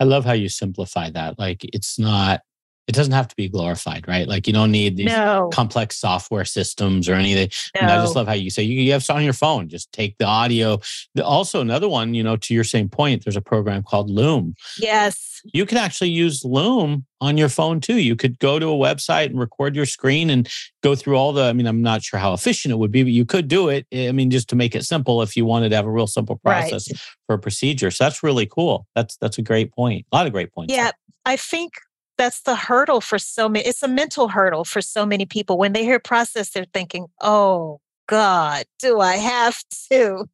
I 0.00 0.04
love 0.04 0.24
how 0.24 0.32
you 0.32 0.48
simplify 0.48 1.10
that. 1.10 1.38
Like 1.38 1.60
it's 1.62 1.98
not 1.98 2.40
it 2.88 2.94
doesn't 2.94 3.12
have 3.12 3.28
to 3.28 3.36
be 3.36 3.48
glorified, 3.50 4.08
right? 4.08 4.26
Like 4.26 4.46
you 4.46 4.52
don't 4.54 4.70
need 4.70 4.96
these 4.96 5.06
no. 5.06 5.50
complex 5.52 5.96
software 5.96 6.46
systems 6.46 7.06
or 7.06 7.12
anything. 7.12 7.50
No. 7.80 7.86
I 7.86 7.96
just 7.96 8.16
love 8.16 8.26
how 8.26 8.32
you 8.32 8.48
say 8.48 8.62
you, 8.62 8.80
you 8.80 8.92
have 8.92 9.04
something 9.04 9.20
on 9.20 9.24
your 9.24 9.34
phone, 9.34 9.68
just 9.68 9.92
take 9.92 10.16
the 10.16 10.24
audio. 10.24 10.80
Also, 11.22 11.60
another 11.60 11.88
one, 11.88 12.14
you 12.14 12.22
know, 12.22 12.36
to 12.36 12.54
your 12.54 12.64
same 12.64 12.88
point, 12.88 13.24
there's 13.24 13.36
a 13.36 13.42
program 13.42 13.82
called 13.82 14.08
Loom. 14.08 14.54
Yes. 14.78 15.42
You 15.52 15.66
can 15.66 15.76
actually 15.76 16.10
use 16.10 16.44
Loom 16.44 17.04
on 17.20 17.36
your 17.36 17.50
phone 17.50 17.80
too. 17.80 17.98
You 17.98 18.16
could 18.16 18.38
go 18.38 18.58
to 18.58 18.66
a 18.66 18.76
website 18.76 19.26
and 19.26 19.38
record 19.38 19.76
your 19.76 19.86
screen 19.86 20.30
and 20.30 20.48
go 20.82 20.94
through 20.94 21.16
all 21.16 21.34
the, 21.34 21.44
I 21.44 21.52
mean, 21.52 21.66
I'm 21.66 21.82
not 21.82 22.02
sure 22.02 22.18
how 22.18 22.32
efficient 22.32 22.72
it 22.72 22.78
would 22.78 22.90
be, 22.90 23.02
but 23.02 23.12
you 23.12 23.26
could 23.26 23.48
do 23.48 23.68
it. 23.68 23.86
I 23.92 24.12
mean, 24.12 24.30
just 24.30 24.48
to 24.48 24.56
make 24.56 24.74
it 24.74 24.84
simple 24.84 25.20
if 25.20 25.36
you 25.36 25.44
wanted 25.44 25.68
to 25.68 25.76
have 25.76 25.86
a 25.86 25.90
real 25.90 26.06
simple 26.06 26.36
process 26.36 26.90
right. 26.90 27.00
for 27.26 27.34
a 27.34 27.38
procedure. 27.38 27.90
So 27.90 28.04
that's 28.04 28.22
really 28.22 28.46
cool. 28.46 28.86
That's 28.94 29.16
that's 29.18 29.36
a 29.36 29.42
great 29.42 29.72
point. 29.72 30.06
A 30.10 30.16
lot 30.16 30.26
of 30.26 30.32
great 30.32 30.52
points. 30.52 30.72
Yeah. 30.72 30.92
I 31.26 31.36
think 31.36 31.74
that's 32.18 32.42
the 32.42 32.56
hurdle 32.56 33.00
for 33.00 33.18
so 33.18 33.48
many. 33.48 33.64
It's 33.66 33.82
a 33.82 33.88
mental 33.88 34.28
hurdle 34.28 34.64
for 34.64 34.82
so 34.82 35.06
many 35.06 35.24
people. 35.24 35.56
When 35.56 35.72
they 35.72 35.84
hear 35.84 35.98
process, 35.98 36.50
they're 36.50 36.66
thinking, 36.72 37.06
oh, 37.22 37.80
God, 38.06 38.64
do 38.78 39.00
I 39.00 39.16
have 39.16 39.56
to? 39.92 40.26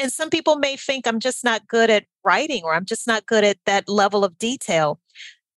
And 0.00 0.12
some 0.12 0.30
people 0.30 0.56
may 0.56 0.76
think 0.76 1.06
I'm 1.06 1.20
just 1.20 1.44
not 1.44 1.66
good 1.66 1.90
at 1.90 2.04
writing 2.24 2.62
or 2.64 2.74
I'm 2.74 2.84
just 2.84 3.06
not 3.06 3.26
good 3.26 3.44
at 3.44 3.58
that 3.66 3.88
level 3.88 4.24
of 4.24 4.38
detail. 4.38 5.00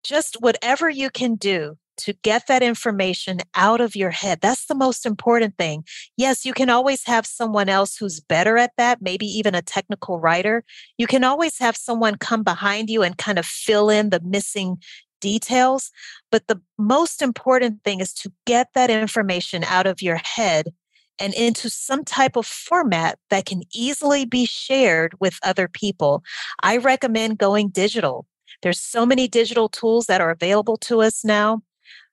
Just 0.02 0.36
whatever 0.40 0.88
you 0.88 1.10
can 1.10 1.34
do 1.34 1.76
to 1.96 2.12
get 2.22 2.46
that 2.48 2.62
information 2.62 3.38
out 3.54 3.80
of 3.80 3.94
your 3.94 4.10
head. 4.10 4.40
That's 4.40 4.66
the 4.66 4.74
most 4.74 5.06
important 5.06 5.56
thing. 5.56 5.84
Yes, 6.16 6.44
you 6.44 6.52
can 6.52 6.70
always 6.70 7.04
have 7.06 7.26
someone 7.26 7.68
else 7.68 7.96
who's 7.96 8.20
better 8.20 8.58
at 8.58 8.72
that, 8.76 9.00
maybe 9.00 9.26
even 9.26 9.54
a 9.54 9.62
technical 9.62 10.18
writer. 10.18 10.64
You 10.98 11.06
can 11.06 11.24
always 11.24 11.58
have 11.58 11.76
someone 11.76 12.16
come 12.16 12.42
behind 12.42 12.90
you 12.90 13.02
and 13.02 13.16
kind 13.16 13.38
of 13.38 13.46
fill 13.46 13.90
in 13.90 14.10
the 14.10 14.20
missing 14.24 14.78
details. 15.24 15.90
But 16.30 16.46
the 16.48 16.60
most 16.78 17.22
important 17.22 17.82
thing 17.82 18.00
is 18.00 18.12
to 18.14 18.30
get 18.44 18.68
that 18.74 18.90
information 18.90 19.64
out 19.64 19.86
of 19.86 20.02
your 20.02 20.20
head 20.22 20.74
and 21.18 21.32
into 21.32 21.70
some 21.70 22.04
type 22.04 22.36
of 22.36 22.46
format 22.46 23.18
that 23.30 23.46
can 23.46 23.62
easily 23.72 24.26
be 24.26 24.44
shared 24.44 25.14
with 25.20 25.38
other 25.42 25.66
people. 25.66 26.22
I 26.62 26.76
recommend 26.76 27.38
going 27.38 27.70
digital. 27.70 28.26
There's 28.62 28.80
so 28.80 29.06
many 29.06 29.28
digital 29.28 29.68
tools 29.70 30.06
that 30.06 30.20
are 30.20 30.30
available 30.30 30.76
to 30.88 31.00
us 31.00 31.24
now. 31.24 31.62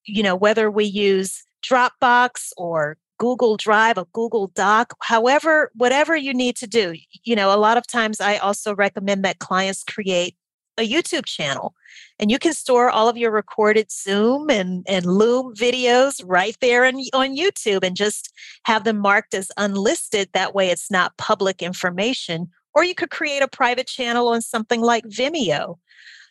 You 0.05 0.23
know, 0.23 0.35
whether 0.35 0.71
we 0.71 0.85
use 0.85 1.43
Dropbox 1.67 2.51
or 2.55 2.97
Google 3.21 3.57
Drive, 3.57 3.97
a 3.97 4.05
Google 4.13 4.47
Doc, 4.55 4.95
however, 5.01 5.71
whatever 5.75 6.15
you 6.15 6.33
need 6.33 6.55
to 6.57 6.67
do. 6.67 6.95
You 7.23 7.35
know, 7.35 7.53
a 7.53 7.59
lot 7.59 7.77
of 7.77 7.85
times 7.85 8.19
I 8.19 8.37
also 8.37 8.73
recommend 8.73 9.23
that 9.25 9.37
clients 9.37 9.83
create 9.83 10.35
a 10.81 10.89
YouTube 10.89 11.25
channel 11.25 11.73
and 12.19 12.29
you 12.29 12.39
can 12.39 12.53
store 12.53 12.89
all 12.89 13.07
of 13.07 13.17
your 13.17 13.31
recorded 13.31 13.91
Zoom 13.91 14.49
and, 14.49 14.85
and 14.87 15.05
Loom 15.05 15.53
videos 15.55 16.21
right 16.25 16.57
there 16.59 16.83
in, 16.83 17.03
on 17.13 17.37
YouTube 17.37 17.83
and 17.83 17.95
just 17.95 18.33
have 18.65 18.83
them 18.83 18.97
marked 18.97 19.33
as 19.33 19.51
unlisted. 19.57 20.29
That 20.33 20.53
way 20.53 20.69
it's 20.69 20.91
not 20.91 21.17
public 21.17 21.61
information. 21.61 22.49
Or 22.73 22.83
you 22.83 22.95
could 22.95 23.11
create 23.11 23.41
a 23.41 23.47
private 23.47 23.87
channel 23.87 24.29
on 24.29 24.41
something 24.41 24.81
like 24.81 25.05
Vimeo. 25.05 25.77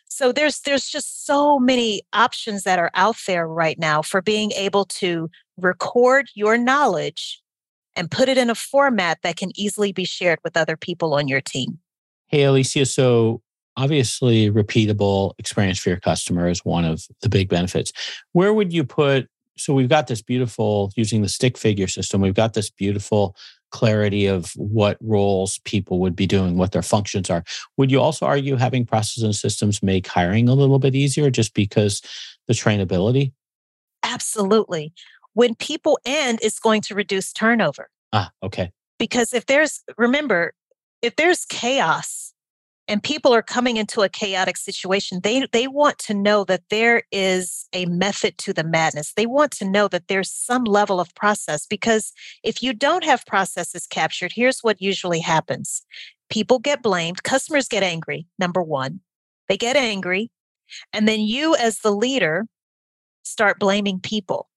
So 0.07 0.31
there's 0.33 0.59
there's 0.61 0.87
just 0.87 1.25
so 1.25 1.57
many 1.57 2.01
options 2.11 2.63
that 2.63 2.79
are 2.79 2.91
out 2.95 3.15
there 3.27 3.47
right 3.47 3.79
now 3.79 4.01
for 4.01 4.21
being 4.21 4.51
able 4.51 4.83
to 4.85 5.29
record 5.57 6.27
your 6.35 6.57
knowledge 6.57 7.41
and 7.95 8.11
put 8.11 8.27
it 8.27 8.37
in 8.37 8.49
a 8.49 8.55
format 8.55 9.19
that 9.23 9.37
can 9.37 9.51
easily 9.55 9.93
be 9.93 10.03
shared 10.03 10.39
with 10.43 10.57
other 10.57 10.75
people 10.75 11.13
on 11.13 11.27
your 11.29 11.39
team. 11.41 11.79
Hey 12.27 12.43
Alicia, 12.43 12.85
so 12.85 13.41
obviously 13.77 14.51
repeatable 14.51 15.33
experience 15.37 15.79
for 15.79 15.89
your 15.89 15.99
customer 15.99 16.47
is 16.47 16.65
one 16.65 16.85
of 16.85 17.05
the 17.21 17.29
big 17.29 17.49
benefits. 17.49 17.91
Where 18.33 18.53
would 18.53 18.73
you 18.73 18.83
put 18.83 19.27
so 19.57 19.73
we've 19.73 19.89
got 19.89 20.07
this 20.07 20.21
beautiful 20.21 20.91
using 20.95 21.21
the 21.21 21.29
stick 21.29 21.57
figure 21.57 21.87
system 21.87 22.21
we've 22.21 22.33
got 22.33 22.53
this 22.53 22.69
beautiful 22.69 23.35
clarity 23.71 24.27
of 24.27 24.51
what 24.55 24.97
roles 25.01 25.59
people 25.65 25.99
would 25.99 26.15
be 26.15 26.27
doing 26.27 26.57
what 26.57 26.71
their 26.73 26.81
functions 26.81 27.29
are. 27.29 27.43
Would 27.77 27.89
you 27.89 27.99
also 27.99 28.25
argue 28.25 28.57
having 28.57 28.85
processes 28.85 29.23
and 29.23 29.35
systems 29.35 29.81
make 29.81 30.07
hiring 30.07 30.47
a 30.47 30.53
little 30.53 30.77
bit 30.77 30.93
easier 30.93 31.29
just 31.29 31.53
because 31.53 32.01
the 32.47 32.53
trainability? 32.53 33.31
Absolutely. 34.03 34.93
When 35.33 35.55
people 35.55 35.97
end 36.05 36.39
it's 36.41 36.59
going 36.59 36.81
to 36.81 36.95
reduce 36.95 37.31
turnover. 37.31 37.89
Ah 38.13 38.31
okay. 38.43 38.71
Because 38.99 39.33
if 39.33 39.45
there's 39.45 39.81
remember 39.97 40.53
if 41.01 41.15
there's 41.15 41.45
chaos 41.45 42.30
and 42.91 43.01
people 43.01 43.33
are 43.33 43.41
coming 43.41 43.77
into 43.77 44.01
a 44.01 44.09
chaotic 44.09 44.57
situation 44.57 45.21
they 45.23 45.47
they 45.53 45.67
want 45.67 45.97
to 45.97 46.13
know 46.13 46.43
that 46.43 46.67
there 46.69 47.03
is 47.09 47.65
a 47.71 47.85
method 47.85 48.37
to 48.37 48.51
the 48.51 48.65
madness. 48.65 49.13
They 49.13 49.25
want 49.25 49.51
to 49.53 49.65
know 49.65 49.87
that 49.87 50.09
there's 50.09 50.29
some 50.29 50.65
level 50.65 50.99
of 50.99 51.15
process 51.15 51.65
because 51.65 52.11
if 52.43 52.61
you 52.61 52.73
don't 52.73 53.05
have 53.05 53.25
processes 53.25 53.87
captured 53.87 54.33
here's 54.35 54.59
what 54.59 54.81
usually 54.81 55.21
happens. 55.21 55.83
People 56.29 56.59
get 56.59 56.83
blamed 56.83 57.23
customers 57.23 57.69
get 57.69 57.81
angry 57.81 58.27
number 58.37 58.61
1 58.61 58.99
they 59.47 59.57
get 59.57 59.77
angry 59.77 60.29
and 60.91 61.07
then 61.07 61.21
you 61.21 61.55
as 61.55 61.79
the 61.79 61.91
leader 61.91 62.45
start 63.23 63.57
blaming 63.57 63.99
people 64.01 64.49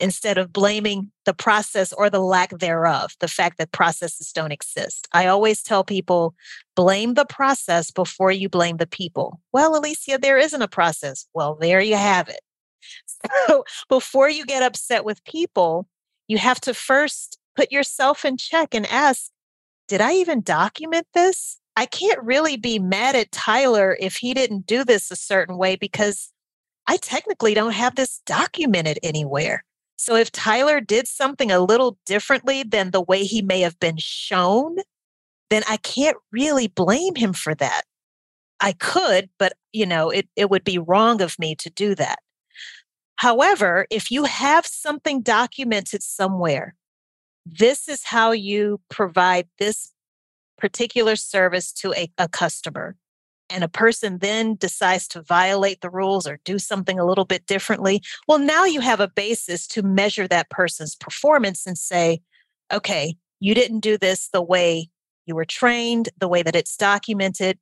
instead 0.00 0.38
of 0.38 0.52
blaming 0.52 1.10
the 1.26 1.34
process 1.34 1.92
or 1.92 2.08
the 2.10 2.20
lack 2.20 2.50
thereof, 2.58 3.14
the 3.20 3.28
fact 3.28 3.58
that 3.58 3.72
processes 3.72 4.32
don't 4.32 4.52
exist. 4.52 5.06
I 5.12 5.26
always 5.26 5.62
tell 5.62 5.84
people 5.84 6.34
blame 6.74 7.14
the 7.14 7.26
process 7.26 7.90
before 7.90 8.32
you 8.32 8.48
blame 8.48 8.78
the 8.78 8.86
people. 8.86 9.40
Well, 9.52 9.76
Alicia, 9.76 10.18
there 10.18 10.38
isn't 10.38 10.62
a 10.62 10.68
process. 10.68 11.26
Well, 11.34 11.56
there 11.60 11.80
you 11.80 11.96
have 11.96 12.28
it. 12.28 12.40
So 13.46 13.64
before 13.88 14.30
you 14.30 14.46
get 14.46 14.62
upset 14.62 15.04
with 15.04 15.22
people, 15.24 15.86
you 16.26 16.38
have 16.38 16.60
to 16.62 16.74
first 16.74 17.38
put 17.54 17.70
yourself 17.70 18.24
in 18.24 18.36
check 18.36 18.74
and 18.74 18.86
ask, 18.86 19.30
did 19.88 20.00
I 20.00 20.14
even 20.14 20.40
document 20.40 21.06
this? 21.14 21.58
I 21.76 21.86
can't 21.86 22.22
really 22.22 22.56
be 22.56 22.78
mad 22.78 23.16
at 23.16 23.32
Tyler 23.32 23.96
if 24.00 24.16
he 24.16 24.34
didn't 24.34 24.66
do 24.66 24.84
this 24.84 25.10
a 25.10 25.16
certain 25.16 25.56
way 25.56 25.76
because 25.76 26.32
I 26.86 26.96
technically 26.96 27.54
don't 27.54 27.72
have 27.72 27.94
this 27.94 28.20
documented 28.26 28.98
anywhere. 29.02 29.64
So 30.00 30.16
if 30.16 30.32
Tyler 30.32 30.80
did 30.80 31.06
something 31.06 31.50
a 31.50 31.60
little 31.60 31.98
differently 32.06 32.62
than 32.62 32.90
the 32.90 33.02
way 33.02 33.24
he 33.24 33.42
may 33.42 33.60
have 33.60 33.78
been 33.78 33.98
shown, 33.98 34.78
then 35.50 35.62
I 35.68 35.76
can't 35.76 36.16
really 36.32 36.68
blame 36.68 37.16
him 37.16 37.34
for 37.34 37.54
that. 37.56 37.82
I 38.60 38.72
could, 38.72 39.28
but 39.38 39.52
you 39.74 39.84
know, 39.84 40.08
it, 40.08 40.26
it 40.36 40.48
would 40.48 40.64
be 40.64 40.78
wrong 40.78 41.20
of 41.20 41.38
me 41.38 41.54
to 41.56 41.68
do 41.68 41.94
that. 41.96 42.20
However, 43.16 43.86
if 43.90 44.10
you 44.10 44.24
have 44.24 44.64
something 44.64 45.20
documented 45.20 46.02
somewhere, 46.02 46.74
this 47.44 47.86
is 47.86 48.04
how 48.04 48.32
you 48.32 48.80
provide 48.88 49.48
this 49.58 49.92
particular 50.56 51.14
service 51.14 51.72
to 51.72 51.92
a, 51.92 52.10
a 52.16 52.26
customer 52.26 52.96
and 53.50 53.64
a 53.64 53.68
person 53.68 54.18
then 54.18 54.54
decides 54.54 55.08
to 55.08 55.22
violate 55.22 55.80
the 55.80 55.90
rules 55.90 56.26
or 56.26 56.40
do 56.44 56.58
something 56.58 56.98
a 56.98 57.04
little 57.04 57.24
bit 57.24 57.46
differently, 57.46 58.02
well, 58.28 58.38
now 58.38 58.64
you 58.64 58.80
have 58.80 59.00
a 59.00 59.08
basis 59.08 59.66
to 59.68 59.82
measure 59.82 60.28
that 60.28 60.50
person's 60.50 60.94
performance 60.94 61.66
and 61.66 61.76
say, 61.76 62.22
okay, 62.72 63.16
you 63.40 63.54
didn't 63.54 63.80
do 63.80 63.98
this 63.98 64.28
the 64.28 64.42
way 64.42 64.88
you 65.26 65.34
were 65.34 65.44
trained, 65.44 66.08
the 66.18 66.28
way 66.28 66.42
that 66.42 66.56
it's 66.56 66.76
documented. 66.76 67.58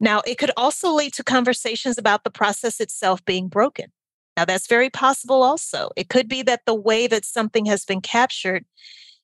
Now, 0.00 0.22
it 0.26 0.38
could 0.38 0.50
also 0.56 0.90
lead 0.90 1.12
to 1.14 1.24
conversations 1.24 1.98
about 1.98 2.24
the 2.24 2.30
process 2.30 2.80
itself 2.80 3.24
being 3.24 3.48
broken. 3.48 3.92
Now, 4.36 4.44
that's 4.44 4.66
very 4.66 4.90
possible 4.90 5.42
also. 5.42 5.90
It 5.96 6.08
could 6.08 6.28
be 6.28 6.42
that 6.42 6.62
the 6.64 6.74
way 6.74 7.06
that 7.06 7.24
something 7.24 7.66
has 7.66 7.84
been 7.84 8.00
captured, 8.00 8.64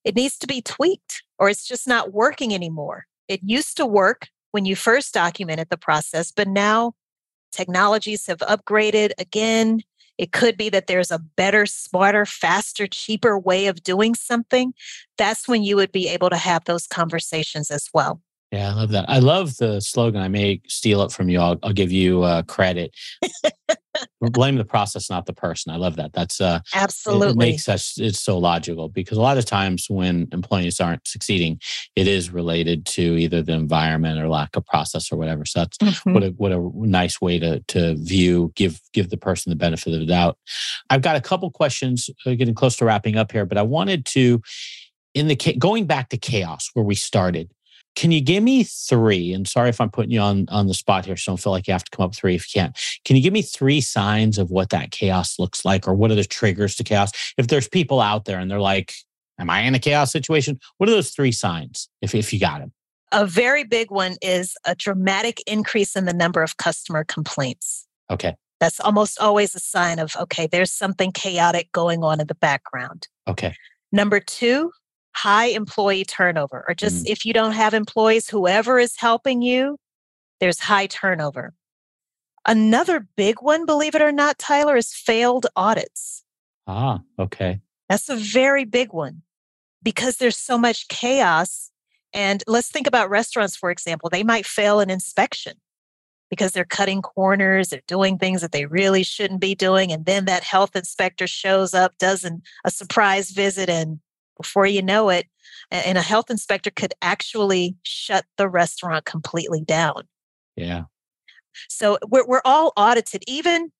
it 0.04 0.14
needs 0.14 0.36
to 0.38 0.46
be 0.46 0.60
tweaked 0.60 1.22
or 1.38 1.48
it's 1.48 1.66
just 1.66 1.88
not 1.88 2.12
working 2.12 2.52
anymore. 2.52 3.06
It 3.28 3.40
used 3.42 3.76
to 3.78 3.86
work 3.86 4.28
when 4.52 4.64
you 4.64 4.76
first 4.76 5.14
documented 5.14 5.68
the 5.70 5.76
process, 5.76 6.32
but 6.32 6.48
now 6.48 6.92
technologies 7.52 8.26
have 8.26 8.38
upgraded 8.38 9.12
again. 9.18 9.82
It 10.18 10.32
could 10.32 10.56
be 10.56 10.68
that 10.70 10.86
there's 10.86 11.10
a 11.10 11.18
better, 11.18 11.66
smarter, 11.66 12.24
faster, 12.24 12.86
cheaper 12.86 13.38
way 13.38 13.66
of 13.66 13.82
doing 13.82 14.14
something. 14.14 14.72
That's 15.18 15.46
when 15.46 15.62
you 15.62 15.76
would 15.76 15.92
be 15.92 16.08
able 16.08 16.30
to 16.30 16.36
have 16.36 16.64
those 16.64 16.86
conversations 16.86 17.70
as 17.70 17.88
well. 17.92 18.20
Yeah, 18.52 18.70
I 18.70 18.74
love 18.74 18.90
that. 18.90 19.04
I 19.08 19.18
love 19.18 19.56
the 19.56 19.80
slogan. 19.80 20.22
I 20.22 20.28
may 20.28 20.60
steal 20.68 21.02
it 21.02 21.12
from 21.12 21.28
you. 21.28 21.40
I'll, 21.40 21.58
I'll 21.62 21.72
give 21.72 21.92
you 21.92 22.22
uh, 22.22 22.42
credit. 22.42 22.94
Blame 24.20 24.56
the 24.56 24.64
process, 24.64 25.10
not 25.10 25.26
the 25.26 25.32
person. 25.32 25.72
I 25.72 25.76
love 25.76 25.96
that. 25.96 26.12
That's 26.12 26.40
uh, 26.40 26.60
absolutely 26.74 27.28
it, 27.28 27.30
it 27.30 27.36
makes 27.36 27.68
us. 27.68 27.94
It's 27.98 28.20
so 28.20 28.38
logical 28.38 28.88
because 28.88 29.18
a 29.18 29.22
lot 29.22 29.38
of 29.38 29.44
times 29.44 29.86
when 29.88 30.28
employees 30.32 30.80
aren't 30.80 31.06
succeeding, 31.06 31.60
it 31.94 32.06
is 32.06 32.30
related 32.30 32.86
to 32.86 33.02
either 33.02 33.42
the 33.42 33.52
environment 33.52 34.20
or 34.20 34.28
lack 34.28 34.56
of 34.56 34.64
process 34.66 35.12
or 35.12 35.16
whatever. 35.16 35.44
So 35.44 35.60
that's 35.60 35.78
mm-hmm. 35.78 36.12
what 36.12 36.22
a 36.22 36.28
what 36.30 36.52
a 36.52 36.70
nice 36.74 37.20
way 37.20 37.38
to 37.38 37.60
to 37.60 37.96
view 37.96 38.52
give 38.54 38.80
give 38.92 39.10
the 39.10 39.16
person 39.16 39.50
the 39.50 39.56
benefit 39.56 39.92
of 39.92 40.00
the 40.00 40.06
doubt. 40.06 40.38
I've 40.90 41.02
got 41.02 41.16
a 41.16 41.20
couple 41.20 41.50
questions, 41.50 42.10
uh, 42.24 42.34
getting 42.34 42.54
close 42.54 42.76
to 42.76 42.84
wrapping 42.84 43.16
up 43.16 43.32
here, 43.32 43.44
but 43.44 43.58
I 43.58 43.62
wanted 43.62 44.06
to 44.06 44.40
in 45.14 45.28
the 45.28 45.36
going 45.58 45.86
back 45.86 46.10
to 46.10 46.18
chaos 46.18 46.70
where 46.74 46.84
we 46.84 46.94
started 46.94 47.50
can 47.96 48.12
you 48.12 48.20
give 48.20 48.42
me 48.42 48.62
three? 48.62 49.32
And 49.32 49.48
sorry 49.48 49.70
if 49.70 49.80
I'm 49.80 49.90
putting 49.90 50.12
you 50.12 50.20
on 50.20 50.46
on 50.50 50.68
the 50.68 50.74
spot 50.74 51.06
here, 51.06 51.16
so 51.16 51.32
don't 51.32 51.38
feel 51.38 51.52
like 51.52 51.66
you 51.66 51.72
have 51.72 51.84
to 51.84 51.90
come 51.90 52.04
up 52.04 52.10
with 52.10 52.18
three 52.18 52.34
if 52.36 52.54
you 52.54 52.60
can't. 52.60 52.78
Can 53.04 53.16
you 53.16 53.22
give 53.22 53.32
me 53.32 53.42
three 53.42 53.80
signs 53.80 54.38
of 54.38 54.50
what 54.50 54.68
that 54.70 54.92
chaos 54.92 55.38
looks 55.38 55.64
like, 55.64 55.88
or 55.88 55.94
what 55.94 56.10
are 56.10 56.14
the 56.14 56.24
triggers 56.24 56.76
to 56.76 56.84
chaos? 56.84 57.10
If 57.36 57.48
there's 57.48 57.68
people 57.68 58.00
out 58.00 58.26
there 58.26 58.38
and 58.38 58.50
they're 58.50 58.60
like, 58.60 58.92
"Am 59.40 59.50
I 59.50 59.62
in 59.62 59.74
a 59.74 59.78
chaos 59.78 60.12
situation?" 60.12 60.60
What 60.76 60.88
are 60.88 60.92
those 60.92 61.10
three 61.10 61.32
signs? 61.32 61.88
If 62.02 62.14
if 62.14 62.32
you 62.32 62.38
got 62.38 62.60
them. 62.60 62.72
A 63.12 63.26
very 63.26 63.64
big 63.64 63.90
one 63.90 64.16
is 64.20 64.56
a 64.66 64.74
dramatic 64.74 65.40
increase 65.46 65.96
in 65.96 66.04
the 66.04 66.12
number 66.12 66.42
of 66.42 66.58
customer 66.58 67.02
complaints. 67.02 67.86
Okay. 68.10 68.34
That's 68.60 68.80
almost 68.80 69.18
always 69.20 69.54
a 69.54 69.60
sign 69.60 69.98
of 69.98 70.14
okay, 70.16 70.46
there's 70.46 70.72
something 70.72 71.12
chaotic 71.12 71.72
going 71.72 72.04
on 72.04 72.20
in 72.20 72.26
the 72.26 72.34
background. 72.34 73.08
Okay. 73.26 73.54
Number 73.90 74.20
two, 74.20 74.72
high 75.16 75.46
employee 75.46 76.04
turnover, 76.04 76.64
or 76.68 76.74
just 76.74 77.06
mm. 77.06 77.10
if 77.10 77.24
you 77.24 77.32
don't 77.32 77.52
have 77.52 77.72
employees, 77.72 78.28
whoever 78.28 78.78
is 78.78 78.96
helping 78.96 79.40
you, 79.40 79.78
there's 80.40 80.60
high 80.60 80.86
turnover. 80.86 81.54
Another 82.46 83.08
big 83.16 83.36
one, 83.40 83.64
believe 83.64 83.94
it 83.94 84.02
or 84.02 84.12
not, 84.12 84.38
Tyler, 84.38 84.76
is 84.76 84.92
failed 84.92 85.46
audits. 85.56 86.22
Ah, 86.66 87.00
okay. 87.18 87.60
That's 87.88 88.08
a 88.08 88.16
very 88.16 88.64
big 88.64 88.92
one 88.92 89.22
because 89.82 90.18
there's 90.18 90.36
so 90.38 90.58
much 90.58 90.88
chaos. 90.88 91.70
And 92.12 92.44
let's 92.46 92.70
think 92.70 92.86
about 92.86 93.10
restaurants, 93.10 93.56
for 93.56 93.70
example. 93.70 94.10
They 94.10 94.22
might 94.22 94.46
fail 94.46 94.80
an 94.80 94.90
inspection 94.90 95.54
because 96.28 96.52
they're 96.52 96.64
cutting 96.64 97.02
corners, 97.02 97.68
they're 97.68 97.80
doing 97.86 98.18
things 98.18 98.42
that 98.42 98.52
they 98.52 98.66
really 98.66 99.02
shouldn't 99.02 99.40
be 99.40 99.54
doing. 99.54 99.92
And 99.92 100.04
then 100.04 100.24
that 100.26 100.42
health 100.42 100.76
inspector 100.76 101.26
shows 101.26 101.72
up, 101.72 101.96
does 101.98 102.24
an, 102.24 102.42
a 102.64 102.70
surprise 102.70 103.30
visit, 103.30 103.70
and 103.70 104.00
before 104.36 104.66
you 104.66 104.82
know 104.82 105.08
it, 105.08 105.26
and 105.70 105.98
a 105.98 106.02
health 106.02 106.30
inspector 106.30 106.70
could 106.70 106.94
actually 107.02 107.76
shut 107.82 108.24
the 108.36 108.48
restaurant 108.48 109.04
completely 109.04 109.62
down. 109.62 110.02
Yeah. 110.56 110.84
So 111.68 111.98
we're, 112.08 112.26
we're 112.26 112.42
all 112.44 112.72
audited, 112.76 113.22
even, 113.26 113.72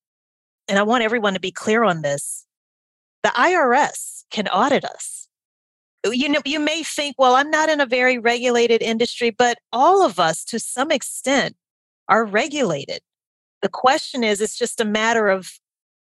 and 0.68 0.78
I 0.78 0.82
want 0.82 1.04
everyone 1.04 1.34
to 1.34 1.40
be 1.40 1.52
clear 1.52 1.84
on 1.84 2.02
this 2.02 2.46
the 3.22 3.32
IRS 3.32 4.22
can 4.30 4.46
audit 4.48 4.84
us. 4.84 5.26
Uh, 6.06 6.10
you 6.10 6.28
know, 6.28 6.40
you 6.44 6.60
may 6.60 6.84
think, 6.84 7.16
well, 7.18 7.34
I'm 7.34 7.50
not 7.50 7.68
in 7.68 7.80
a 7.80 7.86
very 7.86 8.18
regulated 8.18 8.82
industry, 8.82 9.30
but 9.30 9.58
all 9.72 10.04
of 10.04 10.20
us 10.20 10.44
to 10.44 10.60
some 10.60 10.92
extent 10.92 11.56
are 12.08 12.24
regulated. 12.24 13.00
The 13.62 13.68
question 13.68 14.22
is, 14.22 14.40
it's 14.40 14.56
just 14.56 14.80
a 14.80 14.84
matter 14.84 15.28
of 15.28 15.50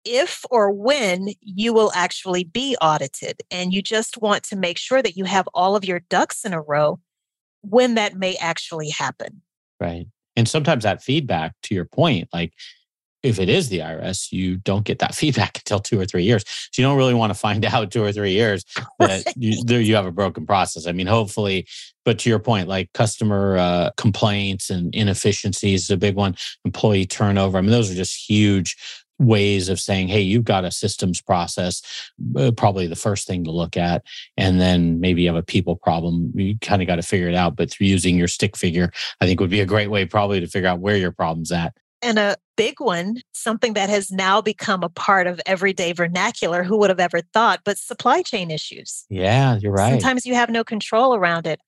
if 0.04 0.44
or 0.50 0.70
when 0.70 1.28
you 1.40 1.72
will 1.72 1.92
actually 1.94 2.44
be 2.44 2.76
audited. 2.80 3.42
And 3.50 3.72
you 3.72 3.82
just 3.82 4.20
want 4.20 4.44
to 4.44 4.56
make 4.56 4.78
sure 4.78 5.02
that 5.02 5.16
you 5.16 5.24
have 5.24 5.48
all 5.54 5.76
of 5.76 5.84
your 5.84 6.00
ducks 6.10 6.44
in 6.44 6.52
a 6.52 6.60
row 6.60 6.98
when 7.62 7.94
that 7.94 8.16
may 8.16 8.36
actually 8.36 8.90
happen. 8.90 9.42
Right. 9.78 10.06
And 10.36 10.48
sometimes 10.48 10.84
that 10.84 11.02
feedback, 11.02 11.52
to 11.64 11.74
your 11.74 11.84
point, 11.84 12.28
like 12.32 12.52
if 13.22 13.38
it 13.38 13.50
is 13.50 13.68
the 13.68 13.80
IRS, 13.80 14.32
you 14.32 14.56
don't 14.56 14.84
get 14.84 14.98
that 15.00 15.14
feedback 15.20 15.58
until 15.58 15.80
two 15.80 16.00
or 16.00 16.06
three 16.06 16.24
years. 16.24 16.44
So 16.46 16.80
you 16.80 16.88
don't 16.88 16.96
really 16.96 17.14
want 17.14 17.32
to 17.32 17.38
find 17.38 17.64
out 17.66 17.90
two 17.90 18.02
or 18.02 18.12
three 18.12 18.32
years 18.32 18.64
that 18.98 19.32
you, 19.36 19.62
there 19.64 19.80
you 19.80 19.94
have 19.94 20.06
a 20.06 20.12
broken 20.12 20.46
process. 20.46 20.86
I 20.86 20.92
mean, 20.92 21.06
hopefully, 21.06 21.66
but 22.04 22.18
to 22.20 22.30
your 22.30 22.38
point, 22.38 22.68
like 22.68 22.92
customer 22.94 23.58
uh, 23.58 23.90
complaints 23.96 24.70
and 24.70 24.94
inefficiencies 24.94 25.84
is 25.84 25.90
a 25.90 25.96
big 25.96 26.16
one. 26.16 26.34
Employee 26.64 27.06
turnover. 27.06 27.58
I 27.58 27.60
mean, 27.60 27.70
those 27.70 27.90
are 27.90 27.94
just 27.94 28.16
huge 28.28 28.76
ways 29.20 29.68
of 29.68 29.78
saying, 29.78 30.08
hey, 30.08 30.20
you've 30.20 30.44
got 30.44 30.64
a 30.64 30.70
systems 30.70 31.20
process, 31.20 31.82
uh, 32.36 32.50
probably 32.56 32.86
the 32.86 32.96
first 32.96 33.26
thing 33.26 33.44
to 33.44 33.50
look 33.50 33.76
at. 33.76 34.02
And 34.36 34.60
then 34.60 34.98
maybe 34.98 35.22
you 35.22 35.28
have 35.28 35.36
a 35.36 35.42
people 35.42 35.76
problem. 35.76 36.32
You 36.34 36.58
kind 36.60 36.82
of 36.82 36.88
got 36.88 36.96
to 36.96 37.02
figure 37.02 37.28
it 37.28 37.34
out. 37.34 37.54
But 37.54 37.70
through 37.70 37.86
using 37.86 38.16
your 38.16 38.28
stick 38.28 38.56
figure, 38.56 38.90
I 39.20 39.26
think 39.26 39.38
would 39.38 39.50
be 39.50 39.60
a 39.60 39.66
great 39.66 39.90
way 39.90 40.06
probably 40.06 40.40
to 40.40 40.46
figure 40.48 40.68
out 40.68 40.80
where 40.80 40.96
your 40.96 41.12
problem's 41.12 41.52
at. 41.52 41.74
And 42.02 42.18
a 42.18 42.36
big 42.56 42.80
one, 42.80 43.18
something 43.32 43.74
that 43.74 43.90
has 43.90 44.10
now 44.10 44.40
become 44.40 44.82
a 44.82 44.88
part 44.88 45.26
of 45.26 45.38
everyday 45.44 45.92
vernacular. 45.92 46.62
Who 46.62 46.78
would 46.78 46.88
have 46.88 46.98
ever 46.98 47.20
thought? 47.34 47.60
But 47.62 47.76
supply 47.76 48.22
chain 48.22 48.50
issues. 48.50 49.04
Yeah, 49.10 49.58
you're 49.60 49.72
right. 49.72 49.90
Sometimes 49.90 50.24
you 50.24 50.34
have 50.34 50.48
no 50.48 50.64
control 50.64 51.14
around 51.14 51.46
it. 51.46 51.60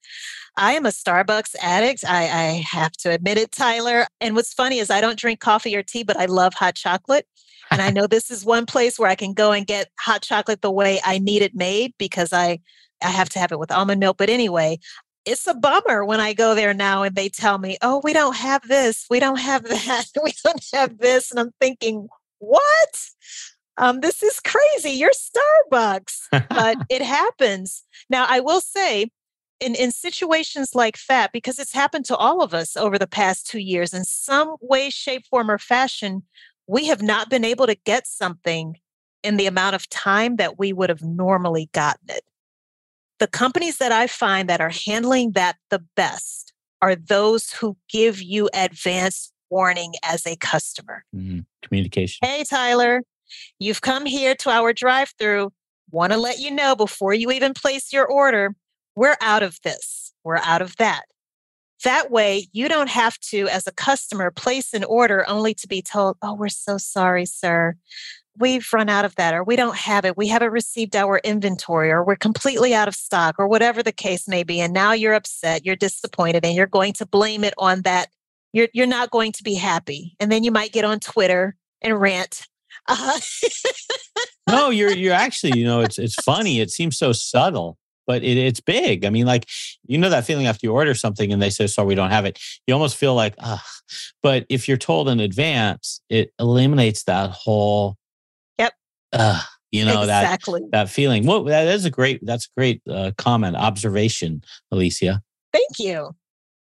I 0.57 0.73
am 0.73 0.85
a 0.85 0.89
Starbucks 0.89 1.55
addict. 1.61 2.03
I, 2.07 2.23
I 2.23 2.65
have 2.67 2.93
to 2.93 3.11
admit 3.11 3.37
it, 3.37 3.51
Tyler. 3.51 4.07
And 4.21 4.35
what's 4.35 4.53
funny 4.53 4.79
is 4.79 4.89
I 4.89 5.01
don't 5.01 5.19
drink 5.19 5.39
coffee 5.39 5.75
or 5.75 5.83
tea, 5.83 6.03
but 6.03 6.17
I 6.17 6.25
love 6.25 6.55
hot 6.55 6.75
chocolate. 6.75 7.27
And 7.73 7.81
I 7.81 7.89
know 7.89 8.05
this 8.05 8.29
is 8.29 8.45
one 8.45 8.67
place 8.67 8.99
where 8.99 9.09
I 9.09 9.15
can 9.15 9.33
go 9.33 9.51
and 9.51 9.65
get 9.65 9.89
hot 9.99 10.21
chocolate 10.21 10.61
the 10.61 10.71
way 10.71 11.01
I 11.03 11.17
need 11.17 11.41
it 11.41 11.55
made 11.55 11.93
because 11.97 12.31
I 12.31 12.59
I 13.01 13.09
have 13.09 13.29
to 13.29 13.39
have 13.39 13.51
it 13.51 13.59
with 13.59 13.71
almond 13.71 13.99
milk. 13.99 14.17
But 14.17 14.29
anyway, 14.29 14.77
it's 15.25 15.47
a 15.47 15.55
bummer 15.55 16.05
when 16.05 16.19
I 16.19 16.33
go 16.33 16.53
there 16.53 16.73
now 16.73 17.01
and 17.01 17.15
they 17.15 17.29
tell 17.29 17.57
me, 17.57 17.77
"Oh, 17.81 17.99
we 18.03 18.13
don't 18.13 18.35
have 18.35 18.67
this, 18.67 19.07
we 19.09 19.19
don't 19.19 19.39
have 19.39 19.63
that, 19.67 20.05
we 20.23 20.33
don't 20.43 20.63
have 20.73 20.99
this," 20.99 21.31
and 21.31 21.39
I'm 21.39 21.51
thinking, 21.59 22.07
"What? 22.37 23.09
Um, 23.77 24.01
this 24.01 24.21
is 24.21 24.39
crazy. 24.39 24.91
You're 24.91 25.11
Starbucks." 25.11 26.27
but 26.49 26.77
it 26.89 27.01
happens. 27.01 27.83
Now, 28.07 28.27
I 28.29 28.39
will 28.39 28.61
say, 28.61 29.09
in 29.59 29.73
in 29.73 29.91
situations 29.91 30.75
like 30.75 30.99
that, 31.09 31.31
because 31.31 31.57
it's 31.57 31.73
happened 31.73 32.05
to 32.05 32.15
all 32.15 32.43
of 32.43 32.53
us 32.53 32.77
over 32.77 32.99
the 32.99 33.07
past 33.07 33.47
two 33.47 33.59
years, 33.59 33.93
in 33.95 34.03
some 34.03 34.57
way, 34.61 34.91
shape, 34.91 35.25
form, 35.25 35.49
or 35.49 35.57
fashion, 35.57 36.23
we 36.67 36.87
have 36.87 37.01
not 37.01 37.29
been 37.29 37.45
able 37.45 37.67
to 37.67 37.75
get 37.75 38.07
something 38.07 38.77
in 39.23 39.37
the 39.37 39.45
amount 39.45 39.75
of 39.75 39.89
time 39.89 40.35
that 40.35 40.59
we 40.59 40.73
would 40.73 40.89
have 40.89 41.01
normally 41.01 41.69
gotten 41.73 42.09
it. 42.09 42.23
The 43.19 43.27
companies 43.27 43.77
that 43.77 43.91
I 43.91 44.07
find 44.07 44.49
that 44.49 44.61
are 44.61 44.71
handling 44.85 45.31
that 45.31 45.55
the 45.69 45.83
best 45.95 46.53
are 46.81 46.95
those 46.95 47.53
who 47.53 47.77
give 47.89 48.21
you 48.21 48.49
advance 48.53 49.31
warning 49.49 49.93
as 50.03 50.25
a 50.25 50.35
customer. 50.37 51.05
Mm-hmm. 51.15 51.39
Communication. 51.61 52.27
Hey, 52.27 52.43
Tyler, 52.43 53.01
you've 53.59 53.81
come 53.81 54.05
here 54.05 54.35
to 54.35 54.49
our 54.49 54.73
drive 54.73 55.13
through. 55.17 55.51
Want 55.91 56.11
to 56.11 56.17
let 56.17 56.39
you 56.39 56.51
know 56.51 56.75
before 56.75 57.13
you 57.13 57.31
even 57.31 57.53
place 57.53 57.93
your 57.93 58.05
order, 58.05 58.55
we're 58.95 59.15
out 59.21 59.43
of 59.43 59.59
this, 59.63 60.13
we're 60.23 60.37
out 60.37 60.61
of 60.61 60.75
that. 60.77 61.03
That 61.83 62.11
way, 62.11 62.47
you 62.53 62.69
don't 62.69 62.89
have 62.89 63.19
to, 63.31 63.47
as 63.49 63.67
a 63.67 63.71
customer, 63.71 64.31
place 64.31 64.73
an 64.73 64.83
order 64.85 65.25
only 65.29 65.53
to 65.55 65.67
be 65.67 65.81
told, 65.81 66.17
oh, 66.21 66.33
we're 66.33 66.47
so 66.47 66.77
sorry, 66.77 67.25
sir. 67.25 67.75
We've 68.37 68.67
run 68.73 68.89
out 68.89 69.05
of 69.05 69.15
that, 69.15 69.33
or 69.33 69.43
we 69.43 69.55
don't 69.55 69.75
have 69.75 70.05
it. 70.05 70.17
We 70.17 70.27
haven't 70.27 70.51
received 70.51 70.95
our 70.95 71.19
inventory, 71.19 71.91
or 71.91 72.03
we're 72.03 72.15
completely 72.15 72.73
out 72.73 72.87
of 72.87 72.95
stock, 72.95 73.35
or 73.37 73.47
whatever 73.47 73.83
the 73.83 73.91
case 73.91 74.27
may 74.27 74.43
be. 74.43 74.59
And 74.59 74.73
now 74.73 74.93
you're 74.93 75.13
upset, 75.13 75.65
you're 75.65 75.75
disappointed, 75.75 76.45
and 76.45 76.55
you're 76.55 76.67
going 76.67 76.93
to 76.93 77.05
blame 77.05 77.43
it 77.43 77.53
on 77.57 77.81
that. 77.81 78.07
You're, 78.53 78.69
you're 78.73 78.87
not 78.87 79.11
going 79.11 79.33
to 79.33 79.43
be 79.43 79.55
happy. 79.55 80.15
And 80.19 80.31
then 80.31 80.43
you 80.43 80.51
might 80.51 80.71
get 80.71 80.85
on 80.85 80.99
Twitter 80.99 81.55
and 81.81 81.99
rant. 81.99 82.47
Uh, 82.87 83.19
no, 84.49 84.69
you're 84.69 84.91
you're 84.91 85.13
actually, 85.25 85.59
you 85.59 85.65
know, 85.65 85.81
it's 85.81 85.99
it's 85.99 86.15
funny. 86.15 86.59
It 86.59 86.71
seems 86.71 86.97
so 86.97 87.11
subtle 87.11 87.77
but 88.05 88.23
it, 88.23 88.37
it's 88.37 88.59
big. 88.59 89.05
I 89.05 89.09
mean, 89.09 89.25
like, 89.25 89.47
you 89.85 89.97
know, 89.97 90.09
that 90.09 90.25
feeling 90.25 90.47
after 90.47 90.65
you 90.65 90.73
order 90.73 90.93
something 90.93 91.31
and 91.31 91.41
they 91.41 91.49
say, 91.49 91.67
sorry, 91.67 91.87
we 91.87 91.95
don't 91.95 92.11
have 92.11 92.25
it. 92.25 92.39
You 92.67 92.73
almost 92.73 92.97
feel 92.97 93.15
like, 93.15 93.35
ah, 93.39 93.63
but 94.21 94.45
if 94.49 94.67
you're 94.67 94.77
told 94.77 95.09
in 95.09 95.19
advance, 95.19 96.01
it 96.09 96.31
eliminates 96.39 97.03
that 97.03 97.29
whole, 97.31 97.95
yep. 98.57 98.73
Uh, 99.11 99.41
you 99.71 99.85
know, 99.85 100.01
exactly. 100.01 100.61
that, 100.61 100.71
that 100.71 100.89
feeling. 100.89 101.25
Well, 101.25 101.43
that 101.45 101.67
is 101.67 101.85
a 101.85 101.89
great, 101.89 102.19
that's 102.25 102.45
a 102.45 102.59
great 102.59 102.81
uh, 102.89 103.11
comment, 103.17 103.55
observation, 103.55 104.43
Alicia. 104.71 105.21
Thank 105.51 105.79
you. 105.79 106.15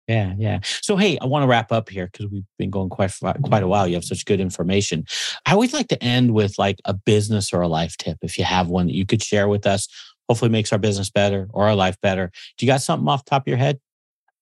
Yeah, 0.09 0.35
yeah. 0.39 0.61
So, 0.63 0.97
hey, 0.97 1.19
I 1.21 1.27
want 1.27 1.43
to 1.43 1.49
wrap 1.49 1.73
up 1.73 1.89
here 1.89 2.09
because 2.13 2.31
we've 2.31 2.45
been 2.61 2.71
going 2.71 2.91
quite 2.91 3.13
quite 3.43 3.65
a 3.65 3.67
while. 3.67 3.89
You 3.89 3.95
have 3.95 4.05
such 4.05 4.25
good 4.25 4.41
information. 4.41 5.05
I 5.47 5.53
always 5.53 5.75
like 5.75 5.89
to 5.89 6.01
end 6.01 6.33
with 6.33 6.57
like 6.59 6.79
a 6.85 6.95
business 6.95 7.53
or 7.53 7.61
a 7.61 7.67
life 7.67 7.97
tip. 7.97 8.19
If 8.23 8.39
you 8.39 8.45
have 8.45 8.69
one 8.69 8.87
that 8.87 8.95
you 8.95 9.05
could 9.05 9.21
share 9.21 9.49
with 9.49 9.67
us, 9.67 9.89
hopefully 10.29 10.51
makes 10.51 10.73
our 10.73 10.79
business 10.79 11.11
better 11.11 11.49
or 11.53 11.67
our 11.67 11.75
life 11.75 11.97
better. 12.01 12.31
Do 12.57 12.67
you 12.67 12.73
got 12.73 12.83
something 12.83 13.09
off 13.09 13.25
the 13.25 13.31
top 13.31 13.43
of 13.43 13.49
your 13.49 13.59
head? 13.59 13.81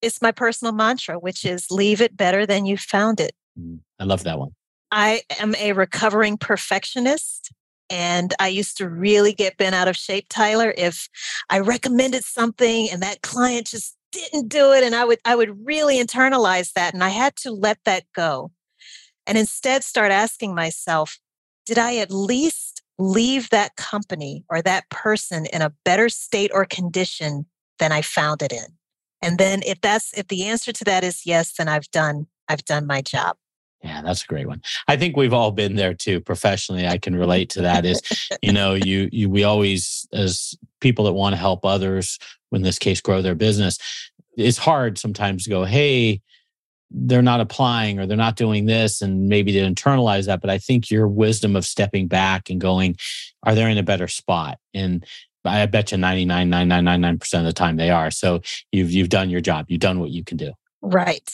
It's 0.02 0.20
my 0.20 0.32
personal 0.32 0.72
mantra, 0.72 1.18
which 1.18 1.44
is 1.44 1.70
leave 1.70 2.00
it 2.00 2.16
better 2.16 2.46
than 2.46 2.66
you 2.66 2.76
found 2.76 3.20
it. 3.20 3.32
Mm, 3.58 3.80
I 3.98 4.04
love 4.04 4.24
that 4.24 4.38
one. 4.38 4.50
I 4.90 5.22
am 5.40 5.54
a 5.56 5.72
recovering 5.72 6.36
perfectionist. 6.36 7.52
And 7.90 8.32
I 8.40 8.48
used 8.48 8.78
to 8.78 8.88
really 8.88 9.34
get 9.34 9.58
bent 9.58 9.74
out 9.74 9.88
of 9.88 9.96
shape, 9.96 10.26
Tyler, 10.30 10.72
if 10.76 11.08
I 11.50 11.58
recommended 11.58 12.24
something 12.24 12.88
and 12.90 13.02
that 13.02 13.20
client 13.22 13.66
just 13.66 13.96
didn't 14.10 14.48
do 14.48 14.72
it. 14.72 14.82
And 14.82 14.94
I 14.94 15.04
would 15.04 15.18
I 15.24 15.36
would 15.36 15.66
really 15.66 16.02
internalize 16.02 16.72
that. 16.72 16.94
And 16.94 17.04
I 17.04 17.10
had 17.10 17.36
to 17.36 17.50
let 17.50 17.78
that 17.84 18.04
go. 18.14 18.52
And 19.26 19.36
instead 19.36 19.84
start 19.84 20.12
asking 20.12 20.54
myself, 20.54 21.18
did 21.66 21.78
I 21.78 21.96
at 21.96 22.10
least 22.10 22.73
leave 22.98 23.50
that 23.50 23.76
company 23.76 24.44
or 24.48 24.62
that 24.62 24.88
person 24.90 25.46
in 25.46 25.62
a 25.62 25.72
better 25.84 26.08
state 26.08 26.50
or 26.54 26.64
condition 26.64 27.46
than 27.78 27.92
I 27.92 28.02
found 28.02 28.42
it 28.42 28.52
in? 28.52 28.66
And 29.22 29.38
then 29.38 29.62
if 29.64 29.80
that's 29.80 30.16
if 30.16 30.28
the 30.28 30.44
answer 30.44 30.72
to 30.72 30.84
that 30.84 31.02
is 31.02 31.24
yes, 31.24 31.54
then 31.56 31.68
I've 31.68 31.90
done 31.90 32.26
I've 32.48 32.64
done 32.64 32.86
my 32.86 33.00
job. 33.00 33.36
Yeah, 33.82 34.00
that's 34.02 34.24
a 34.24 34.26
great 34.26 34.48
one. 34.48 34.62
I 34.88 34.96
think 34.96 35.14
we've 35.14 35.34
all 35.34 35.50
been 35.50 35.76
there 35.76 35.92
too. 35.92 36.20
Professionally, 36.20 36.86
I 36.86 36.96
can 36.96 37.14
relate 37.14 37.50
to 37.50 37.62
that. 37.62 37.84
Is 37.84 38.00
you 38.42 38.52
know, 38.52 38.74
you 38.84 39.08
you 39.12 39.28
we 39.28 39.44
always 39.44 40.06
as 40.12 40.54
people 40.80 41.04
that 41.04 41.12
want 41.12 41.34
to 41.34 41.38
help 41.38 41.64
others, 41.64 42.18
in 42.52 42.62
this 42.62 42.78
case, 42.78 43.00
grow 43.00 43.20
their 43.20 43.34
business. 43.34 43.78
It's 44.36 44.58
hard 44.58 44.98
sometimes 44.98 45.44
to 45.44 45.50
go, 45.50 45.64
hey, 45.64 46.22
they're 46.94 47.22
not 47.22 47.40
applying 47.40 47.98
or 47.98 48.06
they're 48.06 48.16
not 48.16 48.36
doing 48.36 48.66
this, 48.66 49.02
and 49.02 49.28
maybe 49.28 49.52
to 49.52 49.58
internalize 49.58 50.26
that. 50.26 50.40
But 50.40 50.50
I 50.50 50.58
think 50.58 50.90
your 50.90 51.08
wisdom 51.08 51.56
of 51.56 51.64
stepping 51.64 52.06
back 52.06 52.48
and 52.48 52.60
going, 52.60 52.96
are 53.42 53.54
they 53.54 53.70
in 53.70 53.78
a 53.78 53.82
better 53.82 54.08
spot? 54.08 54.58
And 54.72 55.04
I 55.44 55.66
bet 55.66 55.92
you 55.92 55.98
99.9999% 55.98 57.38
of 57.40 57.44
the 57.44 57.52
time 57.52 57.76
they 57.76 57.90
are. 57.90 58.10
So 58.10 58.40
you've 58.72 58.90
you've 58.90 59.08
done 59.08 59.28
your 59.28 59.40
job. 59.40 59.66
You've 59.68 59.80
done 59.80 60.00
what 60.00 60.10
you 60.10 60.24
can 60.24 60.36
do. 60.36 60.52
Right. 60.80 61.28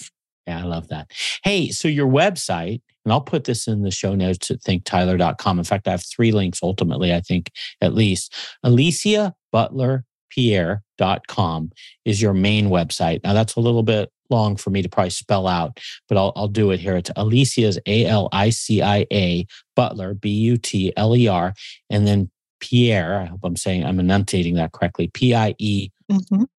Yeah, 0.47 0.61
I 0.61 0.63
love 0.65 0.89
that. 0.89 1.11
Hey, 1.45 1.69
so 1.71 1.87
your 1.87 2.09
website, 2.09 2.81
and 3.05 3.13
I'll 3.13 3.21
put 3.21 3.45
this 3.45 3.69
in 3.69 3.83
the 3.83 3.91
show 3.91 4.15
notes 4.15 4.51
at 4.51 4.61
thinktyler.com. 4.61 5.59
In 5.59 5.65
fact, 5.65 5.87
I 5.87 5.93
have 5.93 6.05
three 6.05 6.33
links 6.33 6.61
ultimately, 6.63 7.15
I 7.15 7.21
think 7.21 7.53
at 7.81 7.95
least. 7.95 8.35
Alicia 8.65 9.35
Butler 9.53 10.05
Pierre.com 10.31 11.73
is 12.05 12.23
your 12.23 12.33
main 12.33 12.69
website. 12.69 13.23
Now 13.23 13.33
that's 13.33 13.57
a 13.57 13.61
little 13.61 13.83
bit 13.83 14.11
long 14.31 14.57
for 14.57 14.71
me 14.71 14.83
to 14.83 14.89
probably 14.89 15.11
spell 15.11 15.47
out, 15.47 15.79
but 16.09 16.17
I'll, 16.17 16.33
I'll 16.37 16.49
do 16.49 16.71
it 16.71 16.81
here. 16.81 16.97
It's 16.97 17.11
Alicia's 17.17 17.79
A 17.87 18.07
L 18.07 18.29
I 18.33 18.51
C 18.51 18.83
I 18.83 19.07
A 19.13 19.47
Butler, 19.77 20.15
B 20.15 20.31
U 20.31 20.57
T 20.57 20.93
L 20.97 21.17
E 21.17 21.29
R, 21.29 21.55
and 21.89 22.07
then 22.07 22.31
Pierre. 22.61 23.21
I 23.21 23.27
hope 23.27 23.41
I'm 23.43 23.57
saying 23.57 23.85
I'm 23.85 24.01
enunciating 24.01 24.55
that 24.55 24.73
correctly. 24.73 25.07
Mm-hmm. 25.09 25.13
P 25.13 25.35
I 25.35 25.55
E 25.59 25.91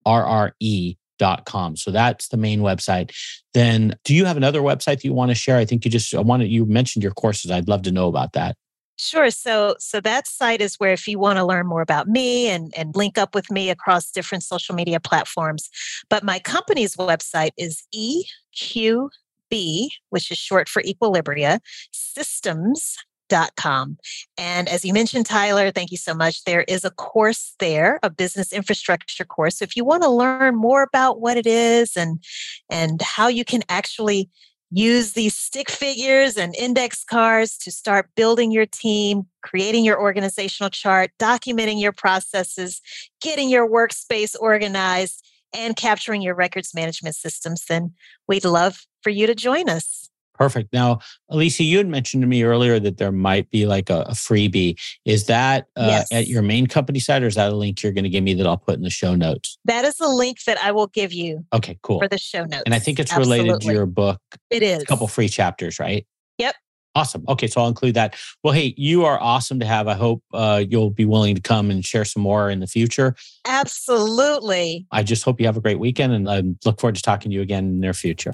R 0.05 0.25
R 0.25 0.55
E 0.59 0.95
dot 1.19 1.45
com. 1.45 1.75
So 1.75 1.91
that's 1.91 2.29
the 2.29 2.37
main 2.37 2.61
website. 2.61 3.15
Then 3.53 3.95
do 4.03 4.15
you 4.15 4.25
have 4.25 4.37
another 4.37 4.61
website 4.61 4.97
that 4.97 5.03
you 5.03 5.13
want 5.13 5.29
to 5.29 5.35
share? 5.35 5.57
I 5.57 5.65
think 5.65 5.85
you 5.85 5.91
just 5.91 6.13
I 6.15 6.21
wanted 6.21 6.49
you 6.49 6.65
mentioned 6.65 7.03
your 7.03 7.13
courses. 7.13 7.51
I'd 7.51 7.67
love 7.67 7.83
to 7.83 7.91
know 7.91 8.07
about 8.07 8.33
that. 8.33 8.57
Sure. 8.97 9.31
So 9.31 9.75
so 9.79 9.99
that 10.01 10.27
site 10.27 10.61
is 10.61 10.75
where 10.75 10.91
if 10.93 11.07
you 11.07 11.17
want 11.17 11.37
to 11.37 11.45
learn 11.45 11.65
more 11.67 11.81
about 11.81 12.07
me 12.07 12.47
and, 12.49 12.71
and 12.77 12.95
link 12.95 13.17
up 13.17 13.33
with 13.33 13.49
me 13.49 13.69
across 13.69 14.11
different 14.11 14.43
social 14.43 14.75
media 14.75 14.99
platforms. 14.99 15.69
But 16.09 16.23
my 16.23 16.37
company's 16.39 16.95
website 16.95 17.51
is 17.57 17.83
EQB, 17.95 19.87
which 20.09 20.31
is 20.31 20.37
short 20.37 20.69
for 20.69 20.83
Equilibria, 20.83 21.59
systems 21.91 22.97
dot 23.27 23.55
Com. 23.55 23.97
And 24.37 24.67
as 24.69 24.83
you 24.85 24.93
mentioned, 24.93 25.25
Tyler, 25.25 25.71
thank 25.71 25.89
you 25.89 25.97
so 25.97 26.13
much. 26.13 26.43
There 26.43 26.63
is 26.67 26.83
a 26.85 26.91
course 26.91 27.55
there, 27.59 27.97
a 28.03 28.09
business 28.09 28.53
infrastructure 28.53 29.25
course. 29.25 29.57
So 29.59 29.63
if 29.63 29.75
you 29.75 29.83
want 29.85 30.03
to 30.03 30.09
learn 30.09 30.55
more 30.55 30.83
about 30.83 31.21
what 31.21 31.37
it 31.37 31.47
is 31.47 31.95
and 31.97 32.21
and 32.69 33.01
how 33.01 33.29
you 33.29 33.45
can 33.45 33.61
actually 33.69 34.29
use 34.71 35.13
these 35.13 35.35
stick 35.35 35.69
figures 35.69 36.37
and 36.37 36.55
index 36.55 37.03
cards 37.03 37.57
to 37.57 37.71
start 37.71 38.09
building 38.15 38.51
your 38.51 38.65
team, 38.65 39.27
creating 39.43 39.83
your 39.83 40.01
organizational 40.01 40.69
chart, 40.69 41.11
documenting 41.19 41.79
your 41.79 41.91
processes, 41.91 42.81
getting 43.21 43.49
your 43.49 43.69
workspace 43.69 44.35
organized, 44.39 45.27
and 45.53 45.75
capturing 45.75 46.21
your 46.21 46.35
records 46.35 46.73
management 46.73 47.15
systems, 47.15 47.65
then 47.65 47.93
we'd 48.27 48.45
love 48.45 48.85
for 49.01 49.09
you 49.09 49.27
to 49.27 49.35
join 49.35 49.69
us. 49.69 50.10
Perfect. 50.41 50.73
Now, 50.73 50.97
Alicia, 51.29 51.63
you 51.63 51.77
had 51.77 51.87
mentioned 51.87 52.23
to 52.23 52.27
me 52.27 52.41
earlier 52.41 52.79
that 52.79 52.97
there 52.97 53.11
might 53.11 53.51
be 53.51 53.67
like 53.67 53.91
a, 53.91 54.01
a 54.01 54.13
freebie. 54.13 54.75
Is 55.05 55.27
that 55.27 55.67
uh, 55.75 55.85
yes. 55.87 56.11
at 56.11 56.27
your 56.27 56.41
main 56.41 56.65
company 56.65 56.97
site, 56.99 57.21
or 57.21 57.27
is 57.27 57.35
that 57.35 57.51
a 57.51 57.55
link 57.55 57.83
you're 57.83 57.91
going 57.91 58.05
to 58.05 58.09
give 58.09 58.23
me 58.23 58.33
that 58.33 58.47
I'll 58.47 58.57
put 58.57 58.73
in 58.73 58.81
the 58.81 58.89
show 58.89 59.13
notes? 59.13 59.59
That 59.65 59.85
is 59.85 59.97
the 59.97 60.09
link 60.09 60.43
that 60.45 60.57
I 60.63 60.71
will 60.71 60.87
give 60.87 61.13
you. 61.13 61.45
Okay, 61.53 61.77
cool. 61.83 61.99
For 61.99 62.07
the 62.07 62.17
show 62.17 62.45
notes. 62.45 62.63
And 62.65 62.73
I 62.73 62.79
think 62.79 62.99
it's 62.99 63.11
Absolutely. 63.11 63.49
related 63.49 63.67
to 63.67 63.71
your 63.71 63.85
book. 63.85 64.19
It 64.49 64.63
is. 64.63 64.81
A 64.81 64.85
couple 64.87 65.07
free 65.07 65.29
chapters, 65.29 65.79
right? 65.79 66.07
Yep. 66.39 66.55
Awesome. 66.95 67.23
Okay, 67.29 67.45
so 67.45 67.61
I'll 67.61 67.67
include 67.67 67.93
that. 67.93 68.15
Well, 68.43 68.55
hey, 68.55 68.73
you 68.77 69.05
are 69.05 69.21
awesome 69.21 69.59
to 69.59 69.65
have. 69.67 69.87
I 69.87 69.93
hope 69.93 70.23
uh, 70.33 70.63
you'll 70.67 70.89
be 70.89 71.05
willing 71.05 71.35
to 71.35 71.41
come 71.41 71.69
and 71.69 71.85
share 71.85 72.03
some 72.03 72.23
more 72.23 72.49
in 72.49 72.61
the 72.61 72.67
future. 72.67 73.15
Absolutely. 73.45 74.87
I 74.91 75.03
just 75.03 75.23
hope 75.23 75.39
you 75.39 75.45
have 75.45 75.55
a 75.55 75.61
great 75.61 75.77
weekend 75.77 76.13
and 76.13 76.27
I 76.27 76.41
look 76.65 76.81
forward 76.81 76.95
to 76.95 77.01
talking 77.03 77.29
to 77.29 77.35
you 77.35 77.43
again 77.43 77.65
in 77.65 77.73
the 77.75 77.81
near 77.81 77.93
future. 77.93 78.33